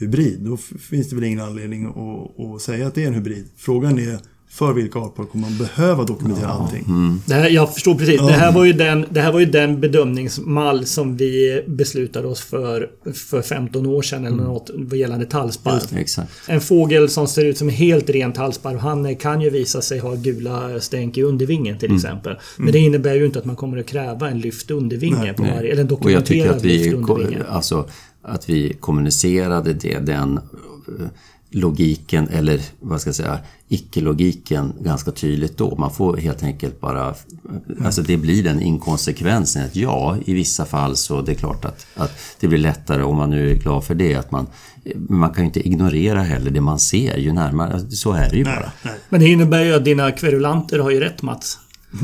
hybrid, 0.00 0.40
då 0.40 0.56
finns 0.90 1.08
det 1.08 1.14
väl 1.16 1.24
ingen 1.24 1.40
anledning 1.40 1.86
att, 1.86 2.40
att 2.54 2.62
säga 2.62 2.86
att 2.86 2.94
det 2.94 3.02
är 3.02 3.08
en 3.08 3.14
hybrid. 3.14 3.44
Frågan 3.56 3.98
är, 3.98 4.18
för 4.50 4.72
vilka 4.72 4.98
artpar 4.98 5.24
kommer 5.24 5.48
man 5.50 5.58
behöva 5.58 6.04
dokumentera 6.04 6.48
allting? 6.48 6.84
Det 7.26 7.34
här, 7.34 7.48
jag 7.50 7.74
förstår 7.74 7.94
precis. 7.94 8.16
Ja. 8.20 8.26
Det, 8.26 8.32
här 8.32 8.52
var 8.52 8.64
ju 8.64 8.72
den, 8.72 9.06
det 9.10 9.20
här 9.20 9.32
var 9.32 9.40
ju 9.40 9.46
den 9.46 9.80
bedömningsmall 9.80 10.86
som 10.86 11.16
vi 11.16 11.62
beslutade 11.66 12.28
oss 12.28 12.40
för 12.40 12.90
för 13.14 13.42
15 13.42 13.86
år 13.86 14.02
sedan 14.02 14.26
eller 14.26 14.42
något 14.42 14.70
vad 14.74 14.98
gällande 14.98 15.26
tallsparv. 15.26 16.04
En 16.48 16.60
fågel 16.60 17.08
som 17.08 17.28
ser 17.28 17.44
ut 17.44 17.58
som 17.58 17.68
helt 17.68 18.10
rent 18.10 18.34
tallsparvhanne 18.34 19.14
kan 19.14 19.40
ju 19.40 19.50
visa 19.50 19.82
sig 19.82 19.98
ha 19.98 20.14
gula 20.14 20.80
stänk 20.80 21.18
i 21.18 21.22
undervingen 21.22 21.78
till 21.78 21.94
exempel. 21.94 22.36
Men 22.56 22.72
det 22.72 22.78
innebär 22.78 23.14
ju 23.14 23.26
inte 23.26 23.38
att 23.38 23.44
man 23.44 23.56
kommer 23.56 23.78
att 23.78 23.86
kräva 23.86 24.30
en 24.30 24.40
lyft 24.40 24.70
undervinge 24.70 25.18
Nej, 25.18 25.34
på 25.34 25.42
varje, 25.42 25.72
eller 25.72 25.82
en 25.82 25.88
dokumenterad 25.88 26.64
lyft 26.64 26.94
undervinge. 26.94 27.44
alltså, 27.48 27.88
att 28.22 28.48
vi 28.48 28.76
kommunicerade 28.80 29.72
det, 29.72 29.98
den 29.98 30.38
eh, 30.38 31.06
logiken 31.50 32.28
eller 32.28 32.60
vad 32.80 33.00
ska 33.00 33.08
jag 33.08 33.14
säga, 33.14 33.38
icke-logiken 33.68 34.72
ganska 34.80 35.10
tydligt 35.10 35.58
då. 35.58 35.76
Man 35.76 35.90
får 35.90 36.16
helt 36.16 36.42
enkelt 36.42 36.80
bara, 36.80 37.14
alltså 37.84 38.02
det 38.02 38.16
blir 38.16 38.44
den 38.44 38.62
inkonsekvensen 38.62 39.64
att 39.64 39.76
ja, 39.76 40.16
i 40.24 40.34
vissa 40.34 40.64
fall 40.64 40.96
så 40.96 41.22
det 41.22 41.32
är 41.32 41.36
klart 41.36 41.64
att, 41.64 41.86
att 41.94 42.18
det 42.40 42.48
blir 42.48 42.58
lättare 42.58 43.02
om 43.02 43.16
man 43.16 43.30
nu 43.30 43.50
är 43.50 43.54
glad 43.54 43.84
för 43.84 43.94
det. 43.94 44.14
Att 44.14 44.30
man, 44.30 44.46
men 44.84 45.18
man 45.18 45.30
kan 45.30 45.44
ju 45.44 45.46
inte 45.46 45.68
ignorera 45.68 46.22
heller 46.22 46.50
det 46.50 46.60
man 46.60 46.78
ser 46.78 47.16
ju 47.16 47.32
närmare, 47.32 47.72
alltså, 47.72 47.90
så 47.90 48.12
är 48.12 48.30
det 48.30 48.36
ju 48.36 48.44
bara. 48.44 48.72
Nej. 48.82 48.94
Men 49.08 49.20
det 49.20 49.28
innebär 49.28 49.64
ju 49.64 49.74
att 49.74 49.84
dina 49.84 50.12
kverulanter 50.12 50.78
har 50.78 50.90
ju 50.90 51.00
rätt 51.00 51.22
Mats. 51.22 51.58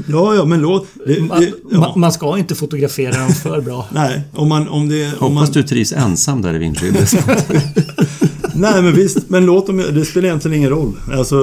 Ja, 0.09 0.35
ja, 0.35 0.44
men 0.44 0.61
låt... 0.61 0.87
Det, 1.07 1.20
Man, 1.22 1.40
det, 1.40 1.53
ja. 1.70 1.79
man, 1.81 2.01
man 2.01 2.12
ska 2.12 2.38
inte 2.38 2.55
fotografera 2.55 3.18
dem 3.20 3.29
för 3.33 3.61
bra. 3.61 3.87
Nej, 3.92 4.22
om 4.33 4.49
man... 4.49 4.68
Om 4.68 4.88
det, 4.88 5.05
om 5.05 5.12
man 5.20 5.37
Hoppas 5.37 5.51
du 5.51 5.62
trivs 5.62 5.92
ensam 5.92 6.42
där 6.42 6.55
i 6.55 6.59
vindskyddet. 6.59 7.12
nej, 8.55 8.83
men 8.83 8.94
visst. 8.94 9.31
Men 9.31 9.46
låt 9.46 9.66
dem... 9.66 9.77
Det 9.77 10.05
spelar 10.05 10.29
egentligen 10.29 10.57
ingen 10.57 10.70
roll. 10.70 10.92
Alltså, 11.12 11.37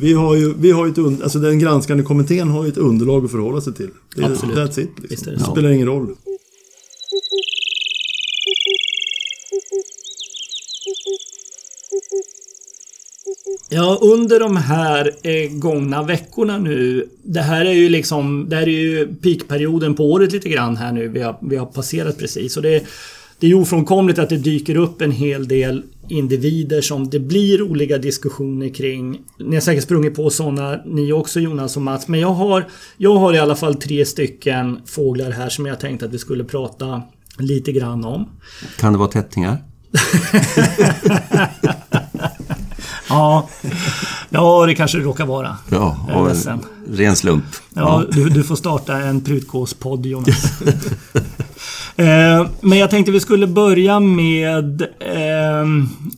vi 0.00 0.12
har 0.12 0.34
ju, 0.34 0.54
vi 0.58 0.70
har 0.70 0.86
ju 0.86 0.92
ett... 0.92 1.22
Alltså, 1.22 1.38
den 1.38 1.58
granskande 1.58 2.02
kommittén 2.02 2.48
har 2.48 2.64
ju 2.64 2.68
ett 2.70 2.76
underlag 2.78 3.24
att 3.24 3.30
förhålla 3.30 3.60
sig 3.60 3.74
till. 3.74 3.90
Det, 4.16 4.22
är- 4.22 4.26
Absolut. 4.30 4.56
That's 4.56 4.80
it. 4.80 4.90
Liksom. 5.10 5.32
det 5.32 5.38
Det 5.38 5.44
spelar 5.44 5.70
ingen 5.70 5.86
roll. 5.86 6.08
Ja, 13.70 13.98
under 14.02 14.40
de 14.40 14.56
här 14.56 15.12
eh, 15.22 15.50
gångna 15.50 16.02
veckorna 16.02 16.58
nu. 16.58 17.08
Det 17.22 17.40
här 17.40 17.64
är 17.64 17.72
ju 17.72 17.88
liksom, 17.88 18.48
det 18.48 18.56
här 18.56 18.62
är 18.62 18.66
ju 18.66 19.14
peakperioden 19.14 19.94
på 19.94 20.12
året 20.12 20.32
lite 20.32 20.48
grann 20.48 20.76
här 20.76 20.92
nu. 20.92 21.08
Vi 21.08 21.20
har, 21.20 21.38
vi 21.42 21.56
har 21.56 21.66
passerat 21.66 22.18
precis. 22.18 22.56
Och 22.56 22.62
det, 22.62 22.84
det 23.38 23.46
är 23.46 23.48
ju 23.48 23.54
ofrånkomligt 23.54 24.18
att 24.18 24.28
det 24.28 24.36
dyker 24.36 24.76
upp 24.76 25.02
en 25.02 25.12
hel 25.12 25.48
del 25.48 25.82
individer 26.08 26.80
som 26.80 27.10
det 27.10 27.18
blir 27.18 27.58
roliga 27.58 27.98
diskussioner 27.98 28.68
kring. 28.68 29.20
Ni 29.38 29.56
har 29.56 29.60
säkert 29.60 29.84
sprungit 29.84 30.14
på 30.14 30.30
sådana 30.30 30.80
ni 30.86 31.12
också 31.12 31.40
Jonas 31.40 31.76
och 31.76 31.82
Mats. 31.82 32.08
Men 32.08 32.20
jag 32.20 32.32
har, 32.32 32.68
jag 32.96 33.14
har 33.14 33.34
i 33.34 33.38
alla 33.38 33.56
fall 33.56 33.74
tre 33.74 34.04
stycken 34.04 34.80
fåglar 34.86 35.30
här 35.30 35.48
som 35.48 35.66
jag 35.66 35.80
tänkte 35.80 36.06
att 36.06 36.12
vi 36.12 36.18
skulle 36.18 36.44
prata 36.44 37.02
lite 37.38 37.72
grann 37.72 38.04
om. 38.04 38.28
Kan 38.78 38.92
det 38.92 38.98
vara 38.98 39.08
tättingar? 39.08 39.56
Ja, 43.08 43.48
ja 44.30 44.66
det 44.66 44.74
kanske 44.74 44.98
det 44.98 45.04
råkar 45.04 45.26
vara. 45.26 45.56
Ja, 45.70 45.96
ledsen. 46.28 46.60
en 46.88 46.96
ren 46.96 47.16
slump. 47.16 47.44
Ja, 47.74 48.04
du, 48.10 48.28
du 48.28 48.42
får 48.42 48.56
starta 48.56 48.96
en 48.96 49.20
prutgåspodd 49.20 50.06
Jonas. 50.06 50.62
eh, 51.96 52.46
men 52.60 52.78
jag 52.78 52.90
tänkte 52.90 53.12
vi 53.12 53.20
skulle 53.20 53.46
börja 53.46 54.00
med 54.00 54.82
eh, 55.00 55.60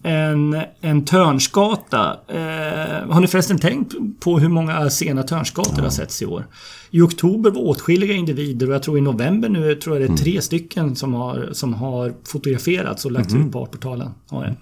en, 0.03 0.63
en 0.81 1.05
törnskata. 1.05 2.17
Eh, 2.29 3.11
har 3.13 3.21
ni 3.21 3.27
förresten 3.27 3.59
tänkt 3.59 3.95
på 4.21 4.39
hur 4.39 4.49
många 4.49 4.91
sena 4.91 5.23
törnskator 5.23 5.83
har 5.83 5.91
setts 5.91 6.23
i 6.23 6.27
år? 6.27 6.47
I 6.91 7.01
oktober 7.01 7.51
var 7.51 7.63
åtskilliga 7.63 8.15
individer 8.15 8.69
och 8.69 8.75
jag 8.75 8.83
tror 8.83 8.99
i 8.99 9.01
november 9.01 9.49
nu 9.49 9.75
tror 9.75 10.01
jag 10.01 10.11
det 10.11 10.15
är 10.15 10.17
tre 10.17 10.43
stycken 10.43 10.97
som 10.97 11.15
har, 11.15 11.49
som 11.53 11.75
har 11.75 12.13
fotograferats 12.33 13.05
och 13.05 13.11
lagts 13.11 13.35
ut 13.35 13.53
på 13.53 13.63
Artportalen. 13.63 14.11
Jag. 14.31 14.57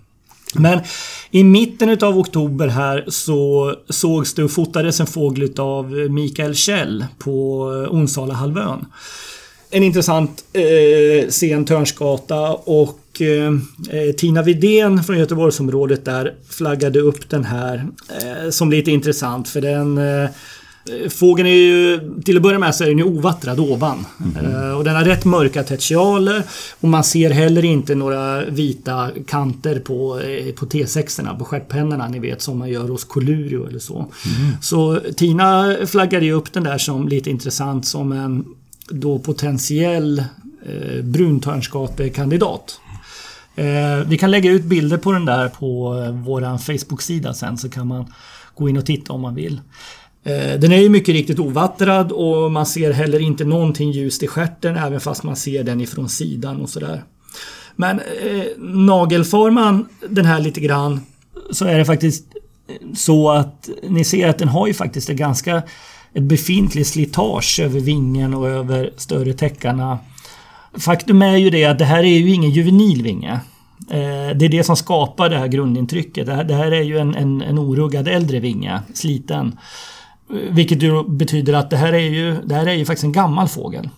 Men 0.55 0.81
i 1.31 1.45
mitten 1.45 1.89
utav 1.89 2.19
oktober 2.19 2.69
här 2.69 3.05
så 3.09 3.75
sågs 3.89 4.35
det 4.35 4.45
och 4.45 4.51
fotades 4.51 5.01
en 5.01 5.07
fågel 5.07 5.53
av 5.59 5.93
Mikael 5.93 6.55
Kjell 6.55 7.05
på 7.19 7.65
eh, 7.73 7.95
Onsala-halvön. 7.95 8.87
En 9.71 9.83
intressant 9.83 10.45
eh, 10.53 11.29
sen 11.29 11.65
törnsgata 11.65 12.53
och 12.53 13.21
eh, 13.21 13.53
eh 13.99 14.15
Tina 14.17 14.43
Vidén 14.43 15.05
från 15.05 15.19
Göteborgsområdet 15.19 16.05
där 16.05 16.35
flaggade 16.49 17.01
upp 17.01 17.31
den 17.31 17.45
här 17.45 17.87
eh, 18.09 18.51
som 18.51 18.71
lite 18.71 18.91
intressant 18.91 19.49
för 19.49 19.61
den 19.61 19.99
eh, 19.99 20.31
Fågeln 21.11 21.49
är 21.49 21.53
ju, 21.53 22.01
till 22.25 22.37
att 22.37 22.43
börja 22.43 22.59
med 22.59 22.75
så 22.75 22.85
är 22.85 22.89
den 22.89 22.99
ju 22.99 23.05
ovattrad 23.05 23.61
ovan. 23.61 24.07
Mm. 24.37 24.77
Och 24.77 24.85
den 24.85 24.97
har 24.97 25.05
rätt 25.05 25.25
mörka 25.25 25.63
tertialer 25.63 26.43
och 26.81 26.89
man 26.89 27.05
ser 27.05 27.31
heller 27.31 27.65
inte 27.65 27.95
några 27.95 28.45
vita 28.45 29.11
kanter 29.27 29.79
på, 29.79 30.21
eh, 30.21 30.55
på 30.55 30.67
T6orna, 30.67 31.39
på 31.39 31.45
stjärtpennorna, 31.45 32.09
ni 32.09 32.19
vet 32.19 32.43
som 32.43 32.59
man 32.59 32.69
gör 32.69 32.89
hos 32.89 33.05
Colurio 33.05 33.69
eller 33.69 33.79
så. 33.79 33.97
Mm. 33.97 34.53
Så 34.61 35.01
Tina 35.17 35.77
flaggade 35.87 36.25
ju 36.25 36.33
upp 36.33 36.53
den 36.53 36.65
där 36.65 36.79
som 36.79 37.09
lite 37.09 37.31
intressant 37.31 37.87
som 37.87 38.13
en 38.13 38.45
då 38.91 39.19
potentiell 39.19 40.19
eh, 40.67 41.05
bruntörnskapekandidat. 41.05 42.81
Eh, 43.59 44.07
vi 44.07 44.19
kan 44.19 44.31
lägga 44.31 44.51
ut 44.51 44.65
bilder 44.65 44.97
på 44.97 45.13
den 45.13 45.25
där 45.25 45.49
på 45.49 46.03
eh, 46.05 46.13
vår 46.13 46.59
Facebook-sida 46.59 47.35
sen 47.35 47.59
så 47.59 47.69
kan 47.69 47.87
man 47.87 48.13
gå 48.55 48.69
in 48.69 48.77
och 48.77 48.87
titta 48.87 49.13
om 49.13 49.21
man 49.21 49.35
vill. 49.35 49.61
Eh, 50.29 50.61
den 50.61 50.73
är 50.73 50.77
ju 50.77 50.89
mycket 50.89 51.15
riktigt 51.15 51.39
ovattrad 51.39 52.13
och 52.13 52.53
man 52.53 52.67
ser 52.67 52.93
heller 52.93 53.21
inte 53.21 53.45
någonting 53.45 53.91
ljust 53.91 54.23
i 54.23 54.27
skärten 54.27 54.77
även 54.77 55.01
fast 55.01 55.23
man 55.23 55.37
ser 55.37 55.65
den 55.65 55.81
ifrån 55.81 56.09
sidan 56.09 56.61
och 56.61 56.71
sådär. 56.71 57.05
Men 57.77 58.01
eh, 58.01 58.45
nagelfar 58.59 59.51
man 59.51 59.89
den 60.09 60.25
här 60.25 60.41
lite 60.41 60.61
grann 60.61 61.01
så 61.51 61.65
är 61.65 61.79
det 61.79 61.85
faktiskt 61.85 62.25
eh, 62.69 62.95
så 62.95 63.31
att 63.31 63.69
ni 63.89 64.05
ser 64.05 64.29
att 64.29 64.39
den 64.39 64.49
har 64.49 64.67
ju 64.67 64.75
faktiskt 64.75 65.11
ett 65.11 65.17
ganska 65.17 65.63
ett 66.15 66.23
befintligt 66.23 66.89
slitage 66.89 67.61
över 67.61 67.81
vingen 67.81 68.35
och 68.35 68.49
över 68.49 68.93
större 68.97 69.33
täckarna. 69.33 69.99
Faktum 70.79 71.23
är 71.23 71.37
ju 71.37 71.51
det 71.51 71.65
att 71.65 71.79
det 71.79 71.85
här 71.85 72.05
är 72.05 72.19
ju 72.19 72.31
ingen 72.31 72.51
juvenil 72.51 73.03
vinge. 73.03 73.41
Eh, 73.91 74.37
det 74.37 74.45
är 74.45 74.49
det 74.49 74.65
som 74.65 74.77
skapar 74.77 75.29
det 75.29 75.39
här 75.39 75.49
grundintrycket. 75.49 76.27
Det 76.27 76.35
här, 76.35 76.45
det 76.45 76.55
här 76.55 76.73
är 76.73 76.83
ju 76.83 76.99
en, 76.99 77.15
en, 77.15 77.43
en 77.43 77.59
oruggad 77.59 78.09
äldre 78.09 78.41
vinge, 78.41 78.81
sliten. 78.95 79.59
Vilket 80.29 80.83
ju 80.83 81.09
betyder 81.09 81.53
att 81.53 81.71
det 81.71 81.77
här 81.77 81.93
är 81.93 81.99
ju, 81.99 82.43
det 82.43 82.55
här 82.55 82.67
är 82.67 82.75
ju 82.75 82.85
faktiskt 82.85 83.05
en 83.05 83.13
gammal 83.13 83.49
fågel. 83.49 83.89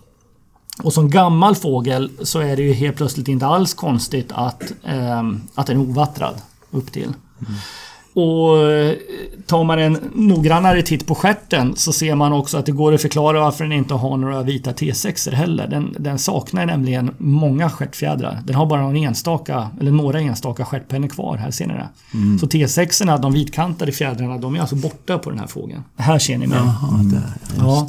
Och 0.82 0.92
som 0.92 1.10
gammal 1.10 1.54
fågel 1.56 2.10
så 2.22 2.38
är 2.38 2.56
det 2.56 2.62
ju 2.62 2.72
helt 2.72 2.96
plötsligt 2.96 3.28
inte 3.28 3.46
alls 3.46 3.74
konstigt 3.74 4.32
att, 4.32 4.62
eh, 4.84 5.22
att 5.54 5.66
den 5.66 5.76
är 5.76 5.80
ovattrad 5.80 6.34
upp 6.70 6.92
till. 6.92 7.02
Mm. 7.02 7.54
Och 8.20 8.70
eh, 8.70 8.94
tar 9.46 9.64
man 9.64 9.78
en 9.78 9.98
noggrannare 10.14 10.82
titt 10.82 11.06
på 11.06 11.14
skärten 11.14 11.76
så 11.76 11.92
ser 11.92 12.14
man 12.14 12.32
också 12.32 12.58
att 12.58 12.66
det 12.66 12.72
går 12.72 12.94
att 12.94 13.02
förklara 13.02 13.40
varför 13.40 13.64
den 13.64 13.72
inte 13.72 13.94
har 13.94 14.16
några 14.16 14.42
vita 14.42 14.72
T6 14.72 15.34
heller. 15.34 15.68
Den, 15.68 15.96
den 15.98 16.18
saknar 16.18 16.66
nämligen 16.66 17.14
många 17.18 17.70
stjärtfjädrar. 17.70 18.42
Den 18.44 18.56
har 18.56 18.66
bara 18.66 18.82
någon 18.82 18.96
enstaka, 18.96 19.68
eller 19.80 19.90
några 19.90 20.20
enstaka 20.20 20.64
stjärtpennor 20.64 21.08
kvar. 21.08 21.36
Här 21.36 21.50
ser 21.50 21.66
ni 21.66 21.74
det. 21.74 21.88
Mm. 22.14 22.38
Så 22.38 22.46
T6orna, 22.46 23.18
de 23.18 23.32
vitkantade 23.32 23.92
fjädrarna, 23.92 24.38
de 24.38 24.54
är 24.54 24.60
alltså 24.60 24.76
borta 24.76 25.18
på 25.18 25.30
den 25.30 25.38
här 25.38 25.46
fågeln. 25.46 25.84
Här 25.96 26.18
ser 26.18 26.38
ni 26.38 26.46
mig. 26.46 26.58
Jaha, 26.58 27.00
där, 27.02 27.22
ja. 27.58 27.88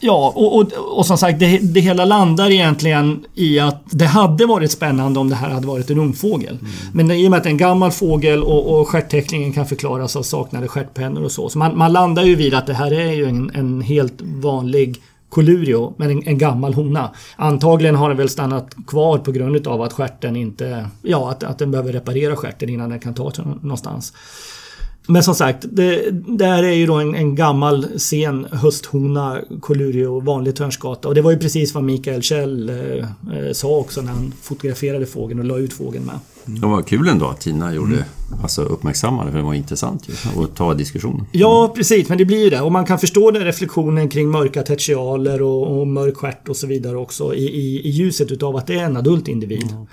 Ja, 0.00 0.32
och, 0.36 0.56
och, 0.56 0.72
och, 0.98 1.06
som 1.06 1.18
sagt 1.18 1.38
det, 1.38 1.58
det, 1.58 1.80
hela 1.80 2.04
landar 2.04 2.50
egentligen 2.50 3.24
i 3.34 3.58
att 3.58 3.82
det 3.90 4.06
hade 4.06 4.46
varit 4.46 4.70
spännande 4.70 5.20
om 5.20 5.28
det 5.28 5.36
här 5.36 5.50
hade 5.50 5.66
varit 5.66 5.90
en 5.90 5.98
ungfågel. 5.98 6.58
Mm. 6.60 6.72
Men 6.92 7.10
i 7.10 7.26
och 7.26 7.30
med 7.30 7.36
att 7.36 7.42
det 7.42 7.48
är 7.48 7.50
en 7.50 7.56
gammal 7.56 7.90
fågel 7.90 8.42
och, 8.42 8.80
och 8.80 8.88
stjärttäckningen 8.88 9.52
kan 9.52 9.66
förklaras 9.66 10.16
av 10.16 10.22
saknade 10.22 10.68
stjärtpennor 10.68 11.24
och 11.24 11.32
så. 11.32 11.48
Så 11.48 11.58
man, 11.58 11.78
man, 11.78 11.92
landar 11.92 12.22
ju 12.22 12.34
vid 12.34 12.54
att 12.54 12.66
det 12.66 12.74
här 12.74 12.92
är 12.92 13.12
ju 13.12 13.24
en, 13.24 13.50
en 13.54 13.80
helt 13.80 14.14
vanlig 14.20 15.02
Colurio, 15.28 15.94
men 15.96 16.10
en, 16.10 16.22
en, 16.28 16.38
gammal 16.38 16.74
hona. 16.74 17.10
Antagligen 17.36 17.94
har 17.94 18.08
den 18.08 18.18
väl 18.18 18.28
stannat 18.28 18.76
kvar 18.86 19.18
på 19.18 19.32
grund 19.32 19.66
av 19.66 19.82
att 19.82 19.92
stjärten 19.92 20.36
inte... 20.36 20.88
Ja, 21.02 21.30
att, 21.30 21.44
att 21.44 21.58
den 21.58 21.70
behöver 21.70 21.92
reparera 21.92 22.36
stjärten 22.36 22.68
innan 22.68 22.90
den 22.90 23.00
kan 23.00 23.14
ta 23.14 23.30
sig 23.30 23.44
någonstans. 23.44 24.12
Men 25.10 25.22
som 25.22 25.34
sagt, 25.34 25.64
det, 25.70 26.10
det 26.10 26.46
här 26.46 26.62
är 26.62 26.72
ju 26.72 26.86
då 26.86 26.94
en, 26.94 27.14
en 27.14 27.34
gammal 27.34 27.86
sen 27.96 28.46
hösthona, 28.52 29.40
Colurio, 29.60 30.20
vanlig 30.20 30.56
törnskata. 30.56 31.08
Och 31.08 31.14
det 31.14 31.22
var 31.22 31.30
ju 31.30 31.38
precis 31.38 31.74
vad 31.74 31.84
Mikael 31.84 32.22
Kjell 32.22 32.68
eh, 32.68 32.76
eh, 32.76 33.52
sa 33.52 33.68
också 33.68 34.02
när 34.02 34.12
han 34.12 34.32
fotograferade 34.42 35.06
fågeln 35.06 35.40
och 35.40 35.46
la 35.46 35.58
ut 35.58 35.72
fågeln 35.72 36.04
med. 36.04 36.18
Mm. 36.46 36.60
Det 36.60 36.66
var 36.66 36.82
kul 36.82 37.08
ändå 37.08 37.26
att 37.26 37.40
Tina 37.40 37.74
gjorde, 37.74 37.94
mm. 37.94 38.04
alltså 38.42 38.62
uppmärksammade, 38.62 39.30
för 39.30 39.38
det 39.38 39.44
var 39.44 39.54
intressant 39.54 40.08
ju, 40.08 40.42
att 40.42 40.56
ta 40.56 40.74
diskussionen. 40.74 41.26
Ja, 41.32 41.72
precis, 41.76 42.08
men 42.08 42.18
det 42.18 42.24
blir 42.24 42.44
ju 42.44 42.50
det. 42.50 42.60
Och 42.60 42.72
man 42.72 42.84
kan 42.84 42.98
förstå 42.98 43.30
den 43.30 43.44
reflektionen 43.44 44.08
kring 44.08 44.30
mörka 44.30 44.62
tertialer 44.62 45.42
och, 45.42 45.80
och 45.80 45.86
mörk 45.86 46.16
stjärt 46.16 46.48
och 46.48 46.56
så 46.56 46.66
vidare 46.66 46.96
också 46.96 47.34
i, 47.34 47.44
i, 47.44 47.80
i 47.88 47.90
ljuset 47.90 48.30
utav 48.30 48.56
att 48.56 48.66
det 48.66 48.74
är 48.74 48.84
en 48.84 48.96
adult 48.96 49.28
individ. 49.28 49.68
Ja, 49.70 49.86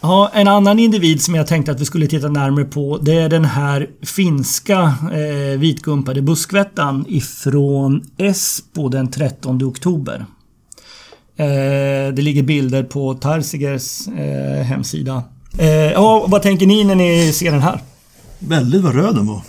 Ja, 0.00 0.30
en 0.34 0.48
annan 0.48 0.78
individ 0.78 1.22
som 1.22 1.34
jag 1.34 1.46
tänkte 1.46 1.72
att 1.72 1.80
vi 1.80 1.84
skulle 1.84 2.06
titta 2.06 2.28
närmare 2.28 2.64
på 2.64 2.98
det 3.02 3.14
är 3.14 3.28
den 3.28 3.44
här 3.44 3.86
finska 4.02 4.94
eh, 5.12 5.58
vitgumpade 5.58 6.22
buskvättan 6.22 7.04
ifrån 7.08 8.04
Esbo 8.16 8.88
den 8.88 9.10
13 9.10 9.62
oktober. 9.62 10.26
Eh, 11.36 12.14
det 12.14 12.22
ligger 12.22 12.42
bilder 12.42 12.82
på 12.82 13.14
Tarsigers 13.14 14.08
eh, 14.08 14.64
hemsida. 14.64 15.22
Eh, 15.58 15.68
ja, 15.68 16.26
vad 16.28 16.42
tänker 16.42 16.66
ni 16.66 16.84
när 16.84 16.94
ni 16.94 17.32
ser 17.32 17.52
den 17.52 17.62
här? 17.62 17.80
Väldigt 18.38 18.82
vad 18.82 18.94
röd 18.94 19.14
den 19.14 19.26
var. 19.26 19.42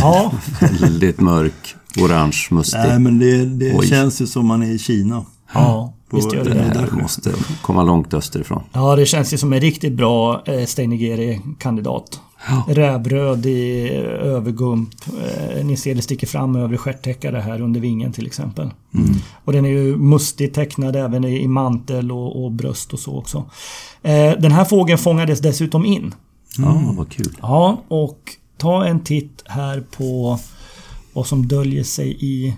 Ja. 0.00 0.32
Väldigt 0.80 1.20
mörk, 1.20 1.74
orange, 2.00 2.46
mustig. 2.50 2.78
Nej, 2.78 2.98
men 2.98 3.18
det, 3.18 3.44
det 3.44 3.86
känns 3.88 4.20
ju 4.20 4.26
som 4.26 4.46
man 4.46 4.62
är 4.62 4.70
i 4.70 4.78
Kina. 4.78 5.24
Ja. 5.54 5.94
Visst 6.10 6.32
gör 6.32 6.44
det 6.44 6.54
det. 6.54 7.02
Måste 7.02 7.32
komma 7.62 7.82
långt 7.82 8.14
österifrån. 8.14 8.62
Ja, 8.72 8.96
det 8.96 9.06
känns 9.06 9.32
ju 9.32 9.38
som 9.38 9.52
en 9.52 9.60
riktigt 9.60 9.92
bra 9.92 10.42
eh, 10.46 10.66
Steinigeri-kandidat. 10.66 12.20
Ja. 12.48 12.74
Rävröd 12.74 13.46
i 13.46 13.88
övergump. 14.22 14.90
Eh, 15.06 15.64
ni 15.64 15.76
ser 15.76 15.94
det 15.94 16.02
sticker 16.02 16.26
fram 16.26 16.56
över 16.56 16.76
stjärttäckare 16.76 17.38
här 17.38 17.60
under 17.60 17.80
vingen 17.80 18.12
till 18.12 18.26
exempel. 18.26 18.70
Mm. 18.94 19.14
Och 19.44 19.52
den 19.52 19.64
är 19.64 19.68
ju 19.68 19.96
mustigt 19.96 20.54
tecknad 20.54 20.96
även 20.96 21.24
i, 21.24 21.42
i 21.42 21.48
mantel 21.48 22.12
och, 22.12 22.44
och, 22.44 22.52
bröst 22.52 22.92
och 22.92 22.98
så 22.98 23.18
också. 23.18 23.44
Eh, 24.02 24.32
den 24.38 24.52
här 24.52 24.64
fågeln 24.64 24.98
fångades 24.98 25.40
dessutom 25.40 25.84
in. 25.84 26.14
Ja, 26.58 26.70
mm. 26.70 26.96
vad 26.96 27.10
kul. 27.10 27.36
Ja, 27.42 27.82
och 27.88 28.18
ta 28.56 28.84
en 28.84 29.00
titt 29.00 29.42
här 29.46 29.84
på 29.96 30.38
vad 31.12 31.26
som 31.26 31.48
döljer 31.48 31.84
sig 31.84 32.16
i 32.20 32.54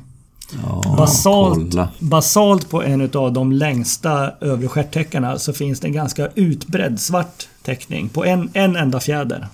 Ja, 0.62 0.94
basalt, 0.96 1.76
basalt 1.98 2.70
på 2.70 2.82
en 2.82 3.10
av 3.14 3.32
de 3.32 3.52
längsta 3.52 4.32
övre 4.40 4.68
stjärttäckarna 4.68 5.38
så 5.38 5.52
finns 5.52 5.80
det 5.80 5.86
en 5.86 5.92
ganska 5.92 6.28
utbredd 6.34 7.00
svart 7.00 7.48
täckning 7.62 8.08
på 8.08 8.24
en, 8.24 8.50
en 8.52 8.76
enda 8.76 9.00
fjäder. 9.00 9.46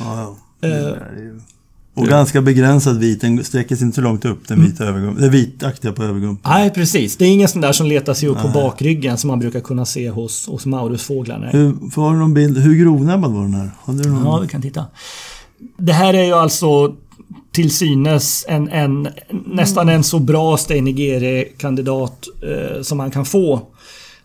Ja, 0.00 0.36
ja. 0.60 0.68
Uh, 0.68 0.96
och 1.94 2.06
ganska 2.06 2.42
begränsad 2.42 2.98
vit, 2.98 3.20
den 3.20 3.44
sträcker 3.44 3.76
sig 3.76 3.84
inte 3.84 3.94
så 3.94 4.00
långt 4.00 4.24
upp 4.24 4.48
den 4.48 4.58
mm. 4.58 4.70
vita 4.70 4.88
mm. 4.88 5.14
det 5.20 5.28
vitaktiga 5.28 5.92
på 5.92 6.02
övergumpen. 6.02 6.52
Nej 6.52 6.70
precis, 6.70 7.16
det 7.16 7.24
är 7.24 7.32
ingen 7.32 7.48
sån 7.48 7.60
där 7.60 7.72
som 7.72 7.86
letar 7.86 8.14
sig 8.14 8.28
upp 8.28 8.36
Nej. 8.36 8.52
på 8.52 8.58
bakryggen 8.58 9.18
som 9.18 9.28
man 9.28 9.38
brukar 9.38 9.60
kunna 9.60 9.84
se 9.84 10.10
hos, 10.10 10.46
hos 10.46 10.66
Maurusfåglarna. 10.66 11.46
Hur, 11.46 11.90
får 11.90 12.12
du 12.12 12.18
någon 12.18 12.34
bild, 12.34 12.58
hur 12.58 12.74
grovnäbbad 12.74 13.32
var 13.32 13.42
den 13.42 13.54
här? 13.54 13.70
Hade 13.84 14.02
du 14.02 14.10
någon... 14.10 14.24
Ja, 14.24 14.38
vi 14.38 14.48
kan 14.48 14.62
titta. 14.62 14.86
Det 15.76 15.92
här 15.92 16.14
är 16.14 16.24
ju 16.24 16.32
alltså 16.32 16.94
till 17.52 17.70
synes 17.70 18.44
en, 18.48 18.68
en 18.68 19.08
nästan 19.44 19.88
en 19.88 20.04
så 20.04 20.18
bra 20.18 20.56
Steinigeri-kandidat 20.56 22.26
eh, 22.42 22.82
som 22.82 22.98
man 22.98 23.10
kan 23.10 23.24
få. 23.24 23.62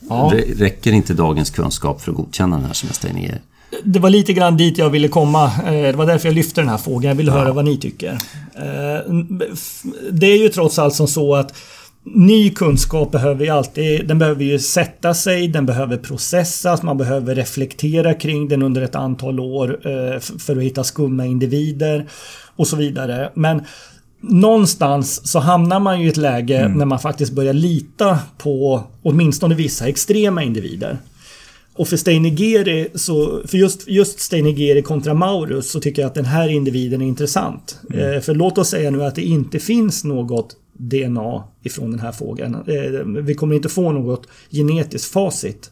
Ja. 0.09 0.33
Räcker 0.55 0.91
inte 0.91 1.13
dagens 1.13 1.49
kunskap 1.49 2.01
för 2.01 2.11
att 2.11 2.17
godkänna 2.17 2.55
den 2.55 2.65
här 2.65 2.73
som 2.73 2.89
är 2.89 2.93
Steinigeri? 2.93 3.37
Det 3.83 3.99
var 3.99 4.09
lite 4.09 4.33
grann 4.33 4.57
dit 4.57 4.77
jag 4.77 4.89
ville 4.89 5.07
komma. 5.07 5.45
Eh, 5.65 5.71
det 5.71 5.93
var 5.93 6.05
därför 6.05 6.27
jag 6.27 6.35
lyfte 6.35 6.61
den 6.61 6.69
här 6.69 6.77
frågan. 6.77 7.09
Jag 7.09 7.15
vill 7.15 7.27
ja. 7.27 7.33
höra 7.33 7.53
vad 7.53 7.65
ni 7.65 7.77
tycker. 7.77 8.11
Eh, 8.55 9.13
det 10.11 10.27
är 10.27 10.37
ju 10.37 10.49
trots 10.49 10.79
allt 10.79 10.93
som 10.93 11.07
så 11.07 11.35
att 11.35 11.53
Ny 12.07 12.49
kunskap 12.49 13.11
behöver 13.11 13.45
ju 13.45 13.51
alltid, 13.51 14.07
den 14.07 14.19
behöver 14.19 14.43
ju 14.43 14.59
sätta 14.59 15.13
sig, 15.13 15.47
den 15.47 15.65
behöver 15.65 15.97
processas, 15.97 16.83
man 16.83 16.97
behöver 16.97 17.35
reflektera 17.35 18.13
kring 18.13 18.47
den 18.47 18.61
under 18.61 18.81
ett 18.81 18.95
antal 18.95 19.39
år 19.39 19.87
eh, 19.87 20.19
för 20.19 20.57
att 20.57 20.63
hitta 20.63 20.83
skumma 20.83 21.25
individer 21.25 22.05
och 22.55 22.67
så 22.67 22.75
vidare. 22.75 23.31
Men 23.33 23.61
någonstans 24.21 25.31
så 25.31 25.39
hamnar 25.39 25.79
man 25.79 26.01
ju 26.01 26.05
i 26.05 26.09
ett 26.09 26.17
läge 26.17 26.57
mm. 26.57 26.77
när 26.77 26.85
man 26.85 26.99
faktiskt 26.99 27.33
börjar 27.33 27.53
lita 27.53 28.19
på 28.37 28.83
åtminstone 29.01 29.55
vissa 29.55 29.87
extrema 29.87 30.43
individer. 30.43 30.97
Och 31.75 31.87
för 31.87 31.97
Steinigeri, 31.97 32.87
så, 32.95 33.41
för 33.45 33.57
just, 33.57 33.87
just 33.87 34.19
Steinigeri 34.19 34.81
kontra 34.81 35.13
Maurus 35.13 35.71
så 35.71 35.79
tycker 35.79 36.01
jag 36.01 36.09
att 36.09 36.15
den 36.15 36.25
här 36.25 36.49
individen 36.49 37.01
är 37.01 37.05
intressant. 37.05 37.79
Mm. 37.93 38.13
Eh, 38.13 38.21
för 38.21 38.35
låt 38.35 38.57
oss 38.57 38.69
säga 38.69 38.91
nu 38.91 39.03
att 39.03 39.15
det 39.15 39.23
inte 39.23 39.59
finns 39.59 40.03
något 40.03 40.55
DNA 40.77 41.43
ifrån 41.63 41.91
den 41.91 41.99
här 41.99 42.11
fågeln. 42.11 42.55
Eh, 42.55 43.21
vi 43.23 43.33
kommer 43.33 43.55
inte 43.55 43.69
få 43.69 43.91
något 43.91 44.27
genetiskt 44.51 45.11
facit. 45.11 45.71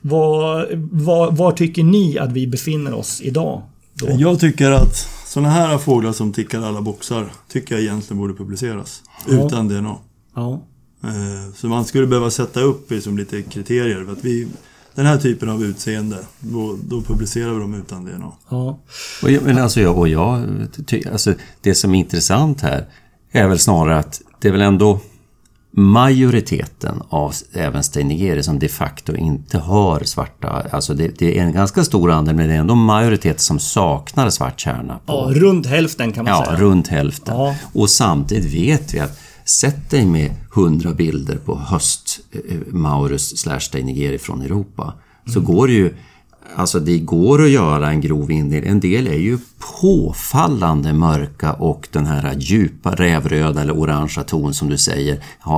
Var, 0.00 0.68
var, 0.92 1.30
var 1.30 1.52
tycker 1.52 1.84
ni 1.84 2.18
att 2.18 2.32
vi 2.32 2.46
befinner 2.46 2.94
oss 2.94 3.20
idag? 3.22 3.62
Då? 3.94 4.06
Jag 4.18 4.40
tycker 4.40 4.70
att 4.70 4.96
sådana 5.26 5.50
här 5.50 5.78
fåglar 5.78 6.12
som 6.12 6.32
tickar 6.32 6.62
alla 6.62 6.80
boxar 6.80 7.32
tycker 7.48 7.74
jag 7.74 7.82
egentligen 7.82 8.18
borde 8.18 8.34
publiceras. 8.34 9.02
Ja. 9.28 9.46
Utan 9.46 9.68
DNA. 9.68 9.96
Ja. 10.34 10.62
Eh, 11.02 11.54
så 11.54 11.66
man 11.66 11.84
skulle 11.84 12.06
behöva 12.06 12.30
sätta 12.30 12.60
upp 12.60 12.90
liksom 12.90 13.18
lite 13.18 13.42
kriterier. 13.42 14.04
För 14.04 14.12
att 14.12 14.24
vi, 14.24 14.48
den 14.94 15.06
här 15.06 15.18
typen 15.18 15.48
av 15.48 15.64
utseende, 15.64 16.16
då, 16.40 16.78
då 16.88 17.02
publicerar 17.02 17.52
vi 17.52 17.60
dem 17.60 17.74
utan 17.74 18.04
DNA. 18.04 18.32
Ja. 18.48 18.78
Och 19.22 19.30
jag, 19.30 19.42
men 19.42 19.58
alltså 19.58 19.80
jag, 19.80 19.98
och 19.98 20.08
jag 20.08 20.46
alltså, 21.12 21.34
det 21.60 21.74
som 21.74 21.94
är 21.94 21.98
intressant 21.98 22.60
här 22.60 22.86
är 23.30 23.48
väl 23.48 23.58
snarare 23.58 23.98
att 23.98 24.22
det 24.40 24.48
är 24.48 24.52
väl 24.52 24.60
ändå 24.60 25.00
majoriteten 25.70 27.02
av 27.08 27.34
även 27.52 27.82
steinigeri 27.82 28.42
som 28.42 28.58
de 28.58 28.68
facto 28.68 29.16
inte 29.16 29.58
har 29.58 30.00
svarta, 30.04 30.48
alltså 30.70 30.94
det, 30.94 31.18
det, 31.18 31.38
är 31.38 31.42
en 31.42 31.52
ganska 31.52 31.84
stor 31.84 32.10
andel 32.10 32.34
men 32.34 32.48
det 32.48 32.54
är 32.54 32.58
ändå 32.58 32.74
majoritet 32.74 33.40
som 33.40 33.58
saknar 33.58 34.30
svart 34.30 34.60
kärna. 34.60 34.98
På, 35.06 35.12
ja, 35.12 35.40
runt 35.40 35.66
hälften 35.66 36.12
kan 36.12 36.24
man 36.24 36.34
ja, 36.34 36.44
säga. 36.44 36.58
runt 36.58 36.88
hälften. 36.88 37.36
Ja. 37.36 37.54
Och 37.74 37.90
samtidigt 37.90 38.54
vet 38.54 38.94
vi 38.94 39.00
att 39.00 39.20
sätt 39.44 39.90
dig 39.90 40.06
med 40.06 40.34
100 40.54 40.92
bilder 40.92 41.36
på 41.36 41.58
höst 41.58 42.20
eh, 42.32 42.40
Maurus 42.66 43.38
slash 43.38 43.60
steinigeri 43.60 44.18
från 44.18 44.42
Europa 44.42 44.92
så 45.26 45.38
Mm. 45.38 45.44
går 45.52 45.66
det 45.66 45.72
ju 45.72 45.94
Alltså 46.56 46.80
det 46.80 46.98
går 46.98 47.42
att 47.42 47.50
göra 47.50 47.90
en 47.90 48.00
grov 48.00 48.30
indelning. 48.30 48.70
En 48.70 48.80
del 48.80 49.06
är 49.06 49.18
ju 49.18 49.38
påfallande 49.80 50.92
mörka 50.92 51.52
och 51.52 51.88
den 51.92 52.06
här 52.06 52.36
djupa 52.38 52.94
rävröda 52.94 53.60
eller 53.62 53.78
orangea 53.78 54.24
ton 54.24 54.54
som 54.54 54.68
du 54.68 54.78
säger 54.78 55.14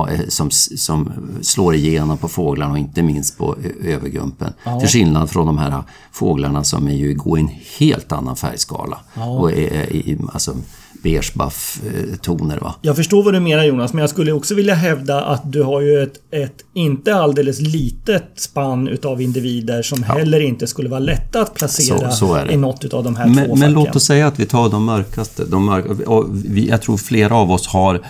eh, 0.09 0.19
som, 0.27 0.49
som 0.51 1.11
slår 1.41 1.75
igenom 1.75 2.17
på 2.17 2.27
fåglarna 2.27 2.71
och 2.71 2.77
inte 2.77 3.03
minst 3.03 3.37
på 3.37 3.55
ö- 3.63 3.93
övergumpen. 3.93 4.53
Till 4.79 4.89
skillnad 4.89 5.29
från 5.29 5.45
de 5.47 5.57
här 5.57 5.83
fåglarna 6.11 6.63
som 6.63 6.87
är 6.87 6.93
ju, 6.95 7.13
går 7.13 7.37
i 7.37 7.41
en 7.41 7.49
helt 7.79 8.11
annan 8.11 8.35
färgskala. 8.35 8.97
Och 9.39 9.51
är, 9.51 9.73
är, 9.73 9.95
i 9.95 10.17
alltså 10.33 10.55
beige 11.03 11.31
buff 11.33 11.81
toner 12.21 12.57
va. 12.59 12.75
Jag 12.81 12.95
förstår 12.95 13.23
vad 13.23 13.33
du 13.33 13.39
menar 13.39 13.63
Jonas, 13.63 13.93
men 13.93 14.01
jag 14.01 14.09
skulle 14.09 14.31
också 14.31 14.55
vilja 14.55 14.75
hävda 14.75 15.21
att 15.21 15.51
du 15.51 15.63
har 15.63 15.81
ju 15.81 16.03
ett, 16.03 16.13
ett 16.31 16.55
inte 16.73 17.15
alldeles 17.15 17.59
litet 17.61 18.23
spann 18.35 18.87
utav 18.87 19.21
individer 19.21 19.81
som 19.81 20.03
heller 20.03 20.39
inte 20.39 20.67
skulle 20.67 20.89
vara 20.89 20.99
lätta 20.99 21.41
att 21.41 21.53
placera 21.53 22.11
Så- 22.11 22.17
så 22.45 22.51
i 22.51 22.57
något 22.57 22.85
utav 22.85 23.03
de 23.03 23.15
här 23.15 23.23
två 23.25 23.29
Men, 23.33 23.47
men 23.49 23.57
facken. 23.57 23.73
låt 23.73 23.95
oss 23.95 24.03
säga 24.05 24.27
att 24.27 24.39
vi 24.39 24.45
tar 24.45 24.69
de 24.69 24.83
mörkaste. 24.85 25.45
De 25.45 25.65
mörka, 25.65 25.87
vi, 26.31 26.67
jag 26.69 26.81
tror 26.81 26.97
flera 26.97 27.35
av 27.35 27.51
oss 27.51 27.67
har 27.67 28.01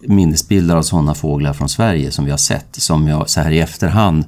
minnesbilder 0.00 0.76
av 0.76 0.82
sådana 0.82 1.14
fåglar 1.14 1.52
från 1.52 1.68
Sverige 1.68 2.10
som 2.10 2.24
vi 2.24 2.30
har 2.30 2.38
sett. 2.38 2.66
Som 2.72 3.08
jag 3.08 3.30
så 3.30 3.40
här 3.40 3.50
i 3.50 3.60
efterhand 3.60 4.24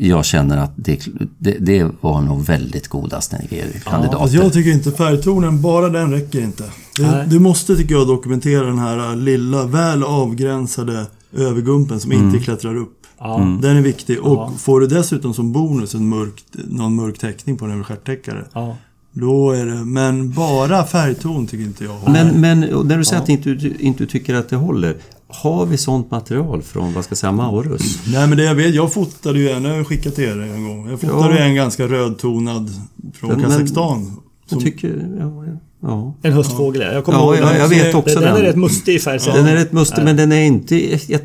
jag 0.00 0.24
känner 0.24 0.56
att 0.56 0.72
det, 0.76 1.08
det, 1.38 1.56
det 1.60 1.90
var 2.00 2.20
nog 2.20 2.44
väldigt 2.44 2.88
goda 2.88 3.20
Steniger-kandidater. 3.20 4.22
Alltså 4.22 4.36
jag 4.36 4.52
tycker 4.52 4.70
inte 4.70 4.92
färgtonen, 4.92 5.62
bara 5.62 5.88
den 5.88 6.10
räcker 6.10 6.40
inte. 6.40 6.64
Nej. 6.98 7.26
Du, 7.26 7.38
måste, 7.38 7.76
tycker 7.76 7.94
jag, 7.94 8.06
dokumentera 8.06 8.66
den 8.66 8.78
här 8.78 9.16
lilla, 9.16 9.66
väl 9.66 10.04
avgränsade 10.04 11.06
övergumpen 11.36 12.00
som 12.00 12.12
inte 12.12 12.38
klättrar 12.38 12.76
upp. 12.76 12.94
Ja. 13.18 13.58
Den 13.62 13.76
är 13.76 13.82
viktig. 13.82 14.20
Och 14.20 14.60
får 14.60 14.80
du 14.80 14.86
dessutom 14.86 15.34
som 15.34 15.52
bonus 15.52 15.94
en 15.94 16.08
mörk, 16.08 16.44
någon 16.52 16.94
mörk 16.94 17.18
teckning 17.18 17.56
på 17.56 17.64
den 17.64 17.74
över 17.74 17.84
stjärttäckare. 17.84 18.44
Ja. 18.52 18.76
Då 19.12 19.50
är 19.50 19.66
det... 19.66 19.84
Men 19.84 20.32
bara 20.32 20.84
färgton 20.84 21.46
tycker 21.46 21.64
inte 21.64 21.84
jag 21.84 21.92
håller. 21.92 22.24
Men, 22.24 22.40
men 22.40 22.60
när 22.60 22.98
du 22.98 23.04
säger 23.04 23.22
att 23.22 23.28
inte, 23.28 23.54
du 23.54 23.74
inte 23.78 24.06
tycker 24.06 24.34
att 24.34 24.48
det 24.48 24.56
håller. 24.56 24.96
Har 25.30 25.66
vi 25.66 25.76
sånt 25.76 26.10
material 26.10 26.62
från, 26.62 26.92
vad 26.92 27.04
ska 27.04 27.12
jag 27.12 27.18
säga, 27.18 27.32
Maurus? 27.32 27.98
Nej 28.06 28.26
men 28.28 28.38
det 28.38 28.44
jag 28.44 28.54
vet, 28.54 28.74
jag 28.74 28.92
fotade 28.92 29.38
ju 29.38 29.50
en, 29.50 29.64
jag 29.64 29.76
har 29.76 29.84
skickat 29.84 30.14
till 30.14 30.24
er 30.24 30.40
en 30.40 30.68
gång. 30.68 30.88
Jag 30.90 31.00
fotade 31.00 31.38
Ja. 31.38 31.44
en 31.44 31.54
ganska 31.54 31.86
rödtonad 31.88 32.70
från 33.14 33.30
Men- 33.30 33.42
Kazakstan. 33.42 34.16
Jag 34.50 34.60
tycker... 34.60 35.08
Ja, 35.20 35.44
ja. 35.82 36.14
En 36.22 36.32
höstfågel, 36.32 36.82
ja. 36.82 36.92
jag 36.92 37.04
kommer 37.04 37.18
Ja, 37.18 37.24
ihåg 37.24 37.36
jag- 37.36 37.48
den. 37.52 37.60
jag 37.60 37.68
vet 37.68 37.94
också 37.94 38.14
den. 38.20 38.22
Den 38.34 38.36
är 38.36 38.42
rätt 38.46 38.56
mustig 38.56 38.94
i 38.94 38.98
färgsättning. 38.98 39.44
Den 39.44 39.52
är 39.54 39.56
rätt 39.58 39.72
mustig, 39.72 40.04
men 40.04 40.16
den 40.16 40.32
är 40.32 40.42
inte... 40.44 40.76
Jag, 41.12 41.20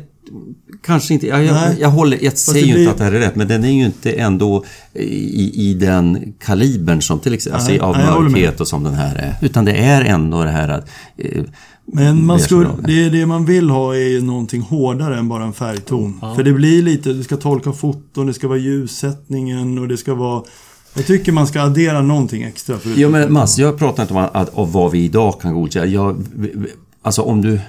kanske 0.84 1.14
inte... 1.14 1.26
Jag, 1.26 1.44
jag, 1.44 1.80
jag, 1.80 1.88
håller, 1.88 2.18
jag 2.24 2.38
säger 2.38 2.66
ju 2.66 2.72
blir- 2.72 2.80
inte 2.82 2.90
att 2.92 2.98
det 2.98 3.04
här 3.04 3.12
är 3.12 3.18
rätt, 3.20 3.36
men 3.36 3.48
den 3.48 3.64
är 3.64 3.70
ju 3.70 3.84
inte 3.84 4.12
ändå 4.12 4.64
i, 4.94 5.70
i 5.70 5.74
den 5.74 6.34
kalibern 6.44 7.02
som 7.02 7.18
till 7.20 7.34
exempel... 7.34 7.62
Nej, 7.66 7.80
Alltså, 7.80 8.00
av 8.02 8.20
nej, 8.20 8.30
mörkhet 8.30 8.60
och 8.60 8.68
som 8.68 8.84
den 8.84 8.94
här 8.94 9.14
är. 9.16 9.46
Utan 9.46 9.64
det 9.64 9.72
är 9.72 10.04
ändå 10.04 10.44
det 10.44 10.50
här 10.50 10.68
att... 10.68 10.88
Eh, 11.16 11.42
Men 11.86 12.26
man 12.26 12.40
skulle, 12.40 12.68
det, 12.86 13.08
det 13.10 13.26
man 13.26 13.44
vill 13.44 13.70
ha 13.70 13.94
är 13.94 14.08
ju 14.08 14.20
någonting 14.22 14.60
hårdare 14.62 15.18
än 15.18 15.28
bara 15.28 15.44
en 15.44 15.52
färgton. 15.52 16.20
För 16.36 16.42
det 16.42 16.52
blir 16.52 16.82
lite, 16.82 17.12
du 17.12 17.22
ska 17.22 17.36
tolka 17.36 17.72
foton, 17.72 18.26
det 18.26 18.34
ska 18.34 18.48
vara 18.48 18.58
ljussättningen 18.58 19.78
och 19.78 19.88
det 19.88 19.96
ska 19.96 20.14
vara... 20.14 20.42
Jag 20.96 21.06
tycker 21.06 21.32
man 21.32 21.46
ska 21.46 21.60
addera 21.62 22.02
någonting 22.02 22.42
extra. 22.42 22.78
förutom 22.78 23.02
Ja 23.02 23.08
men. 23.08 23.32
Mats, 23.32 23.58
jag 23.58 23.78
pratar 23.78 24.02
inte 24.02 24.14
om 24.14 24.20
att, 24.20 24.34
att, 24.36 24.48
om 24.54 24.72
vad 24.72 24.92
vi 24.92 25.04
idag 25.04 25.40
kan 25.40 25.54
godkänna. 25.54 25.86
Jag, 25.86 26.24
alltså 27.02 27.22
om 27.22 27.42
du... 27.42 27.60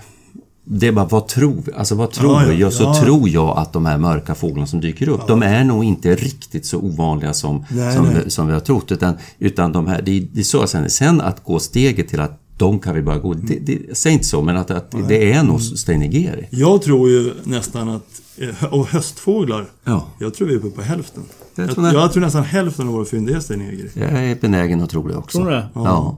Det 0.67 0.87
är 0.87 0.91
bara, 0.91 1.05
vad 1.05 1.27
tror 1.27 1.61
vi? 1.65 1.71
Alltså 1.73 1.95
vad 1.95 2.11
tror 2.11 2.33
Ja, 2.33 2.43
ja, 2.43 2.49
vi? 2.49 2.57
Ja, 2.61 2.71
så 2.71 2.83
ja. 2.83 3.01
tror 3.03 3.29
jag 3.29 3.57
att 3.57 3.73
de 3.73 3.85
här 3.85 3.97
mörka 3.97 4.35
fåglarna 4.35 4.67
som 4.67 4.81
dyker 4.81 5.09
upp, 5.09 5.27
de 5.27 5.43
är 5.43 5.63
nog 5.63 5.83
inte 5.83 6.15
riktigt 6.15 6.65
så 6.65 6.77
ovanliga 6.79 7.33
som, 7.33 7.65
Nej, 7.69 7.95
som, 7.95 8.05
nej. 8.05 8.21
Vi, 8.25 8.29
som 8.31 8.47
vi 8.47 8.53
har 8.53 8.59
trott. 8.59 8.91
Utan, 8.91 9.13
utan 9.39 9.71
de 9.71 9.87
här, 9.87 10.01
det, 10.01 10.19
det 10.33 10.39
är 10.39 10.43
så 10.43 10.67
sen, 10.67 10.89
sen 10.89 11.21
att 11.21 11.43
gå 11.43 11.59
steget 11.59 12.07
till 12.07 12.19
att 12.19 12.41
de 12.57 12.79
kan 12.79 12.95
vi 12.95 13.01
bara 13.01 13.17
gå... 13.17 13.33
Det, 13.33 13.59
det, 13.59 13.97
säg 13.97 14.13
inte 14.13 14.25
så, 14.25 14.41
men 14.41 14.57
att, 14.57 14.71
att 14.71 14.95
det 15.07 15.31
är 15.33 15.43
nog 15.43 15.61
steinigeri. 15.61 16.47
Jag 16.49 16.81
tror 16.81 17.09
ju 17.09 17.31
nästan 17.43 17.89
att... 17.89 18.05
eh, 18.37 18.73
Och 18.73 18.87
höstfåglar. 18.87 19.65
Ja. 19.83 20.07
Jag 20.19 20.33
tror 20.33 20.47
vi 20.47 20.53
är 20.53 20.57
uppe 20.57 20.69
på 20.69 20.81
hälften. 20.81 21.23
Jag 21.55 21.67
Jag 21.67 21.75
tror 21.75 21.83
det. 21.85 21.93
jag 21.93 22.11
tror 22.13 22.21
nästan 22.23 22.43
hälften 22.43 22.87
av 22.87 22.93
våra 22.93 23.05
fyndigheter 23.05 23.53
är 23.53 23.57
negri. 23.57 23.89
Jag 23.93 24.11
är 24.11 24.35
benägen 24.41 24.81
att 24.81 24.89
tro 24.89 25.07
det 25.07 25.15
också. 25.15 25.37
Tror 25.37 25.49
du 25.49 25.55
det? 25.55 25.67
Ja. 25.75 26.17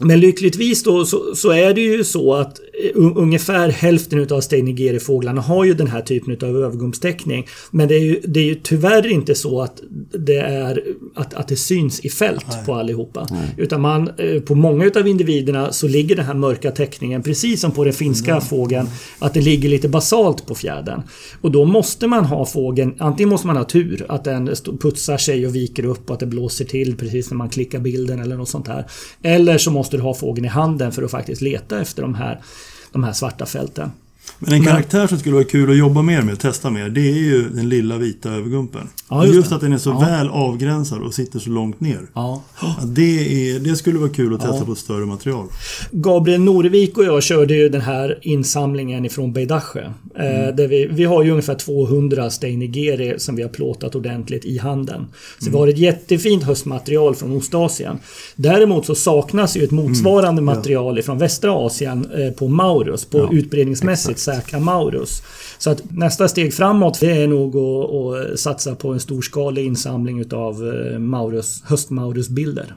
Men 0.00 0.20
lyckligtvis 0.20 0.82
då 0.82 1.04
så, 1.04 1.34
så 1.36 1.50
är 1.50 1.74
det 1.74 1.80
ju 1.80 2.04
så 2.04 2.34
att 2.34 2.56
ungefär 2.94 3.68
hälften 3.68 4.18
utav 4.18 4.40
steinigeri-fåglarna 4.40 5.40
har 5.40 5.64
ju 5.64 5.74
den 5.74 5.86
här 5.86 6.00
typen 6.00 6.48
av 6.48 6.56
övergumstäckning. 6.56 7.46
Men 7.70 7.88
det 7.88 7.94
är, 7.94 8.00
ju, 8.00 8.20
det 8.24 8.40
är 8.40 8.44
ju 8.44 8.54
tyvärr 8.54 9.06
inte 9.06 9.34
så 9.34 9.62
att 9.62 9.82
det, 10.12 10.36
är, 10.38 10.82
att, 11.14 11.34
att 11.34 11.48
det 11.48 11.56
syns 11.56 12.00
i 12.00 12.08
fält 12.08 12.66
på 12.66 12.74
allihopa. 12.74 13.28
Utan 13.56 13.80
man, 13.80 14.10
eh, 14.18 14.40
på 14.40 14.54
många 14.54 14.84
utav 14.84 15.08
individerna 15.08 15.72
så 15.72 15.88
ligger 15.88 16.16
den 16.16 16.24
här 16.24 16.34
mörka 16.34 16.70
täckningen 16.70 17.22
precis 17.22 17.60
som 17.60 17.72
på 17.72 17.84
den 17.84 17.92
finska 17.92 18.40
fågeln. 18.40 18.88
Att 19.18 19.34
det 19.34 19.40
ligger 19.40 19.68
lite 19.68 19.88
basalt 19.88 20.46
på 20.46 20.54
fjädern. 20.54 21.02
Och 21.40 21.50
då 21.50 21.64
måste 21.64 22.06
man 22.06 22.24
ha 22.24 22.46
fågeln, 22.46 22.94
antingen 22.98 23.28
måste 23.28 23.46
man 23.46 23.56
ha 23.56 23.64
tur 23.64 24.06
att 24.08 24.24
den 24.24 24.50
putsar 24.80 25.16
sig 25.16 25.46
och 25.46 25.54
viker 25.54 25.84
upp 25.84 26.10
och 26.10 26.14
att 26.14 26.20
det 26.20 26.26
blåser 26.26 26.64
till 26.64 26.96
precis 26.96 27.30
när 27.30 27.36
man 27.36 27.48
klickar 27.48 27.78
bilden 27.78 28.20
eller 28.20 28.36
något 28.36 28.48
sånt 28.48 28.68
här. 28.68 28.86
Eller 29.22 29.58
så 29.58 29.70
måste 29.70 29.96
du 29.96 30.02
ha 30.02 30.14
fågeln 30.14 30.44
i 30.44 30.48
handen 30.48 30.92
för 30.92 31.02
att 31.02 31.10
faktiskt 31.10 31.42
leta 31.42 31.80
efter 31.80 32.02
de 32.02 32.14
här, 32.14 32.40
de 32.92 33.04
här 33.04 33.12
svarta 33.12 33.46
fälten. 33.46 33.92
Men 34.38 34.52
en 34.52 34.64
karaktär 34.64 35.06
som 35.06 35.18
skulle 35.18 35.34
vara 35.34 35.44
kul 35.44 35.70
att 35.70 35.76
jobba 35.76 36.02
mer 36.02 36.22
med, 36.22 36.40
testa 36.40 36.70
mer, 36.70 36.88
det 36.88 37.00
är 37.00 37.14
ju 37.14 37.48
den 37.48 37.68
lilla 37.68 37.96
vita 37.98 38.30
övergumpen. 38.30 38.88
Ja, 39.10 39.24
just 39.24 39.36
just 39.36 39.52
att 39.52 39.60
den 39.60 39.72
är 39.72 39.78
så 39.78 39.90
Ja. 39.90 39.98
väl 40.00 40.28
avgränsad 40.28 41.02
och 41.02 41.14
sitter 41.14 41.38
så 41.38 41.50
långt 41.50 41.80
ner. 41.80 42.00
Ja. 42.14 42.42
Det, 42.84 43.50
är, 43.52 43.58
det 43.58 43.76
skulle 43.76 43.98
vara 43.98 44.08
kul 44.10 44.34
att 44.34 44.40
testa 44.40 44.64
på 44.64 44.72
ett 44.72 44.78
större 44.78 45.06
material. 45.06 45.46
Gabriel 45.90 46.40
Norevik 46.40 46.98
och 46.98 47.04
jag 47.04 47.22
körde 47.22 47.54
ju 47.54 47.68
den 47.68 47.80
här 47.80 48.18
insamlingen 48.22 49.04
ifrån 49.04 49.32
Beidache. 49.32 49.80
Eh, 50.14 50.54
där 50.56 50.68
vi, 50.68 50.86
vi 50.86 51.04
har 51.04 51.22
ju 51.22 51.30
ungefär 51.30 51.54
200 51.54 52.30
steinigeri 52.30 53.14
som 53.18 53.36
vi 53.36 53.42
har 53.42 53.50
plåtat 53.50 53.94
ordentligt 53.94 54.44
i 54.44 54.58
handen. 54.58 55.06
Så 55.38 55.50
vi 55.50 55.56
har 55.56 55.68
ett 55.68 55.78
jättefint 55.78 56.42
höstmaterial 56.42 57.14
från 57.14 57.36
Ostasien. 57.36 57.98
Däremot 58.36 58.86
så 58.86 58.94
saknas 58.94 59.56
ju 59.56 59.64
ett 59.64 59.70
motsvarande 59.70 60.42
material 60.42 60.98
ifrån 60.98 61.18
västra 61.18 61.52
Asien 61.52 62.10
eh, 62.18 62.32
på 62.32 62.48
Maurus. 62.48 63.04
På 63.04 63.28
utbredningsmässigt 63.32 64.11
säkra 64.18 64.60
Maurus. 64.60 65.22
Så 65.58 65.70
att 65.70 65.82
nästa 65.90 66.28
steg 66.28 66.54
framåt 66.54 67.00
det 67.00 67.10
är 67.22 67.26
nog 67.28 67.56
att, 67.56 67.90
att 68.32 68.40
satsa 68.40 68.74
på 68.74 68.92
en 68.92 69.00
storskalig 69.00 69.66
insamling 69.66 70.18
utav 70.20 70.54
eh, 70.92 70.98
Maurus, 70.98 71.62
höstmaurusbilder. 71.64 72.74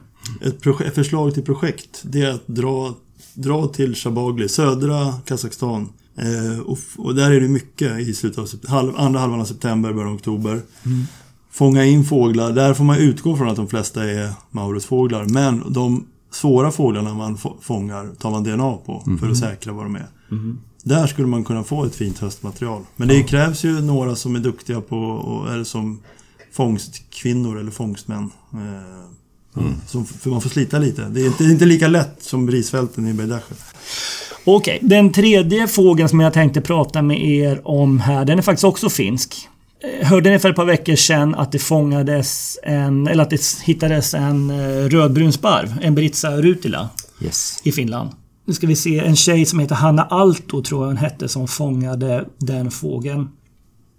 Ett, 0.86 0.94
förslag 0.94 1.34
till 1.34 1.42
projekt, 1.42 2.02
det 2.02 2.22
är 2.22 2.30
att 2.30 2.46
dra, 2.46 2.94
dra 3.34 3.66
till 3.66 3.94
Shabagli, 3.94 4.48
södra 4.48 5.12
Kazakstan. 5.24 5.88
Eh, 6.18 6.60
och, 6.60 6.78
och 6.96 7.14
där 7.14 7.30
är 7.30 7.40
det 7.40 7.48
mycket 7.48 8.00
i 8.00 8.14
slutet 8.14 8.38
av 8.38 8.48
halv, 8.68 8.92
andra 8.96 9.20
halvan 9.20 9.40
av 9.40 9.44
september, 9.44 9.92
början 9.92 10.08
av 10.08 10.14
oktober. 10.14 10.60
Fånga 11.50 11.84
in 11.84 12.04
fåglar. 12.04 12.52
Där 12.52 12.74
får 12.74 12.84
man 12.84 12.98
utgå 12.98 13.36
från 13.36 13.48
att 13.48 13.56
de 13.56 13.68
flesta 13.68 14.04
är 14.04 14.30
Maurusfåglar. 14.50 15.24
Men 15.24 15.62
de 15.72 16.06
svåra 16.32 16.70
fåglarna 16.70 17.14
man 17.14 17.36
få- 17.36 17.56
fångar 17.60 18.08
tar 18.18 18.30
man 18.30 18.44
DNA 18.44 18.72
på 18.86 19.02
för 19.20 19.28
att 19.30 19.36
säkra 19.38 19.72
vad 19.72 19.84
de 19.84 19.96
är. 19.96 20.06
Där 20.88 21.06
skulle 21.06 21.26
man 21.28 21.44
kunna 21.44 21.64
få 21.64 21.84
ett 21.84 21.94
fint 21.94 22.18
höstmaterial. 22.18 22.82
Men 22.96 23.08
det 23.08 23.22
krävs 23.22 23.64
ju 23.64 23.80
några 23.80 24.16
som 24.16 24.36
är 24.36 24.40
duktiga 24.40 24.80
på, 24.80 25.22
eller 25.52 25.64
som 25.64 26.00
fångstkvinnor 26.52 27.58
eller 27.60 27.70
fångstmän. 27.70 28.30
Eh, 28.52 29.62
som, 29.86 30.06
för 30.06 30.30
man 30.30 30.40
får 30.40 30.50
slita 30.50 30.78
lite. 30.78 31.02
Det 31.02 31.20
är 31.20 31.26
inte, 31.26 31.44
det 31.44 31.50
är 31.50 31.52
inte 31.52 31.64
lika 31.64 31.88
lätt 31.88 32.16
som 32.20 32.50
risfälten 32.50 33.06
i 33.08 33.12
Beidache. 33.12 33.54
Okej, 34.44 34.78
den 34.82 35.12
tredje 35.12 35.68
fågeln 35.68 36.08
som 36.08 36.20
jag 36.20 36.32
tänkte 36.32 36.60
prata 36.60 37.02
med 37.02 37.24
er 37.28 37.60
om 37.68 38.00
här, 38.00 38.24
den 38.24 38.38
är 38.38 38.42
faktiskt 38.42 38.64
också 38.64 38.90
finsk. 38.90 39.48
Eh, 40.00 40.06
Hörde 40.06 40.30
ni 40.30 40.38
för 40.38 40.50
ett 40.50 40.56
par 40.56 40.64
veckor 40.64 40.96
sedan 40.96 41.34
att 41.34 41.52
det 41.52 41.58
fångades 41.58 42.58
en, 42.62 43.06
eller 43.06 43.22
att 43.22 43.30
det 43.30 43.42
hittades 43.64 44.14
en 44.14 44.50
eh, 44.50 44.88
rödbrun 44.88 45.32
sparv, 45.32 45.78
en 45.82 45.94
Britsa 45.94 46.36
rutila, 46.36 46.88
Yes. 47.20 47.60
i 47.64 47.72
Finland. 47.72 48.10
Nu 48.46 48.52
ska 48.54 48.66
vi 48.66 48.76
se, 48.76 48.98
en 48.98 49.16
tjej 49.16 49.46
som 49.46 49.58
heter 49.58 49.74
Hanna 49.74 50.02
Alto 50.02 50.62
tror 50.62 50.82
jag 50.82 50.86
hon 50.86 50.96
hette 50.96 51.28
som 51.28 51.48
fångade 51.48 52.28
den 52.38 52.70
fågeln. 52.70 53.28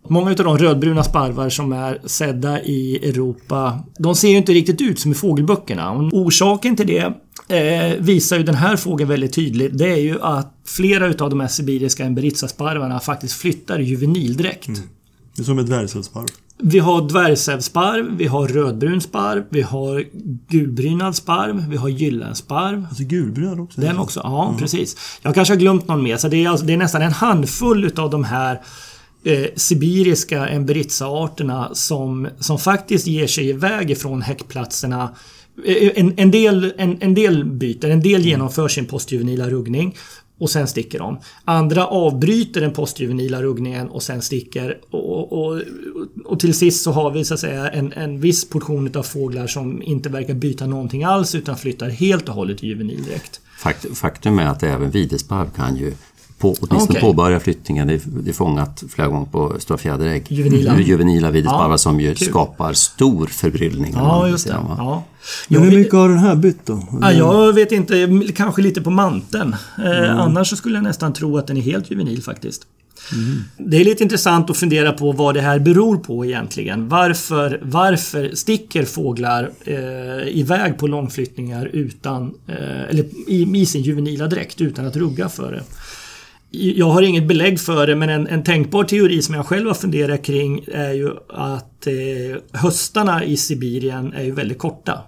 Många 0.10 0.32
utav 0.32 0.46
de 0.46 0.58
rödbruna 0.58 1.04
sparvar 1.04 1.50
som 1.50 1.72
är 1.72 2.02
sedda 2.06 2.62
i 2.62 3.10
Europa, 3.10 3.80
de 4.00 4.16
ser 4.16 4.30
ju 4.30 4.38
inte 4.38 4.54
riktigt 4.54 4.82
ut 4.82 5.00
som 5.00 5.12
i 5.12 5.16
fågelböckerna. 5.16 6.10
Orsaken 6.12 6.76
till 6.76 6.88
det 6.88 7.14
eh, 7.56 8.00
visar 8.00 8.38
ju 8.38 8.44
den 8.44 8.56
här 8.56 8.76
fågeln 8.76 9.10
väldigt 9.10 9.34
tydligt. 9.34 9.78
Det 9.78 9.90
är 9.90 10.02
ju 10.02 10.22
att 10.22 10.54
flera 10.66 11.08
utav 11.08 11.30
de 11.30 11.40
här 11.40 11.48
sibiriska 11.48 12.06
emberitsasparvarna 12.06 13.00
faktiskt 13.00 13.34
flyttar 13.34 13.80
i 13.80 13.84
juvenildräkt. 13.84 14.68
Mm. 14.68 14.80
Det 15.36 15.42
är 15.42 15.46
som 15.46 15.60
ett 15.60 15.68
dvärgsällsparv. 15.68 16.28
Vi 16.60 16.80
har 16.80 17.02
dvärgsävsparv, 17.02 18.18
vi 18.18 18.26
har 18.28 18.48
rödbrun 18.48 19.02
sparv, 19.02 19.44
vi 19.50 19.62
har 19.62 20.06
gulbrynad 20.50 21.16
sparv, 21.16 21.66
vi 21.70 21.78
har 21.78 21.90
gyllensparv. 21.90 22.86
Alltså 22.90 23.04
gulbrynad 23.04 23.60
också? 23.60 23.82
Den 23.82 23.98
också, 24.00 24.22
ja 24.24 24.48
mm. 24.48 24.60
precis. 24.60 25.20
Jag 25.22 25.36
kanske 25.36 25.54
har 25.54 25.60
glömt 25.60 25.88
någon 25.88 26.04
mer. 26.04 26.18
Så 26.18 26.28
det 26.28 26.46
är, 26.46 26.50
alltså, 26.50 26.66
det 26.66 26.74
är 26.74 26.78
nästan 26.78 27.02
en 27.02 27.12
handfull 27.12 27.86
utav 27.86 28.10
de 28.10 28.24
här 28.24 28.62
eh, 29.24 29.46
sibiriska 29.56 30.48
emberitsa-arterna 30.48 31.70
som, 31.74 32.28
som 32.40 32.60
faktiskt 32.60 33.08
ger 33.08 33.28
sig 33.28 33.50
iväg 33.50 33.92
ifrån 33.92 34.22
häckplatserna 34.22 35.16
eh, 35.66 35.92
en, 35.96 36.14
en, 36.18 36.32
del, 36.32 36.74
en, 36.78 36.98
en 37.02 37.14
del 37.14 37.46
byter, 37.46 37.90
en 37.90 38.02
del 38.02 38.26
genomför 38.26 38.68
sin 38.68 38.86
postjuvenila 38.86 39.50
ruggning 39.50 39.96
och 40.40 40.50
sen 40.50 40.68
sticker 40.68 41.00
de. 41.00 41.20
Andra 41.46 41.88
avbryter 41.88 42.62
den 42.62 42.74
postjuvenila 42.74 43.42
ruggningen 43.42 43.90
och 43.90 44.04
sen 44.04 44.22
sticker. 44.22 44.78
Och, 44.90 45.34
och, 45.34 45.62
och 46.26 46.40
till 46.40 46.54
sist 46.54 46.84
så 46.84 46.92
har 46.92 47.12
vi 47.12 47.26
så 47.26 47.34
att 47.34 47.40
säga 47.40 47.70
en, 47.70 47.94
en 47.94 48.20
viss 48.20 48.50
portion 48.50 48.92
av 48.96 49.04
fåglar 49.04 49.48
som 49.48 49.82
inte 49.82 50.10
verkar 50.10 50.34
byta 50.34 50.66
någonting 50.66 51.04
alls 51.04 51.36
utan 51.36 51.58
flyttar 51.58 51.90
helt 51.90 52.30
och 52.30 52.36
hållet 52.36 52.64
juvenil 52.64 53.04
direkt. 53.04 53.42
Faktum 53.94 54.40
är 54.40 54.46
att 54.46 54.64
även 54.64 54.92
videsparv 54.92 55.50
kan 55.56 55.78
ju 55.78 55.94
på, 56.38 56.56
åtminstone 56.60 57.00
okay. 57.00 57.02
påbörja 57.02 57.40
flyttningen. 57.40 57.88
Det 57.88 57.94
är, 57.94 58.02
det 58.06 58.30
är 58.30 58.34
fångat 58.34 58.84
flera 58.90 59.08
gånger 59.08 59.26
på 59.26 59.56
stora 59.60 59.78
fjäderägg. 59.78 60.26
Juvenila, 60.28 60.80
juvenila 60.80 61.32
videsparvar 61.32 61.72
ja, 61.72 61.78
som 61.78 62.00
ju 62.00 62.16
kul. 62.16 62.28
skapar 62.28 62.74
stor 62.74 63.28
förbryllning. 63.28 63.94
Ja, 63.96 64.28
just 64.28 64.48
det. 64.48 64.54
Ja. 64.78 65.04
Men 65.48 65.62
hur 65.62 65.78
mycket 65.78 65.94
har 65.94 66.10
den 66.10 66.18
här 66.18 66.36
bytt 66.36 66.66
då? 66.66 66.84
Ja, 67.02 67.12
jag 67.12 67.54
vet 67.54 67.72
inte, 67.72 68.24
kanske 68.36 68.62
lite 68.62 68.82
på 68.82 68.90
manteln. 68.90 69.56
Mm. 69.78 70.20
annars 70.20 70.50
så 70.50 70.56
skulle 70.56 70.76
jag 70.76 70.84
nästan 70.84 71.14
tro 71.14 71.38
att 71.38 71.48
den 71.48 71.58
är 71.58 71.62
helt 71.62 71.92
juvenil 71.92 72.24
faktiskt. 72.24 72.62
Mm. 73.14 73.44
Det 73.58 73.78
är 73.78 73.84
lite 73.84 74.04
intressant 74.04 74.50
att 74.50 74.58
fundera 74.58 74.92
på 74.92 75.12
vad 75.12 75.36
det 75.36 75.42
här 75.42 75.60
beror 75.60 75.98
på 75.98 76.26
egentligen. 76.26 76.90
Varför, 76.90 77.60
varför 77.64 78.32
sticker 78.34 78.86
fåglar 78.86 79.52
eh, 79.66 80.38
iväg 80.38 80.78
på 80.78 80.88
långflyttningar 80.88 81.66
utan, 81.74 82.34
eh, 82.48 82.90
eller 82.90 83.06
i, 83.28 83.62
i 83.62 83.66
sin 83.66 83.82
juvenila 83.82 84.28
dräkt 84.28 84.62
utan 84.62 84.86
att 84.86 84.96
rugga 84.96 85.30
för 85.30 85.52
det? 85.52 85.64
Jag 86.60 86.90
har 86.90 87.02
inget 87.02 87.28
belägg 87.28 87.60
för 87.60 87.88
det 87.88 87.96
men 87.96 88.10
en, 88.10 88.28
en 88.28 88.44
tänkbar 88.44 88.84
teori 88.84 89.22
som 89.22 89.36
jag 89.36 89.46
själv 89.46 89.68
har 89.68 89.74
funderat 89.74 90.24
kring 90.24 90.66
är 90.68 90.92
ju 90.92 91.12
att 91.30 91.88
eh, 91.88 92.60
höstarna 92.60 93.24
i 93.24 93.38
Sibirien 93.38 94.14
är 94.14 94.24
ju 94.24 94.32
väldigt 94.32 94.60
korta. 94.60 95.00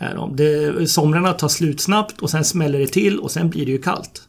Mm. 0.00 0.36
Det, 0.36 0.86
somrarna 0.90 1.32
tar 1.32 1.48
slut 1.48 1.80
snabbt 1.80 2.22
och 2.22 2.30
sen 2.30 2.44
smäller 2.44 2.78
det 2.78 2.86
till 2.86 3.18
och 3.18 3.30
sen 3.30 3.50
blir 3.50 3.66
det 3.66 3.72
ju 3.72 3.82
kallt. 3.82 4.22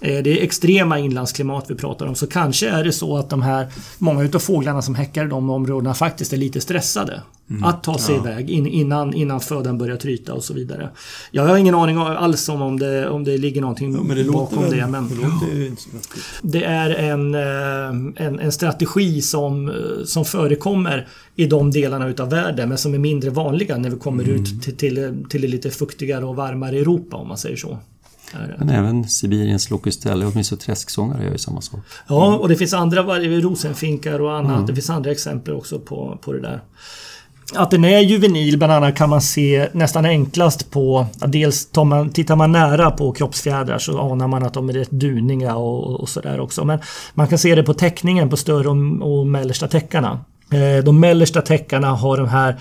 Eh, 0.00 0.22
det 0.22 0.40
är 0.40 0.42
extrema 0.42 0.98
inlandsklimat 0.98 1.64
vi 1.68 1.74
pratar 1.74 2.06
om 2.06 2.14
så 2.14 2.26
kanske 2.26 2.68
är 2.68 2.84
det 2.84 2.92
så 2.92 3.16
att 3.16 3.30
de 3.30 3.42
här 3.42 3.66
många 3.98 4.22
utav 4.22 4.38
fåglarna 4.38 4.82
som 4.82 4.94
häckar 4.94 5.24
i 5.26 5.28
de 5.28 5.50
områdena 5.50 5.94
faktiskt 5.94 6.32
är 6.32 6.36
lite 6.36 6.60
stressade. 6.60 7.22
Mm. 7.50 7.64
Att 7.64 7.82
ta 7.82 7.98
sig 7.98 8.14
ja. 8.14 8.20
iväg 8.20 8.50
in, 8.50 8.66
innan, 8.66 9.14
innan 9.14 9.40
födan 9.40 9.78
börjar 9.78 9.96
tryta 9.96 10.34
och 10.34 10.44
så 10.44 10.54
vidare. 10.54 10.90
Jag 11.30 11.46
har 11.46 11.56
ingen 11.56 11.74
aning 11.74 11.96
alls 11.98 12.48
om, 12.48 12.62
om, 12.62 12.78
det, 12.78 13.08
om 13.08 13.24
det 13.24 13.38
ligger 13.38 13.60
någonting 13.60 13.92
ja, 14.08 14.14
det 14.14 14.24
bakom 14.24 14.62
väl, 14.62 14.70
det. 14.70 14.86
Men 14.86 15.08
det, 15.08 15.72
det 16.42 16.64
är 16.64 16.90
en, 16.90 17.34
eh, 17.34 18.26
en, 18.26 18.40
en 18.40 18.52
strategi 18.52 19.22
som, 19.22 19.72
som 20.04 20.24
förekommer 20.24 21.08
i 21.36 21.46
de 21.46 21.70
delarna 21.70 22.08
utav 22.08 22.30
världen 22.30 22.68
men 22.68 22.78
som 22.78 22.94
är 22.94 22.98
mindre 22.98 23.30
vanliga 23.30 23.76
när 23.76 23.90
vi 23.90 23.96
kommer 23.96 24.24
mm. 24.24 24.36
ut 24.36 24.62
till, 24.62 24.76
till, 24.76 25.24
till 25.28 25.42
det 25.42 25.48
lite 25.48 25.70
fuktigare 25.70 26.24
och 26.24 26.36
varmare 26.36 26.78
Europa 26.78 27.16
om 27.16 27.28
man 27.28 27.38
säger 27.38 27.56
så. 27.56 27.78
Men 28.58 28.70
även 28.70 29.08
Sibiriens 29.08 29.70
locusteller, 29.70 30.26
åtminstone 30.32 30.60
träsksångare 30.60 31.24
gör 31.24 31.32
ju 31.32 31.38
samma 31.38 31.60
sak. 31.60 31.80
Ja, 32.08 32.36
och 32.36 32.48
det 32.48 32.56
finns 32.56 32.74
andra 32.74 33.02
rosenfinkar 33.02 34.20
och 34.20 34.34
annat. 34.36 34.54
Mm. 34.54 34.66
Det 34.66 34.74
finns 34.74 34.90
andra 34.90 35.10
exempel 35.10 35.54
också 35.54 35.78
på, 35.78 36.18
på 36.22 36.32
det 36.32 36.40
där. 36.40 36.62
Att 37.54 37.70
den 37.70 37.84
är 37.84 37.98
juvenil 37.98 38.58
bland 38.58 38.72
annat 38.72 38.96
kan 38.96 39.10
man 39.10 39.20
se 39.20 39.68
nästan 39.72 40.04
enklast 40.04 40.70
på... 40.70 41.06
Dels 41.26 41.66
tar 41.66 41.84
man, 41.84 42.10
tittar 42.10 42.36
man 42.36 42.52
nära 42.52 42.90
på 42.90 43.12
kroppsfjädrar 43.12 43.78
så 43.78 44.12
anar 44.12 44.28
man 44.28 44.42
att 44.42 44.54
de 44.54 44.68
är 44.68 44.72
rätt 44.72 44.90
duniga 44.90 45.56
och, 45.56 46.00
och 46.00 46.08
sådär 46.08 46.40
också. 46.40 46.64
Men 46.64 46.78
man 47.14 47.28
kan 47.28 47.38
se 47.38 47.54
det 47.54 47.62
på 47.62 47.74
täckningen 47.74 48.30
på 48.30 48.36
större 48.36 48.68
och, 48.68 49.18
och 49.18 49.26
mellersta 49.26 49.68
täckarna. 49.68 50.20
Eh, 50.52 50.84
de 50.84 51.00
mellersta 51.00 51.42
täckarna 51.42 51.88
har 51.88 52.16
de 52.16 52.28
här 52.28 52.56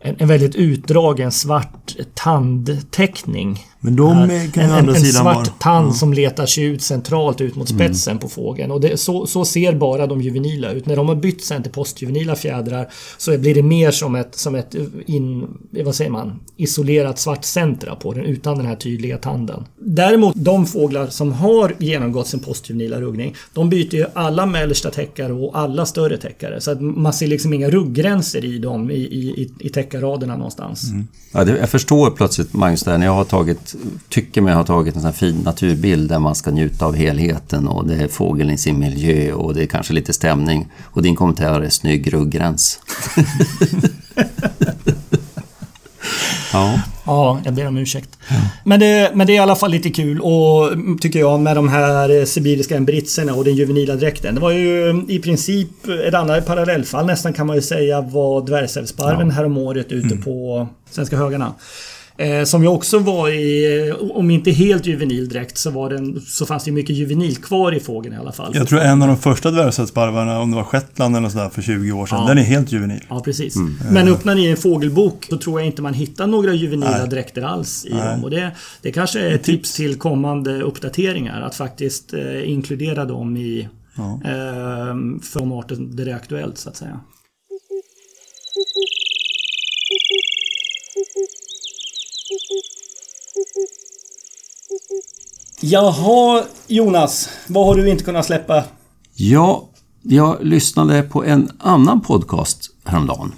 en, 0.00 0.16
en 0.18 0.28
väldigt 0.28 0.54
utdragen 0.54 1.32
svart 1.32 1.96
tandtäckning. 2.14 3.66
Men 3.84 3.96
de 3.96 4.28
kan 4.52 4.64
en, 4.64 4.70
en, 4.70 4.88
en 4.88 5.04
svart 5.04 5.34
vara. 5.34 5.46
tand 5.46 5.88
ja. 5.88 5.92
som 5.92 6.12
letar 6.12 6.46
sig 6.46 6.64
ut 6.64 6.82
centralt 6.82 7.40
ut 7.40 7.56
mot 7.56 7.70
mm. 7.70 7.78
spetsen 7.78 8.10
mm. 8.10 8.20
på 8.20 8.28
fågeln. 8.28 8.70
Och 8.70 8.80
det, 8.80 9.00
så, 9.00 9.26
så, 9.26 9.44
ser 9.44 9.74
bara 9.74 10.06
de 10.06 10.22
juvenila 10.22 10.70
ut. 10.70 10.86
När 10.86 10.96
de 10.96 11.08
har 11.08 11.14
bytt 11.14 11.44
sen 11.44 11.62
till 11.62 11.72
postjuvenila 11.72 12.36
fjädrar 12.36 12.88
så 13.18 13.38
blir 13.38 13.54
det 13.54 13.62
mer 13.62 13.90
som 13.90 14.14
ett, 14.14 14.34
som 14.34 14.54
ett 14.54 14.74
in, 15.06 15.48
vad 15.84 15.94
säger 15.94 16.10
man, 16.10 16.40
isolerat 16.56 17.18
svart 17.18 17.44
centra 17.44 17.94
på 17.96 18.12
den 18.12 18.24
utan 18.24 18.56
den 18.56 18.66
här 18.66 18.76
tydliga 18.76 19.18
tanden. 19.18 19.64
Däremot 19.78 20.34
de 20.36 20.66
fåglar 20.66 21.06
som 21.06 21.32
har 21.32 21.74
genomgått 21.78 22.26
sin 22.26 22.40
postjuvenila 22.40 23.00
ruggning 23.00 23.34
de 23.52 23.70
byter 23.70 23.94
ju 23.94 24.06
alla 24.14 24.46
mellersta 24.46 24.90
täckare 24.90 25.32
och 25.32 25.58
alla 25.58 25.86
större 25.86 26.16
täckare. 26.16 26.60
Så 26.60 26.70
att 26.70 26.80
man 26.80 27.12
ser 27.12 27.26
liksom 27.26 27.52
inga 27.52 27.70
rugggränser 27.70 28.44
i 28.44 28.58
dem 28.58 28.90
i, 28.90 28.94
i, 28.94 29.50
i 29.58 29.68
täckarraderna 29.68 30.36
någonstans. 30.36 30.90
Mm. 30.90 31.08
Ja, 31.32 31.44
det, 31.44 31.58
jag 31.58 31.70
förstår 31.70 32.10
plötsligt 32.10 32.52
Magnus 32.52 32.82
där 32.82 32.98
när 32.98 33.06
jag 33.06 33.12
har 33.12 33.24
tagit 33.24 33.73
tycker 34.08 34.40
mig 34.40 34.54
ha 34.54 34.64
tagit 34.64 34.94
en 34.94 35.00
sån 35.00 35.10
här 35.10 35.18
fin 35.18 35.36
naturbild 35.36 36.08
där 36.08 36.18
man 36.18 36.34
ska 36.34 36.50
njuta 36.50 36.86
av 36.86 36.94
helheten 36.94 37.68
och 37.68 37.86
det 37.86 37.94
är 37.94 38.08
fågeln 38.08 38.50
i 38.50 38.58
sin 38.58 38.78
miljö 38.78 39.32
och 39.32 39.54
det 39.54 39.62
är 39.62 39.66
kanske 39.66 39.92
lite 39.92 40.12
stämning. 40.12 40.68
Och 40.82 41.02
din 41.02 41.16
kommentar 41.16 41.60
är 41.60 41.68
snygg 41.68 42.12
ruggräns. 42.12 42.80
ja. 46.52 46.80
Ja, 47.06 47.40
jag 47.44 47.54
ber 47.54 47.66
om 47.66 47.76
ursäkt. 47.76 48.18
Ja. 48.28 48.36
Men, 48.64 48.80
det, 48.80 49.10
men 49.14 49.26
det 49.26 49.32
är 49.32 49.34
i 49.34 49.38
alla 49.38 49.56
fall 49.56 49.70
lite 49.70 49.90
kul 49.90 50.20
och 50.20 50.70
tycker 51.00 51.18
jag 51.18 51.40
med 51.40 51.56
de 51.56 51.68
här 51.68 52.24
sibiriska 52.24 52.76
embritserna 52.76 53.34
och 53.34 53.44
den 53.44 53.54
juvenila 53.54 53.94
dräkten. 53.96 54.34
Det 54.34 54.40
var 54.40 54.50
ju 54.50 55.04
i 55.08 55.18
princip 55.18 55.88
ett 56.06 56.14
annat 56.14 56.46
parallellfall 56.46 57.06
nästan 57.06 57.32
kan 57.32 57.46
man 57.46 57.56
ju 57.56 57.62
säga 57.62 58.00
var 58.00 58.46
dvärgsävsparven 58.46 59.28
ja. 59.28 59.34
häromåret 59.34 59.92
ute 59.92 60.14
mm. 60.14 60.22
på 60.22 60.68
Svenska 60.90 61.16
högarna. 61.16 61.54
Eh, 62.16 62.44
som 62.44 62.62
ju 62.62 62.68
också 62.68 62.98
var 62.98 63.28
i, 63.28 63.92
om 64.14 64.30
inte 64.30 64.50
helt 64.50 64.86
juvenil 64.86 65.28
direkt, 65.28 65.58
så, 65.58 65.70
var 65.70 65.90
den, 65.90 66.20
så 66.20 66.46
fanns 66.46 66.64
det 66.64 66.72
mycket 66.72 66.96
juvenil 66.96 67.36
kvar 67.36 67.74
i 67.74 67.80
fågeln 67.80 68.14
i 68.14 68.18
alla 68.18 68.32
fall. 68.32 68.52
Jag 68.56 68.68
tror 68.68 68.80
en 68.80 69.02
av 69.02 69.08
de 69.08 69.16
första 69.16 69.50
dvärgsättsparvarna, 69.50 70.40
om 70.40 70.50
det 70.50 70.56
var 70.56 70.64
Shetland 70.64 71.16
eller 71.16 71.28
sådär 71.28 71.48
för 71.48 71.62
20 71.62 71.92
år 71.92 72.06
sedan, 72.06 72.18
ja. 72.20 72.28
den 72.28 72.38
är 72.38 72.42
helt 72.42 72.72
juvenil. 72.72 73.00
Ja, 73.08 73.20
precis. 73.20 73.56
Mm. 73.56 73.76
Men 73.90 74.08
öppnar 74.08 74.34
ni 74.34 74.46
en 74.46 74.56
fågelbok 74.56 75.26
så 75.30 75.38
tror 75.38 75.60
jag 75.60 75.66
inte 75.66 75.82
man 75.82 75.94
hittar 75.94 76.26
några 76.26 76.52
juvenila 76.52 76.98
Nej. 76.98 77.08
dräkter 77.08 77.42
alls 77.42 77.86
i 77.86 77.94
Nej. 77.94 78.08
dem. 78.08 78.24
Och 78.24 78.30
det, 78.30 78.50
det 78.82 78.92
kanske 78.92 79.20
är 79.20 79.34
ett 79.34 79.44
tips. 79.44 79.46
tips 79.46 79.74
till 79.74 79.98
kommande 79.98 80.62
uppdateringar, 80.62 81.42
att 81.42 81.54
faktiskt 81.54 82.14
eh, 82.14 82.50
inkludera 82.50 83.04
dem 83.04 83.36
i 83.36 83.68
ja. 83.94 84.20
eh, 84.24 84.94
för 85.22 85.38
de 85.38 85.52
arter 85.52 85.76
där 85.76 86.04
det 86.04 86.10
är 86.10 86.16
aktuellt 86.16 86.58
så 86.58 86.68
att 86.68 86.76
säga. 86.76 87.00
Jaha, 95.66 96.42
Jonas. 96.66 97.28
Vad 97.48 97.66
har 97.66 97.74
du 97.74 97.90
inte 97.90 98.04
kunnat 98.04 98.26
släppa? 98.26 98.64
Ja, 99.14 99.68
jag 100.02 100.38
lyssnade 100.40 101.02
på 101.02 101.24
en 101.24 101.50
annan 101.58 102.00
podcast 102.00 102.70
häromdagen. 102.84 103.32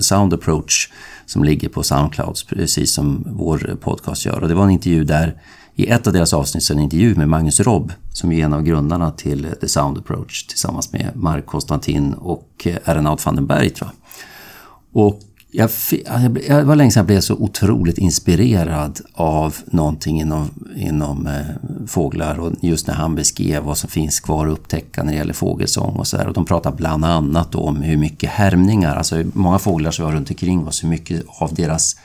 Sound 0.00 0.34
Approach, 0.34 0.90
som 1.26 1.44
ligger 1.44 1.68
på 1.68 1.82
Soundcloud, 1.82 2.36
precis 2.48 2.94
som 2.94 3.24
vår 3.26 3.76
podcast 3.80 4.26
gör. 4.26 4.42
Och 4.42 4.48
det 4.48 4.54
var 4.54 4.64
en 4.64 4.70
intervju 4.70 5.04
där, 5.04 5.42
i 5.74 5.86
ett 5.86 6.06
av 6.06 6.12
deras 6.12 6.34
avsnitt, 6.34 6.70
en 6.70 6.78
intervju 6.78 7.14
med 7.14 7.28
Magnus 7.28 7.60
Robb, 7.60 7.92
som 8.12 8.32
är 8.32 8.44
en 8.44 8.52
av 8.52 8.62
grundarna 8.62 9.10
till 9.10 9.46
The 9.60 9.68
Sound 9.68 9.98
Approach, 9.98 10.46
tillsammans 10.46 10.92
med 10.92 11.10
Mark 11.14 11.46
Konstantin 11.46 12.12
och 12.14 12.48
eh, 12.64 12.76
Ernaud 12.84 13.20
van 13.24 13.36
den 13.36 13.46
Berg, 13.46 13.70
tror 13.70 13.90
jag. 13.90 15.04
Och 15.04 15.20
jag, 15.54 15.70
jag, 16.48 16.64
var 16.64 16.76
länge 16.76 16.90
sedan 16.90 17.00
jag 17.00 17.06
blev 17.06 17.20
så 17.20 17.34
otroligt 17.34 17.98
inspirerad 17.98 19.00
av 19.12 19.56
någonting 19.66 20.20
inom, 20.20 20.50
inom 20.76 21.26
eh, 21.26 21.86
fåglar 21.86 22.40
och 22.40 22.52
just 22.60 22.86
när 22.86 22.94
han 22.94 23.14
beskrev 23.14 23.62
vad 23.62 23.78
som 23.78 23.90
finns 23.90 24.20
kvar 24.20 24.46
att 24.46 24.52
upptäcka 24.52 25.02
när 25.02 25.12
det 25.12 25.18
gäller 25.18 25.32
fågelsång 25.32 25.96
och 25.96 26.06
så 26.06 26.16
där. 26.16 26.26
Och 26.26 26.34
de 26.34 26.44
pratar 26.44 26.72
bland 26.72 27.04
annat 27.04 27.54
om 27.54 27.76
hur 27.82 27.96
mycket 27.96 28.30
härmningar, 28.30 28.96
alltså 28.96 29.24
många 29.32 29.58
fåglar 29.58 29.90
som 29.90 30.04
vi 30.04 30.10
har 30.10 30.16
runt 30.16 30.30
omkring 30.30 30.66
oss, 30.66 30.84
hur 30.84 30.88
mycket 30.88 31.24
av 31.28 31.54
deras 31.54 31.94
eh, 31.94 32.00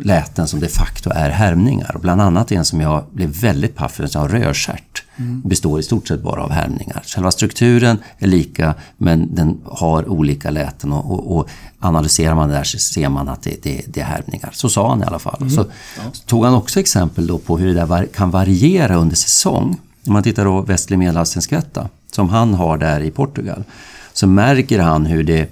läten 0.00 0.48
som 0.48 0.60
de 0.60 0.68
facto 0.68 1.10
är 1.10 1.30
härmningar. 1.30 1.96
Bland 2.00 2.20
annat 2.20 2.52
en 2.52 2.64
som 2.64 2.80
jag 2.80 3.04
blev 3.12 3.28
väldigt 3.28 3.76
paff 3.76 3.92
för, 3.92 4.16
en 4.16 4.28
rödstjärt 4.28 5.02
består 5.44 5.80
i 5.80 5.82
stort 5.82 6.08
sett 6.08 6.22
bara 6.22 6.42
av 6.42 6.50
härmningar. 6.50 7.02
Själva 7.06 7.30
strukturen 7.30 7.98
är 8.18 8.26
lika 8.26 8.74
men 8.96 9.34
den 9.34 9.60
har 9.64 10.08
olika 10.08 10.50
läten 10.50 10.92
och, 10.92 11.10
och, 11.10 11.36
och 11.36 11.48
analyserar 11.78 12.34
man 12.34 12.48
det 12.48 12.54
där 12.54 12.64
så 12.64 12.78
ser 12.78 13.08
man 13.08 13.28
att 13.28 13.42
det, 13.42 13.62
det, 13.62 13.82
det 13.86 14.00
är 14.00 14.04
härmningar. 14.04 14.50
Så 14.52 14.68
sa 14.68 14.88
han 14.88 15.02
i 15.02 15.04
alla 15.04 15.18
fall. 15.18 15.50
Så, 15.50 15.66
så 16.12 16.22
tog 16.26 16.44
han 16.44 16.54
också 16.54 16.80
exempel 16.80 17.26
då 17.26 17.38
på 17.38 17.58
hur 17.58 17.74
det 17.74 17.86
där 17.86 18.06
kan 18.06 18.30
variera 18.30 18.96
under 18.96 19.16
säsong. 19.16 19.80
Om 20.06 20.12
man 20.12 20.22
tittar 20.22 20.44
på 20.44 20.62
västlig 20.62 20.98
medelhavscenskvätta 20.98 21.88
som 22.12 22.28
han 22.28 22.54
har 22.54 22.78
där 22.78 23.00
i 23.00 23.10
Portugal 23.10 23.64
så 24.12 24.26
märker 24.26 24.78
han 24.78 25.06
hur 25.06 25.24
det, 25.24 25.50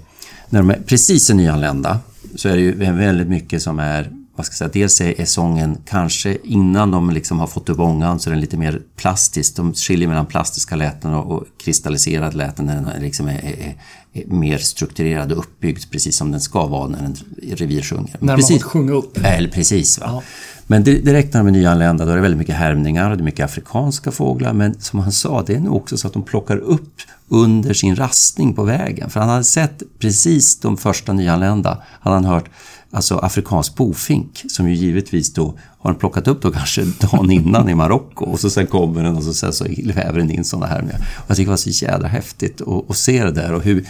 när 0.49 0.61
de 0.61 0.71
är 0.71 0.81
precis 0.87 1.31
är 1.31 1.35
nyanlända, 1.35 1.99
så 2.35 2.49
är 2.49 2.57
det 2.57 2.63
ju 2.63 2.73
väldigt 2.75 3.29
mycket 3.29 3.63
som 3.63 3.79
är 3.79 4.11
vad 4.41 4.47
ska 4.47 4.53
jag 4.53 4.73
säga, 4.73 4.83
dels 4.83 5.01
är, 5.01 5.21
är 5.21 5.25
sången 5.25 5.79
kanske 5.87 6.39
innan 6.45 6.91
de 6.91 7.11
liksom 7.11 7.39
har 7.39 7.47
fått 7.47 7.69
upp 7.69 7.79
ångan 7.79 8.21
så 8.21 8.31
är 8.31 8.33
den 8.33 8.41
lite 8.41 8.57
mer 8.57 8.83
plastisk. 8.97 9.57
De 9.57 9.75
skiljer 9.75 10.09
mellan 10.09 10.27
plastiska 10.27 10.77
läten 10.77 11.15
och, 11.15 11.33
och 11.33 11.45
kristalliserad 11.65 12.35
läten 12.35 12.67
när 12.67 12.75
den 12.75 13.03
liksom 13.03 13.29
är, 13.29 13.45
är, 13.45 13.77
är, 14.13 14.27
mer 14.27 14.59
strukturerad 14.59 15.33
och 15.33 15.39
uppbyggd 15.39 15.91
precis 15.91 16.17
som 16.17 16.31
den 16.31 16.41
ska 16.41 16.67
vara 16.67 16.89
när 16.89 16.99
en 16.99 17.17
revir 17.57 17.83
sjunger. 17.83 18.17
När 18.19 18.37
precis, 18.37 18.51
man 18.51 18.61
får 18.61 18.69
sjunga 18.69 18.93
upp. 18.93 19.19
Eller 19.25 19.49
precis. 19.49 19.99
Va? 19.99 20.07
Ja. 20.09 20.23
Men 20.71 20.85
direkt 20.85 21.35
när 21.35 21.41
de 21.41 21.47
är 21.47 21.53
nyanlända 21.53 22.05
då 22.05 22.11
är 22.11 22.17
det 22.17 22.23
väldigt 22.23 22.39
mycket 22.39 22.55
härmningar 22.55 23.11
och 23.11 23.17
det 23.17 23.23
är 23.23 23.25
mycket 23.25 23.45
afrikanska 23.45 24.11
fåglar. 24.11 24.53
Men 24.53 24.81
som 24.81 25.01
han 25.01 25.13
sa, 25.13 25.43
det 25.43 25.55
är 25.55 25.61
nog 25.61 25.77
också 25.77 25.97
så 25.97 26.07
att 26.07 26.13
de 26.13 26.23
plockar 26.23 26.57
upp 26.57 26.95
under 27.29 27.75
sin 27.75 27.97
rastning 27.97 28.55
på 28.55 28.65
vägen. 28.65 29.11
För 29.11 29.21
han 29.21 29.29
hade 29.29 29.45
sett 29.45 29.83
precis 29.99 30.61
de 30.61 30.77
första 30.77 31.13
nyanlända, 31.13 31.83
hade 32.01 32.17
han 32.17 32.25
hört 32.25 32.51
alltså 32.91 33.19
afrikansk 33.19 33.75
bofink 33.75 34.45
som 34.49 34.69
ju 34.69 34.75
givetvis 34.75 35.33
då 35.33 35.55
har 35.79 35.91
den 35.91 36.01
plockat 36.01 36.29
upp 36.29 36.43
då 36.43 36.51
kanske 36.51 36.85
dagen 37.01 37.31
innan 37.31 37.69
i 37.69 37.75
Marocko 37.75 38.25
och 38.25 38.41
så 38.41 38.51
sen 38.51 38.67
kommer 38.67 39.03
den 39.03 39.17
och 39.17 39.23
så, 39.23 39.35
sen 39.35 39.53
så 39.53 39.65
väver 39.95 40.19
den 40.19 40.31
in 40.31 40.45
sådana 40.45 40.67
här. 40.67 40.85
Jag 41.27 41.37
tycker 41.37 41.47
det 41.47 41.51
var 41.51 41.57
så 41.57 41.85
jädra 41.85 42.09
häftigt 42.09 42.61
att, 42.61 42.91
att 42.91 42.97
se 42.97 43.25
det 43.25 43.33
där 43.33 43.53
och 43.53 43.63
hur, 43.63 43.87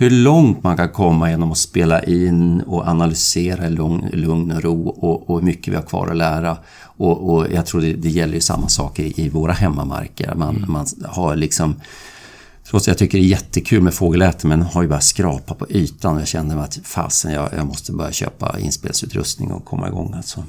hur 0.00 0.10
långt 0.10 0.62
man 0.62 0.76
kan 0.76 0.88
komma 0.88 1.30
genom 1.30 1.52
att 1.52 1.58
spela 1.58 2.02
in 2.02 2.60
och 2.60 2.88
analysera 2.88 3.66
i 3.66 3.70
lugn, 3.70 4.08
lugn 4.12 4.50
och 4.52 4.62
ro 4.62 4.88
och, 4.88 5.30
och 5.30 5.38
hur 5.38 5.46
mycket 5.46 5.72
vi 5.72 5.76
har 5.76 5.82
kvar 5.82 6.06
att 6.06 6.16
lära. 6.16 6.56
Och, 6.82 7.34
och 7.34 7.46
jag 7.52 7.66
tror 7.66 7.80
det, 7.80 7.92
det 7.92 8.08
gäller 8.08 8.34
ju 8.34 8.40
samma 8.40 8.68
sak 8.68 8.98
i, 8.98 9.22
i 9.22 9.28
våra 9.28 9.52
hemmamarker. 9.52 10.34
Man, 10.34 10.56
mm. 10.56 10.72
man 10.72 10.86
har 11.04 11.36
liksom 11.36 11.76
Trots 12.70 12.84
att 12.84 12.88
jag 12.88 12.98
tycker 12.98 13.18
det 13.18 13.24
är 13.24 13.28
jättekul 13.28 13.82
med 13.82 13.94
fågelläte 13.94 14.46
men 14.46 14.62
har 14.62 14.82
ju 14.82 14.88
bara 14.88 15.00
skrapat 15.00 15.58
på 15.58 15.66
ytan 15.70 16.18
jag 16.18 16.28
kände 16.28 16.62
att 16.62 16.78
fasen 16.82 17.32
jag, 17.32 17.48
jag 17.56 17.66
måste 17.66 17.92
börja 17.92 18.12
köpa 18.12 18.58
inspelsutrustning 18.58 19.52
och 19.52 19.64
komma 19.64 19.88
igång 19.88 20.14
alltså. 20.16 20.44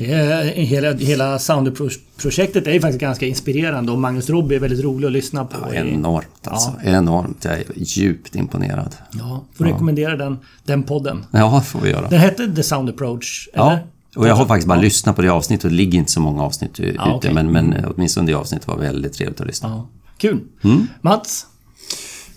Är, 0.00 0.44
hela, 0.44 0.92
hela 0.92 1.38
Sounder-projektet 1.38 2.66
är 2.66 2.72
ju 2.72 2.80
faktiskt 2.80 3.00
ganska 3.00 3.26
inspirerande 3.26 3.92
och 3.92 3.98
Magnus 3.98 4.30
Robby 4.30 4.54
är 4.54 4.60
väldigt 4.60 4.84
rolig 4.84 5.06
att 5.06 5.12
lyssna 5.12 5.44
på. 5.44 5.56
Ja, 5.72 5.74
enormt 5.74 6.48
alltså. 6.48 6.72
Ja. 6.84 6.90
Enormt. 6.90 7.44
Jag 7.44 7.54
är 7.54 7.64
djupt 7.74 8.34
imponerad. 8.34 8.96
Ja, 9.12 9.44
får 9.54 9.66
ja. 9.66 9.74
rekommendera 9.74 10.16
den, 10.16 10.38
den 10.64 10.82
podden. 10.82 11.24
Ja, 11.30 11.60
får 11.60 11.80
vi 11.80 11.90
göra. 11.90 12.08
Den 12.08 12.20
hette 12.20 12.54
The 12.56 12.62
Sound 12.62 12.90
Approach, 12.90 13.48
eller? 13.52 13.64
Ja. 13.64 13.78
Och 14.16 14.28
jag 14.28 14.34
har 14.34 14.46
faktiskt 14.46 14.68
bara 14.68 14.78
ja. 14.78 14.82
lyssnat 14.82 15.16
på 15.16 15.22
det 15.22 15.28
avsnittet. 15.28 15.70
Det 15.70 15.76
ligger 15.76 15.98
inte 15.98 16.12
så 16.12 16.20
många 16.20 16.42
avsnitt 16.42 16.80
ute. 16.80 16.96
Ja, 16.96 17.16
okay. 17.16 17.34
men, 17.34 17.52
men 17.52 17.84
åtminstone 17.84 18.26
det 18.26 18.34
avsnittet 18.34 18.68
var 18.68 18.76
väldigt 18.76 19.12
trevligt 19.12 19.40
att 19.40 19.46
lyssna 19.46 19.68
ja. 19.68 19.88
Kul. 20.18 20.40
Mm. 20.64 20.86
Mats? 21.00 21.46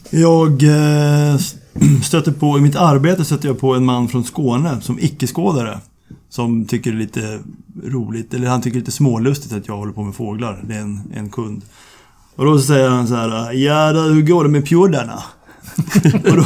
Jag 0.09 0.63
eh, 0.63 1.37
stöter 2.03 2.31
på, 2.31 2.57
i 2.57 2.61
mitt 2.61 2.75
arbete 2.75 3.25
stöter 3.25 3.47
jag 3.47 3.59
på 3.59 3.73
en 3.73 3.85
man 3.85 4.07
från 4.07 4.23
Skåne 4.23 4.81
som 4.81 4.99
icke-skådare. 4.99 5.79
Som 6.29 6.65
tycker 6.65 6.91
det 6.91 6.97
är 6.97 6.99
lite 6.99 7.39
roligt, 7.83 8.33
eller 8.33 8.47
han 8.47 8.61
tycker 8.61 8.73
det 8.73 8.77
är 8.77 8.81
lite 8.81 8.91
smålustigt 8.91 9.53
att 9.53 9.67
jag 9.67 9.77
håller 9.77 9.93
på 9.93 10.03
med 10.03 10.15
fåglar. 10.15 10.63
Det 10.67 10.75
är 10.75 10.79
en, 10.79 11.01
en 11.13 11.29
kund. 11.29 11.61
Och 12.35 12.45
då 12.45 12.59
säger 12.59 12.89
han 12.89 13.07
så 13.07 13.15
här, 13.15 13.53
ja 13.53 13.93
då, 13.93 13.99
hur 14.01 14.21
går 14.21 14.43
det 14.43 14.49
med 14.49 14.65
pjoddarna? 14.65 15.23
och, 16.25 16.35
då, 16.35 16.43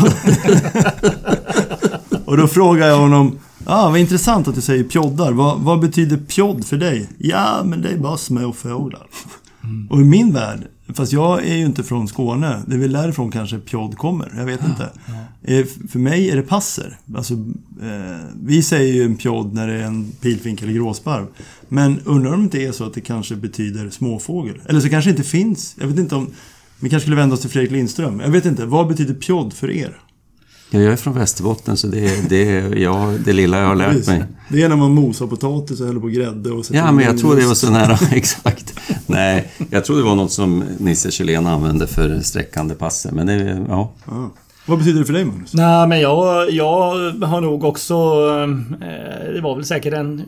och 2.25 2.37
då 2.37 2.47
frågar 2.47 2.87
jag 2.87 2.97
honom, 2.97 3.39
ja 3.65 3.85
ah, 3.85 3.89
vad 3.89 3.99
intressant 3.99 4.47
att 4.47 4.55
du 4.55 4.61
säger 4.61 4.83
pjoddar. 4.83 5.31
Vad, 5.31 5.59
vad 5.59 5.79
betyder 5.79 6.17
pjodd 6.17 6.65
för 6.65 6.77
dig? 6.77 7.09
Ja, 7.17 7.61
men 7.65 7.81
det 7.81 7.89
är 7.89 7.97
bara 7.97 8.17
små 8.17 8.53
fåglar. 8.53 9.07
Mm. 9.63 9.87
Och 9.91 10.01
i 10.01 10.03
min 10.03 10.33
värld 10.33 10.67
Fast 10.93 11.13
jag 11.13 11.47
är 11.47 11.55
ju 11.55 11.65
inte 11.65 11.83
från 11.83 12.07
Skåne. 12.07 12.63
Det 12.67 12.75
är 12.75 12.79
väl 12.79 12.91
därifrån 12.91 13.31
kanske 13.31 13.57
pjodd 13.57 13.97
kommer. 13.97 14.33
Jag 14.37 14.45
vet 14.45 14.63
inte. 14.65 14.89
Ja. 15.05 15.53
Eh, 15.53 15.65
för 15.89 15.99
mig 15.99 16.29
är 16.29 16.35
det 16.35 16.41
passer. 16.41 16.97
Alltså, 17.15 17.33
eh, 17.33 18.17
vi 18.43 18.63
säger 18.63 18.93
ju 18.93 19.03
en 19.03 19.15
pjodd 19.15 19.53
när 19.53 19.67
det 19.67 19.73
är 19.73 19.83
en 19.83 20.11
pilfink 20.21 20.61
eller 20.61 20.73
gråsparv. 20.73 21.27
Men 21.67 21.99
undrar 22.05 22.33
om 22.33 22.39
det 22.39 22.43
inte 22.43 22.63
är 22.63 22.71
så 22.71 22.83
att 22.83 22.93
det 22.93 23.01
kanske 23.01 23.35
betyder 23.35 23.89
småfågel. 23.89 24.61
Eller 24.65 24.79
så 24.79 24.89
kanske 24.89 25.09
det 25.09 25.17
inte 25.17 25.29
finns. 25.29 25.75
Jag 25.79 25.87
vet 25.87 25.99
inte 25.99 26.15
om... 26.15 26.27
Vi 26.79 26.89
kanske 26.89 27.03
skulle 27.03 27.15
vända 27.15 27.33
oss 27.35 27.41
till 27.41 27.49
Fredrik 27.49 27.71
Lindström. 27.71 28.19
Jag 28.19 28.29
vet 28.29 28.45
inte. 28.45 28.65
Vad 28.65 28.87
betyder 28.87 29.13
pjodd 29.13 29.53
för 29.53 29.71
er? 29.71 29.97
Ja, 30.73 30.79
jag 30.79 30.93
är 30.93 30.97
från 30.97 31.13
Västerbotten 31.13 31.77
så 31.77 31.87
det 31.87 31.99
är 31.99 32.29
det, 32.29 32.79
ja, 32.79 33.13
det 33.25 33.33
lilla 33.33 33.59
jag 33.59 33.67
har 33.67 33.75
lärt 33.75 34.07
mig. 34.07 34.23
Det 34.49 34.61
är 34.61 34.69
när 34.69 34.75
man 34.75 34.91
mosar 34.91 35.27
potatis 35.27 35.81
och 35.81 35.87
häller 35.87 35.99
på 35.99 36.07
grädde 36.07 36.51
och 36.51 36.65
Ja, 36.71 36.91
men 36.91 37.05
jag 37.05 37.17
tror 37.17 37.35
det 37.35 37.47
var 37.47 37.55
så 37.55 37.71
nära, 37.71 37.99
exakt. 38.11 38.70
Nej, 39.07 39.51
jag 39.69 39.85
tror 39.85 39.97
det 39.97 40.03
var 40.03 40.15
något 40.15 40.31
som 40.31 40.63
Nisse 40.77 41.11
Kjellén 41.11 41.47
använde 41.47 41.87
för 41.87 42.19
sträckande 42.19 42.75
passer. 42.75 43.11
Men 43.11 43.27
det, 43.27 43.65
ja. 43.69 43.91
Ah. 44.05 44.29
Vad 44.65 44.77
betyder 44.77 44.99
det 44.99 45.05
för 45.05 45.13
dig 45.13 45.25
Magnus? 45.25 45.53
Nej 45.53 45.87
men 45.87 45.99
jag, 45.99 46.51
jag 46.51 47.11
har 47.11 47.41
nog 47.41 47.63
också... 47.63 47.93
Eh, 47.93 49.33
det 49.33 49.41
var 49.41 49.55
väl 49.55 49.65
säkert 49.65 49.93
en 49.93 50.23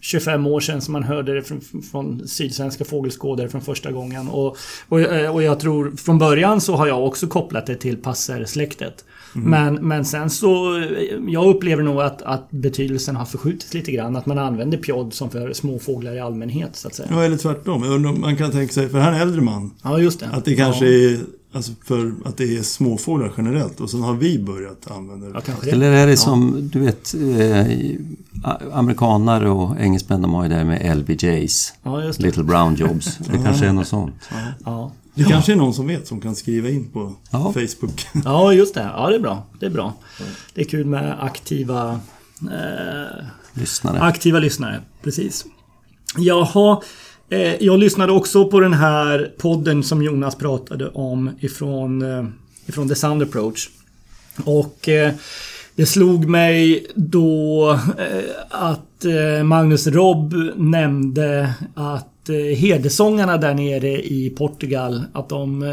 25 0.00 0.46
år 0.46 0.60
sedan 0.60 0.80
som 0.80 0.92
man 0.92 1.02
hörde 1.02 1.34
det 1.34 1.42
från, 1.42 1.60
från 1.90 2.28
Sydsvenska 2.28 2.84
fågelskådare 2.84 3.48
från 3.48 3.60
första 3.60 3.92
gången. 3.92 4.28
Och, 4.28 4.56
och, 4.88 5.00
eh, 5.00 5.34
och 5.34 5.42
jag 5.42 5.60
tror 5.60 5.96
från 5.96 6.18
början 6.18 6.60
så 6.60 6.76
har 6.76 6.86
jag 6.86 7.06
också 7.06 7.26
kopplat 7.26 7.66
det 7.66 7.76
till 7.76 7.96
passersläktet. 7.96 9.04
Mm. 9.34 9.50
Men, 9.50 9.88
men 9.88 10.04
sen 10.04 10.30
så... 10.30 10.82
Jag 11.28 11.46
upplever 11.46 11.82
nog 11.82 12.00
att, 12.00 12.22
att 12.22 12.50
betydelsen 12.50 13.16
har 13.16 13.24
förskjutits 13.24 13.74
lite 13.74 13.92
grann. 13.92 14.16
Att 14.16 14.26
man 14.26 14.38
använder 14.38 14.78
pjodd 14.78 15.14
som 15.14 15.30
för 15.30 15.52
småfåglar 15.52 16.14
i 16.14 16.20
allmänhet 16.20 16.76
så 16.76 16.88
att 16.88 16.94
säga. 16.94 17.08
Ja, 17.10 17.22
eller 17.22 17.36
tvärtom. 17.36 18.20
Man 18.20 18.36
kan 18.36 18.50
tänka 18.50 18.74
sig, 18.74 18.88
för 18.88 18.98
här 18.98 19.12
är 19.12 19.16
en 19.16 19.22
äldre 19.22 19.40
man. 19.40 19.70
Ja, 19.82 19.98
just 19.98 20.20
det. 20.20 20.26
Att 20.32 20.44
det 20.44 20.54
kanske 20.54 20.86
ja. 20.86 21.10
är 21.10 21.20
Alltså 21.54 21.72
för 21.84 22.14
att 22.24 22.36
det 22.36 22.56
är 22.58 22.62
småfåglar 22.62 23.32
generellt 23.36 23.80
och 23.80 23.90
sen 23.90 24.00
har 24.00 24.14
vi 24.14 24.38
börjat 24.38 24.90
använda 24.90 25.26
det. 25.26 25.42
Ja, 25.46 25.70
Eller 25.72 25.92
är 25.92 26.06
det 26.06 26.16
som, 26.16 26.68
du 26.72 26.80
vet, 26.80 27.14
eh, 27.14 27.66
amerikanare 28.72 29.50
och 29.50 29.80
engelsmän 29.80 30.22
de 30.22 30.34
har 30.34 30.42
ju 30.42 30.48
det 30.48 30.54
här 30.54 30.64
med 30.64 30.96
LBJs. 30.96 31.72
Ja, 31.82 32.12
Little 32.18 32.44
Brown 32.44 32.74
Jobs. 32.74 33.16
Det 33.32 33.38
kanske 33.44 33.66
är 33.66 33.72
något 33.72 33.86
sånt. 33.86 34.14
Ja. 34.64 34.92
Det 35.14 35.24
kanske 35.24 35.52
är 35.52 35.56
någon 35.56 35.74
som 35.74 35.86
vet 35.86 36.06
som 36.06 36.20
kan 36.20 36.36
skriva 36.36 36.68
in 36.68 36.88
på 36.92 37.12
Facebook. 37.30 38.06
Ja, 38.24 38.52
just 38.52 38.74
det. 38.74 38.90
Ja, 38.96 39.08
det 39.10 39.14
är 39.14 39.20
bra. 39.20 39.46
Det 39.60 39.66
är 39.66 39.70
bra. 39.70 39.94
Det 40.54 40.60
är 40.60 40.64
kul 40.64 40.86
med 40.86 41.24
aktiva... 41.24 42.00
Eh, 42.40 43.24
lyssnare. 43.54 44.00
Aktiva 44.00 44.38
lyssnare, 44.38 44.80
precis. 45.02 45.44
Jaha. 46.18 46.82
Eh, 47.32 47.62
jag 47.62 47.78
lyssnade 47.78 48.12
också 48.12 48.48
på 48.48 48.60
den 48.60 48.72
här 48.72 49.32
podden 49.38 49.82
som 49.82 50.02
Jonas 50.02 50.34
pratade 50.34 50.88
om 50.88 51.30
ifrån, 51.40 52.02
eh, 52.02 52.24
ifrån 52.66 52.88
The 52.88 52.94
Sound 52.94 53.22
Approach. 53.22 53.68
Och 54.44 54.88
eh, 54.88 55.12
det 55.74 55.86
slog 55.86 56.28
mig 56.28 56.86
då 56.94 57.78
att 58.50 59.04
Magnus 59.44 59.86
Robb 59.86 60.34
nämnde 60.56 61.54
att 61.74 62.11
herdesångarna 62.28 63.36
där 63.36 63.54
nere 63.54 64.02
i 64.02 64.34
Portugal 64.36 65.04
att 65.12 65.28
de 65.28 65.64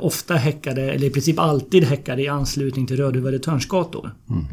ofta 0.00 0.34
häckade, 0.34 0.82
eller 0.82 1.06
i 1.06 1.10
princip 1.10 1.38
alltid 1.38 1.84
häckade 1.84 2.22
i 2.22 2.28
anslutning 2.28 2.86
till 2.86 2.96
rödhuvade 2.96 3.38
törnskator. 3.38 4.10
Mm. 4.30 4.44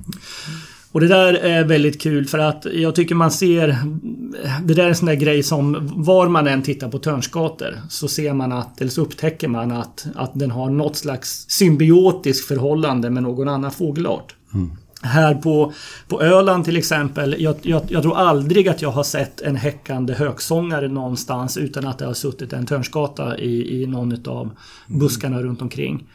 Och 0.91 1.01
det 1.01 1.07
där 1.07 1.33
är 1.33 1.63
väldigt 1.63 2.01
kul 2.01 2.25
för 2.25 2.39
att 2.39 2.65
jag 2.73 2.95
tycker 2.95 3.15
man 3.15 3.31
ser... 3.31 3.77
Det 4.63 4.73
där 4.73 4.83
är 4.83 4.89
en 4.89 4.95
sån 4.95 5.05
där 5.05 5.15
grej 5.15 5.43
som 5.43 5.91
var 5.95 6.27
man 6.27 6.47
än 6.47 6.61
tittar 6.61 6.89
på 6.89 6.99
törnskator 6.99 7.75
så 7.89 8.07
ser 8.07 8.33
man 8.33 8.51
att, 8.51 8.81
eller 8.81 8.91
så 8.91 9.01
upptäcker 9.01 9.47
man 9.47 9.71
att, 9.71 10.07
att 10.15 10.31
den 10.33 10.51
har 10.51 10.69
något 10.69 10.97
slags 10.97 11.45
symbiotiskt 11.49 12.47
förhållande 12.47 13.09
med 13.09 13.23
någon 13.23 13.49
annan 13.49 13.71
fågelart. 13.71 14.35
Mm. 14.53 14.71
Här 15.07 15.35
på, 15.35 15.73
på 16.07 16.21
Öland 16.21 16.65
till 16.65 16.77
exempel, 16.77 17.35
jag, 17.39 17.55
jag, 17.61 17.81
jag, 17.87 18.01
tror 18.01 18.17
aldrig 18.17 18.67
att 18.67 18.81
jag 18.81 18.91
har 18.91 19.03
sett 19.03 19.41
en 19.41 19.55
häckande 19.55 20.13
högsångare 20.13 20.87
någonstans 20.87 21.57
utan 21.57 21.87
att 21.87 21.97
det 21.97 22.05
har 22.05 22.13
suttit 22.13 22.53
en 22.53 22.65
törnskata 22.65 23.37
i, 23.37 23.81
i 23.81 23.87
någon 23.87 24.27
av 24.27 24.51
buskarna 24.87 25.35
mm. 25.35 25.47
runt 25.47 25.61
omkring. 25.61 26.07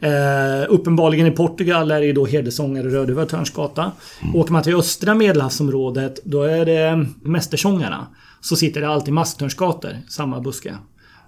Eh, 0.00 0.66
uppenbarligen 0.68 1.26
i 1.26 1.30
Portugal 1.30 1.90
är 1.90 2.00
det 2.00 2.06
ju 2.06 2.12
då 2.12 2.26
herdesångare 2.26 2.88
Rödhuvad 2.88 3.28
törnsgata. 3.28 3.92
Mm. 4.22 4.36
Åker 4.36 4.52
man 4.52 4.62
till 4.62 4.74
östra 4.74 5.14
medelhavsområdet 5.14 6.20
då 6.24 6.42
är 6.42 6.66
det 6.66 7.06
mästersångarna. 7.22 8.06
Så 8.40 8.56
sitter 8.56 8.80
det 8.80 8.88
alltid 8.88 9.14
masktörnsgator, 9.14 9.96
samma 10.08 10.40
buske. 10.40 10.74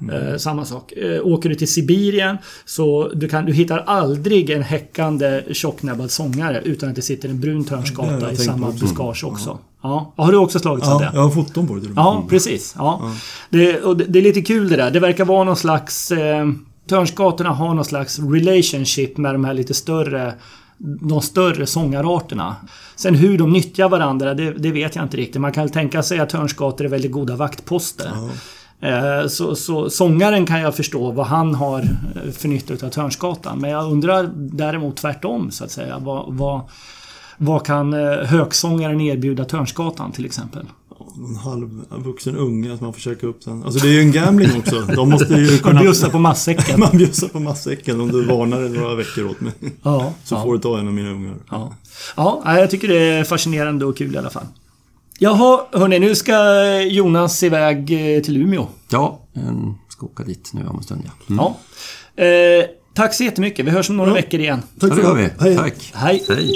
Mm. 0.01 0.29
Eh, 0.29 0.37
samma 0.37 0.65
sak. 0.65 0.93
Eh, 0.93 1.27
åker 1.27 1.49
du 1.49 1.55
till 1.55 1.73
Sibirien 1.73 2.37
så 2.65 3.09
du, 3.15 3.29
kan, 3.29 3.45
du 3.45 3.53
hittar 3.53 3.79
aldrig 3.79 4.51
en 4.51 4.63
häckande 4.63 5.43
tjocknäbbad 5.53 6.11
sångare 6.11 6.61
utan 6.65 6.89
att 6.89 6.97
det 6.97 7.03
sitter 7.03 7.29
en 7.29 7.41
brun 7.41 7.65
törnsgata 7.65 8.33
i 8.33 8.37
samma 8.37 8.71
buskage 8.71 9.25
också. 9.25 9.59
Ja. 9.83 10.13
Har 10.17 10.33
du 10.33 10.39
också 10.39 10.59
slagits 10.59 10.89
av 10.89 11.03
Ja, 11.03 11.11
det? 11.11 11.17
jag 11.17 11.23
har 11.23 11.31
foton 11.31 11.67
på 11.69 11.75
det. 11.75 11.89
Ja, 11.97 12.25
precis. 12.29 12.75
Ja. 12.79 13.13
Det, 13.51 13.81
och 13.81 13.97
det, 13.97 14.05
det 14.05 14.19
är 14.19 14.23
lite 14.23 14.43
kul 14.43 14.69
det 14.69 14.77
där. 14.77 14.91
Det 14.91 15.01
verkar 15.01 15.25
vara 15.25 15.45
någon 15.45 15.57
slags... 15.57 16.11
Eh, 16.13 16.47
Törnsgatorna 16.89 17.51
har 17.51 17.75
någon 17.75 17.85
slags 17.85 18.19
relationship 18.19 19.17
med 19.17 19.35
de 19.35 19.45
här 19.45 19.55
lite 19.55 19.75
större... 19.75 20.35
De 20.79 21.21
större 21.21 21.67
sångararterna. 21.67 22.57
Sen 22.97 23.15
hur 23.15 23.39
de 23.39 23.53
nyttjar 23.53 23.89
varandra, 23.89 24.35
det, 24.35 24.53
det 24.53 24.73
vet 24.73 24.97
jag 24.97 25.05
inte 25.05 25.17
riktigt. 25.17 25.41
Man 25.41 25.53
kan 25.53 25.69
tänka 25.69 26.03
sig 26.03 26.19
att 26.19 26.31
Törnsgator 26.31 26.85
är 26.85 26.89
väldigt 26.89 27.13
goda 27.13 27.37
vaktposter. 27.37 28.07
Eh, 28.07 28.29
Så, 29.29 29.55
så 29.57 29.91
sångaren 29.91 30.47
kan 30.47 30.61
jag 30.61 30.77
förstå 30.77 31.11
vad 31.11 31.27
han 31.27 31.55
har 31.55 31.81
eh, 31.81 32.33
för 32.33 32.49
nytta 32.49 32.87
av 32.87 32.91
Törnsgatan. 32.91 33.59
Men 33.59 33.71
jag 33.71 33.93
undrar 33.93 34.31
däremot 34.35 34.97
tvärtom 34.97 35.51
så 35.51 35.65
att 35.65 35.71
säga. 35.71 35.99
Vad, 35.99 36.35
vad, 36.35 36.61
vad 37.37 37.67
kan 37.67 37.95
eh, 37.95 38.19
högsångaren 38.19 39.01
erbjuda 39.01 39.45
Törnsgatan 39.45 40.13
till 40.13 40.25
exempel? 40.25 40.67
En 41.29 41.37
halvvuxen 41.37 42.37
unge 42.37 42.77
som 42.77 42.87
man 42.87 42.93
får 42.93 43.01
käka 43.01 43.27
upp 43.27 43.43
sen. 43.43 43.65
Alltså 43.65 43.81
det 43.81 43.89
är 43.89 43.93
ju 43.93 44.01
en 44.01 44.13
gambling 44.13 44.51
också. 44.59 44.81
De 44.81 45.11
måste 45.11 45.35
ju 45.35 45.51
Man 45.51 45.59
kunna... 45.59 45.81
bjussar 45.81 46.09
på 46.11 46.19
matsäcken. 46.19 46.81
Man 46.81 46.97
bjussar 46.97 47.29
på 47.29 47.41
matsäcken 47.41 48.01
om 48.01 48.13
du 48.13 48.25
varnar 48.25 48.63
i 48.67 48.69
några 48.69 48.95
veckor 48.95 49.31
åt 49.31 49.41
mig. 49.41 49.53
Ja, 49.83 50.13
Så 50.25 50.35
ja, 50.35 50.43
får 50.43 50.53
du 50.53 50.59
ta 50.59 50.79
en 50.79 50.87
av 50.87 50.93
mina 50.95 51.11
ungar. 51.11 51.35
ja. 51.51 51.73
ja, 52.17 52.59
jag 52.59 52.71
tycker 52.71 52.89
det 52.89 52.99
är 52.99 53.25
fascinerande 53.25 53.85
och 53.85 53.97
kul 53.97 54.15
i 54.15 54.19
alla 54.19 54.31
fall. 54.31 54.47
Jaha, 55.19 55.61
hörni, 55.73 55.99
nu 55.99 56.15
ska 56.15 56.37
Jonas 56.83 57.43
iväg 57.43 57.79
eh, 58.17 58.23
till 58.23 58.37
Umeå. 58.37 58.67
Ja, 58.91 59.21
en 59.35 59.75
ska 59.89 60.07
åka 60.07 60.23
dit 60.23 60.51
nu 60.53 60.67
om 60.67 60.77
en 60.77 60.83
stund. 60.83 61.03
Ja, 61.05 61.13
mm. 61.29 61.45
Ja. 62.17 62.25
Eh, 62.25 62.65
tack 62.95 63.15
så 63.15 63.25
jättemycket. 63.25 63.67
Vi 63.67 63.71
hörs 63.71 63.91
om 63.91 63.97
några 63.97 64.13
veckor 64.13 64.41
igen. 64.41 64.63
Tack 64.81 64.91
ja 64.91 64.95
för 64.95 65.03
det 65.03 65.09
gör 65.09 65.15
vi. 65.15 65.29
Hej. 65.41 65.57
Tack. 65.57 65.93
Hej. 65.95 66.25
Hej. 66.29 66.53